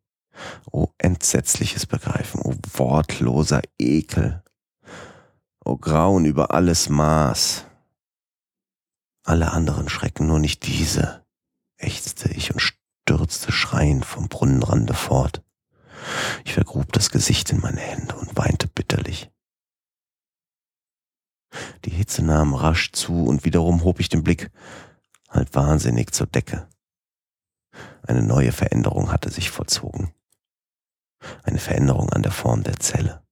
O 0.70 0.88
entsetzliches 0.98 1.86
Begreifen, 1.86 2.40
o 2.42 2.54
wortloser 2.74 3.62
Ekel, 3.78 4.42
o 5.64 5.78
Grauen 5.78 6.26
über 6.26 6.52
alles 6.52 6.90
Maß, 6.90 7.65
alle 9.26 9.52
anderen 9.52 9.88
Schrecken, 9.88 10.26
nur 10.26 10.38
nicht 10.38 10.66
diese, 10.66 11.24
ächzte 11.76 12.30
ich 12.30 12.52
und 12.52 12.60
stürzte 12.60 13.52
schreiend 13.52 14.04
vom 14.04 14.28
Brunnenrande 14.28 14.94
fort. 14.94 15.42
Ich 16.44 16.54
vergrub 16.54 16.92
das 16.92 17.10
Gesicht 17.10 17.50
in 17.50 17.60
meine 17.60 17.80
Hände 17.80 18.14
und 18.16 18.36
weinte 18.36 18.68
bitterlich. 18.68 19.30
Die 21.84 21.90
Hitze 21.90 22.22
nahm 22.22 22.54
rasch 22.54 22.92
zu 22.92 23.24
und 23.24 23.44
wiederum 23.44 23.82
hob 23.84 24.00
ich 24.00 24.08
den 24.08 24.22
Blick, 24.22 24.50
halb 25.28 25.54
wahnsinnig 25.54 26.12
zur 26.12 26.26
Decke. 26.26 26.68
Eine 28.02 28.22
neue 28.22 28.52
Veränderung 28.52 29.10
hatte 29.10 29.30
sich 29.30 29.50
vollzogen. 29.50 30.12
Eine 31.42 31.58
Veränderung 31.58 32.10
an 32.10 32.22
der 32.22 32.32
Form 32.32 32.62
der 32.62 32.76
Zelle. 32.78 33.25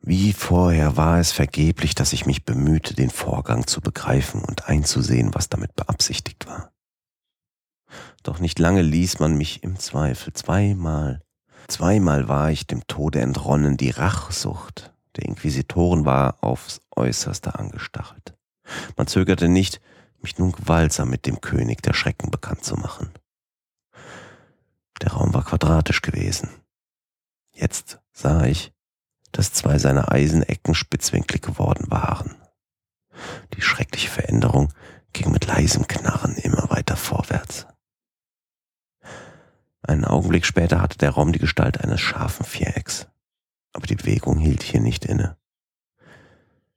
Wie 0.00 0.32
vorher 0.32 0.96
war 0.96 1.18
es 1.18 1.32
vergeblich, 1.32 1.94
dass 1.94 2.12
ich 2.12 2.26
mich 2.26 2.44
bemühte, 2.44 2.94
den 2.94 3.10
Vorgang 3.10 3.66
zu 3.66 3.80
begreifen 3.80 4.42
und 4.44 4.68
einzusehen, 4.68 5.34
was 5.34 5.48
damit 5.48 5.74
beabsichtigt 5.74 6.46
war. 6.46 6.72
Doch 8.22 8.38
nicht 8.38 8.58
lange 8.58 8.82
ließ 8.82 9.18
man 9.18 9.36
mich 9.36 9.62
im 9.62 9.78
Zweifel. 9.78 10.32
Zweimal, 10.32 11.22
zweimal 11.68 12.28
war 12.28 12.50
ich 12.50 12.66
dem 12.66 12.86
Tode 12.86 13.20
entronnen. 13.20 13.76
Die 13.76 13.90
Rachsucht 13.90 14.92
der 15.16 15.24
Inquisitoren 15.24 16.04
war 16.04 16.42
aufs 16.42 16.80
äußerste 16.94 17.58
angestachelt. 17.58 18.34
Man 18.96 19.06
zögerte 19.06 19.48
nicht, 19.48 19.80
mich 20.20 20.38
nun 20.38 20.52
gewaltsam 20.52 21.08
mit 21.10 21.26
dem 21.26 21.40
König 21.40 21.82
der 21.82 21.94
Schrecken 21.94 22.30
bekannt 22.30 22.64
zu 22.64 22.76
machen. 22.76 23.10
Der 25.02 25.12
Raum 25.12 25.34
war 25.34 25.44
quadratisch 25.44 26.02
gewesen. 26.02 26.50
Jetzt 27.52 28.00
sah 28.12 28.44
ich, 28.44 28.72
dass 29.36 29.52
zwei 29.52 29.78
seiner 29.78 30.10
Eisenecken 30.10 30.74
spitzwinklig 30.74 31.42
geworden 31.42 31.90
waren. 31.90 32.34
Die 33.54 33.60
schreckliche 33.60 34.08
Veränderung 34.08 34.72
ging 35.12 35.30
mit 35.30 35.46
leisem 35.46 35.86
Knarren 35.86 36.36
immer 36.36 36.70
weiter 36.70 36.96
vorwärts. 36.96 37.66
Einen 39.82 40.04
Augenblick 40.04 40.46
später 40.46 40.80
hatte 40.80 40.98
der 40.98 41.10
Raum 41.10 41.32
die 41.32 41.38
Gestalt 41.38 41.80
eines 41.82 42.00
scharfen 42.00 42.46
Vierecks, 42.46 43.06
aber 43.72 43.86
die 43.86 43.96
Bewegung 43.96 44.38
hielt 44.38 44.62
hier 44.62 44.80
nicht 44.80 45.04
inne. 45.04 45.36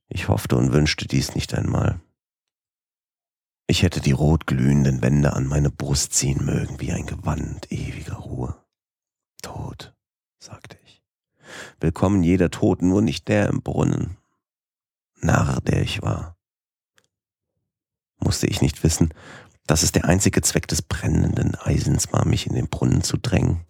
Ich 0.09 0.27
hoffte 0.27 0.57
und 0.57 0.73
wünschte 0.73 1.07
dies 1.07 1.35
nicht 1.35 1.53
einmal. 1.53 2.01
Ich 3.67 3.83
hätte 3.83 4.01
die 4.01 4.11
rotglühenden 4.11 5.01
Wände 5.01 5.33
an 5.33 5.45
meine 5.45 5.69
Brust 5.69 6.13
ziehen 6.13 6.43
mögen 6.43 6.79
wie 6.81 6.91
ein 6.91 7.05
Gewand 7.05 7.71
ewiger 7.71 8.15
Ruhe. 8.15 8.55
Tod, 9.41 9.93
sagte 10.39 10.75
ich. 10.75 10.78
Willkommen 11.79 12.23
jeder 12.23 12.51
Tod, 12.51 12.81
nur 12.81 13.01
nicht 13.01 13.27
der 13.27 13.47
im 13.47 13.61
Brunnen. 13.61 14.17
Narr, 15.21 15.61
der 15.61 15.81
ich 15.81 16.01
war. 16.01 16.37
Musste 18.19 18.47
ich 18.47 18.61
nicht 18.61 18.83
wissen, 18.83 19.13
dass 19.65 19.83
es 19.83 19.91
der 19.91 20.05
einzige 20.05 20.41
Zweck 20.41 20.67
des 20.67 20.81
brennenden 20.81 21.55
Eisens 21.55 22.11
war, 22.11 22.25
mich 22.25 22.47
in 22.47 22.55
den 22.55 22.67
Brunnen 22.67 23.03
zu 23.03 23.17
drängen? 23.17 23.65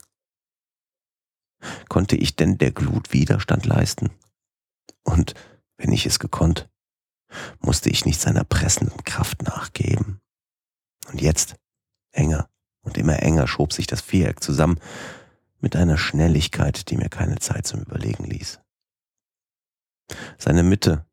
Konnte 1.87 2.15
ich 2.15 2.35
denn 2.35 2.57
der 2.57 2.71
Glut 2.71 3.13
Widerstand 3.13 3.65
leisten? 3.65 4.11
Und 5.03 5.33
wenn 5.77 5.91
ich 5.91 6.05
es 6.05 6.19
gekonnt, 6.19 6.69
musste 7.59 7.89
ich 7.89 8.05
nicht 8.05 8.19
seiner 8.19 8.43
pressenden 8.43 9.03
Kraft 9.03 9.43
nachgeben. 9.43 10.19
Und 11.11 11.21
jetzt, 11.21 11.55
enger 12.11 12.49
und 12.81 12.97
immer 12.97 13.21
enger 13.21 13.47
schob 13.47 13.73
sich 13.73 13.87
das 13.87 14.01
Viereck 14.01 14.41
zusammen, 14.41 14.79
mit 15.59 15.75
einer 15.75 15.97
Schnelligkeit, 15.97 16.89
die 16.89 16.97
mir 16.97 17.09
keine 17.09 17.39
Zeit 17.39 17.67
zum 17.67 17.81
Überlegen 17.81 18.23
ließ. 18.23 18.59
Seine 20.37 20.63
Mitte 20.63 21.05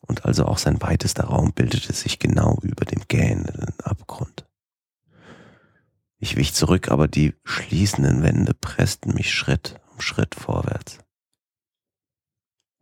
und 0.00 0.24
also 0.24 0.46
auch 0.46 0.58
sein 0.58 0.80
weitester 0.80 1.24
Raum 1.24 1.52
bildete 1.52 1.92
sich 1.92 2.18
genau 2.18 2.58
über 2.62 2.84
dem 2.84 3.02
gähnenden 3.06 3.78
Abgrund. 3.80 4.46
Ich 6.18 6.36
wich 6.36 6.54
zurück, 6.54 6.90
aber 6.90 7.08
die 7.08 7.34
schließenden 7.44 8.22
Wände 8.22 8.54
pressten 8.54 9.14
mich 9.14 9.32
Schritt 9.32 9.80
um 9.92 10.00
Schritt 10.00 10.34
vorwärts. 10.34 10.98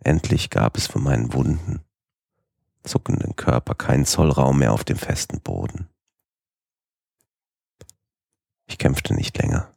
Endlich 0.00 0.50
gab 0.50 0.76
es 0.76 0.86
für 0.86 0.98
meinen 0.98 1.32
wunden, 1.32 1.80
zuckenden 2.82 3.36
Körper 3.36 3.74
keinen 3.74 4.06
Zollraum 4.06 4.58
mehr 4.58 4.72
auf 4.72 4.84
dem 4.84 4.96
festen 4.96 5.40
Boden. 5.40 5.88
Ich 8.66 8.78
kämpfte 8.78 9.14
nicht 9.14 9.36
länger, 9.38 9.72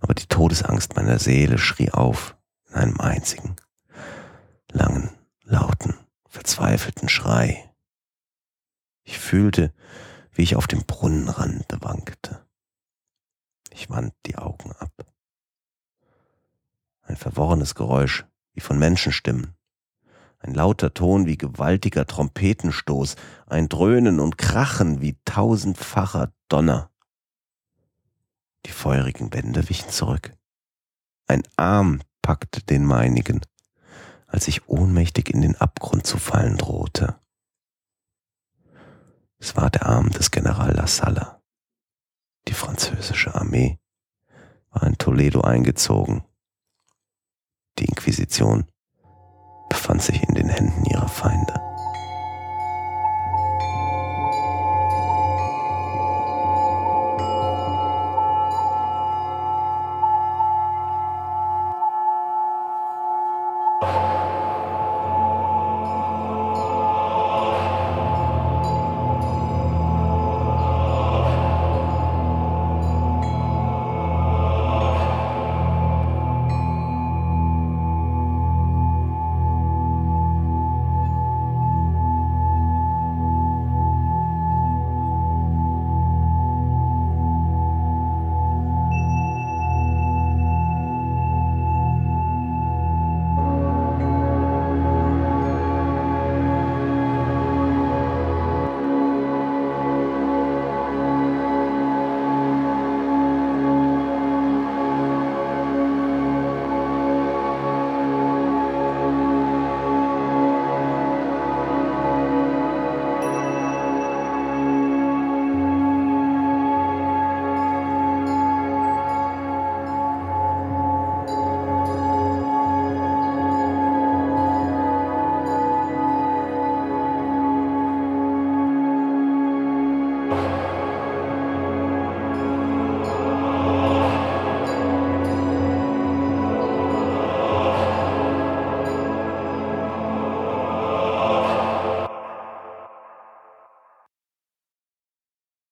aber 0.00 0.14
die 0.14 0.26
Todesangst 0.26 0.96
meiner 0.96 1.18
Seele 1.18 1.58
schrie 1.58 1.90
auf 1.90 2.36
in 2.68 2.74
einem 2.74 3.00
einzigen, 3.00 3.56
langen, 4.70 5.10
lauten, 5.44 5.94
verzweifelten 6.28 7.08
Schrei. 7.08 7.70
Ich 9.02 9.18
fühlte, 9.18 9.72
wie 10.32 10.42
ich 10.42 10.56
auf 10.56 10.66
dem 10.66 10.84
Brunnenrand 10.84 11.66
wankte. 11.80 12.44
Ich 13.70 13.90
wand 13.90 14.14
die 14.26 14.36
Augen 14.36 14.72
ab. 14.72 14.92
Ein 17.02 17.16
verworrenes 17.16 17.74
Geräusch, 17.74 18.24
wie 18.52 18.60
von 18.60 18.78
Menschenstimmen. 18.78 19.54
Ein 20.38 20.54
lauter 20.54 20.92
Ton 20.92 21.26
wie 21.26 21.36
gewaltiger 21.36 22.06
Trompetenstoß, 22.06 23.16
ein 23.46 23.68
Dröhnen 23.68 24.20
und 24.20 24.38
Krachen 24.38 25.00
wie 25.00 25.16
tausendfacher 25.24 26.32
Donner. 26.48 26.90
Die 28.66 28.72
feurigen 28.72 29.32
Wände 29.32 29.68
wichen 29.68 29.90
zurück. 29.90 30.32
Ein 31.26 31.42
Arm 31.56 32.02
packte 32.22 32.62
den 32.62 32.84
meinigen, 32.84 33.40
als 34.26 34.48
ich 34.48 34.68
ohnmächtig 34.68 35.30
in 35.30 35.42
den 35.42 35.56
Abgrund 35.56 36.06
zu 36.06 36.18
fallen 36.18 36.56
drohte. 36.56 37.18
Es 39.38 39.56
war 39.56 39.70
der 39.70 39.86
Arm 39.86 40.10
des 40.10 40.30
General 40.30 40.74
La 40.74 40.86
Salle. 40.86 41.40
Die 42.48 42.54
französische 42.54 43.34
Armee 43.34 43.78
war 44.70 44.84
in 44.84 44.98
Toledo 44.98 45.42
eingezogen. 45.42 46.24
Die 47.78 47.86
Inquisition 47.86 48.66
befand 49.68 50.02
sich 50.02 50.22
in 50.22 50.34
den 50.34 50.48
Händen 50.48 50.84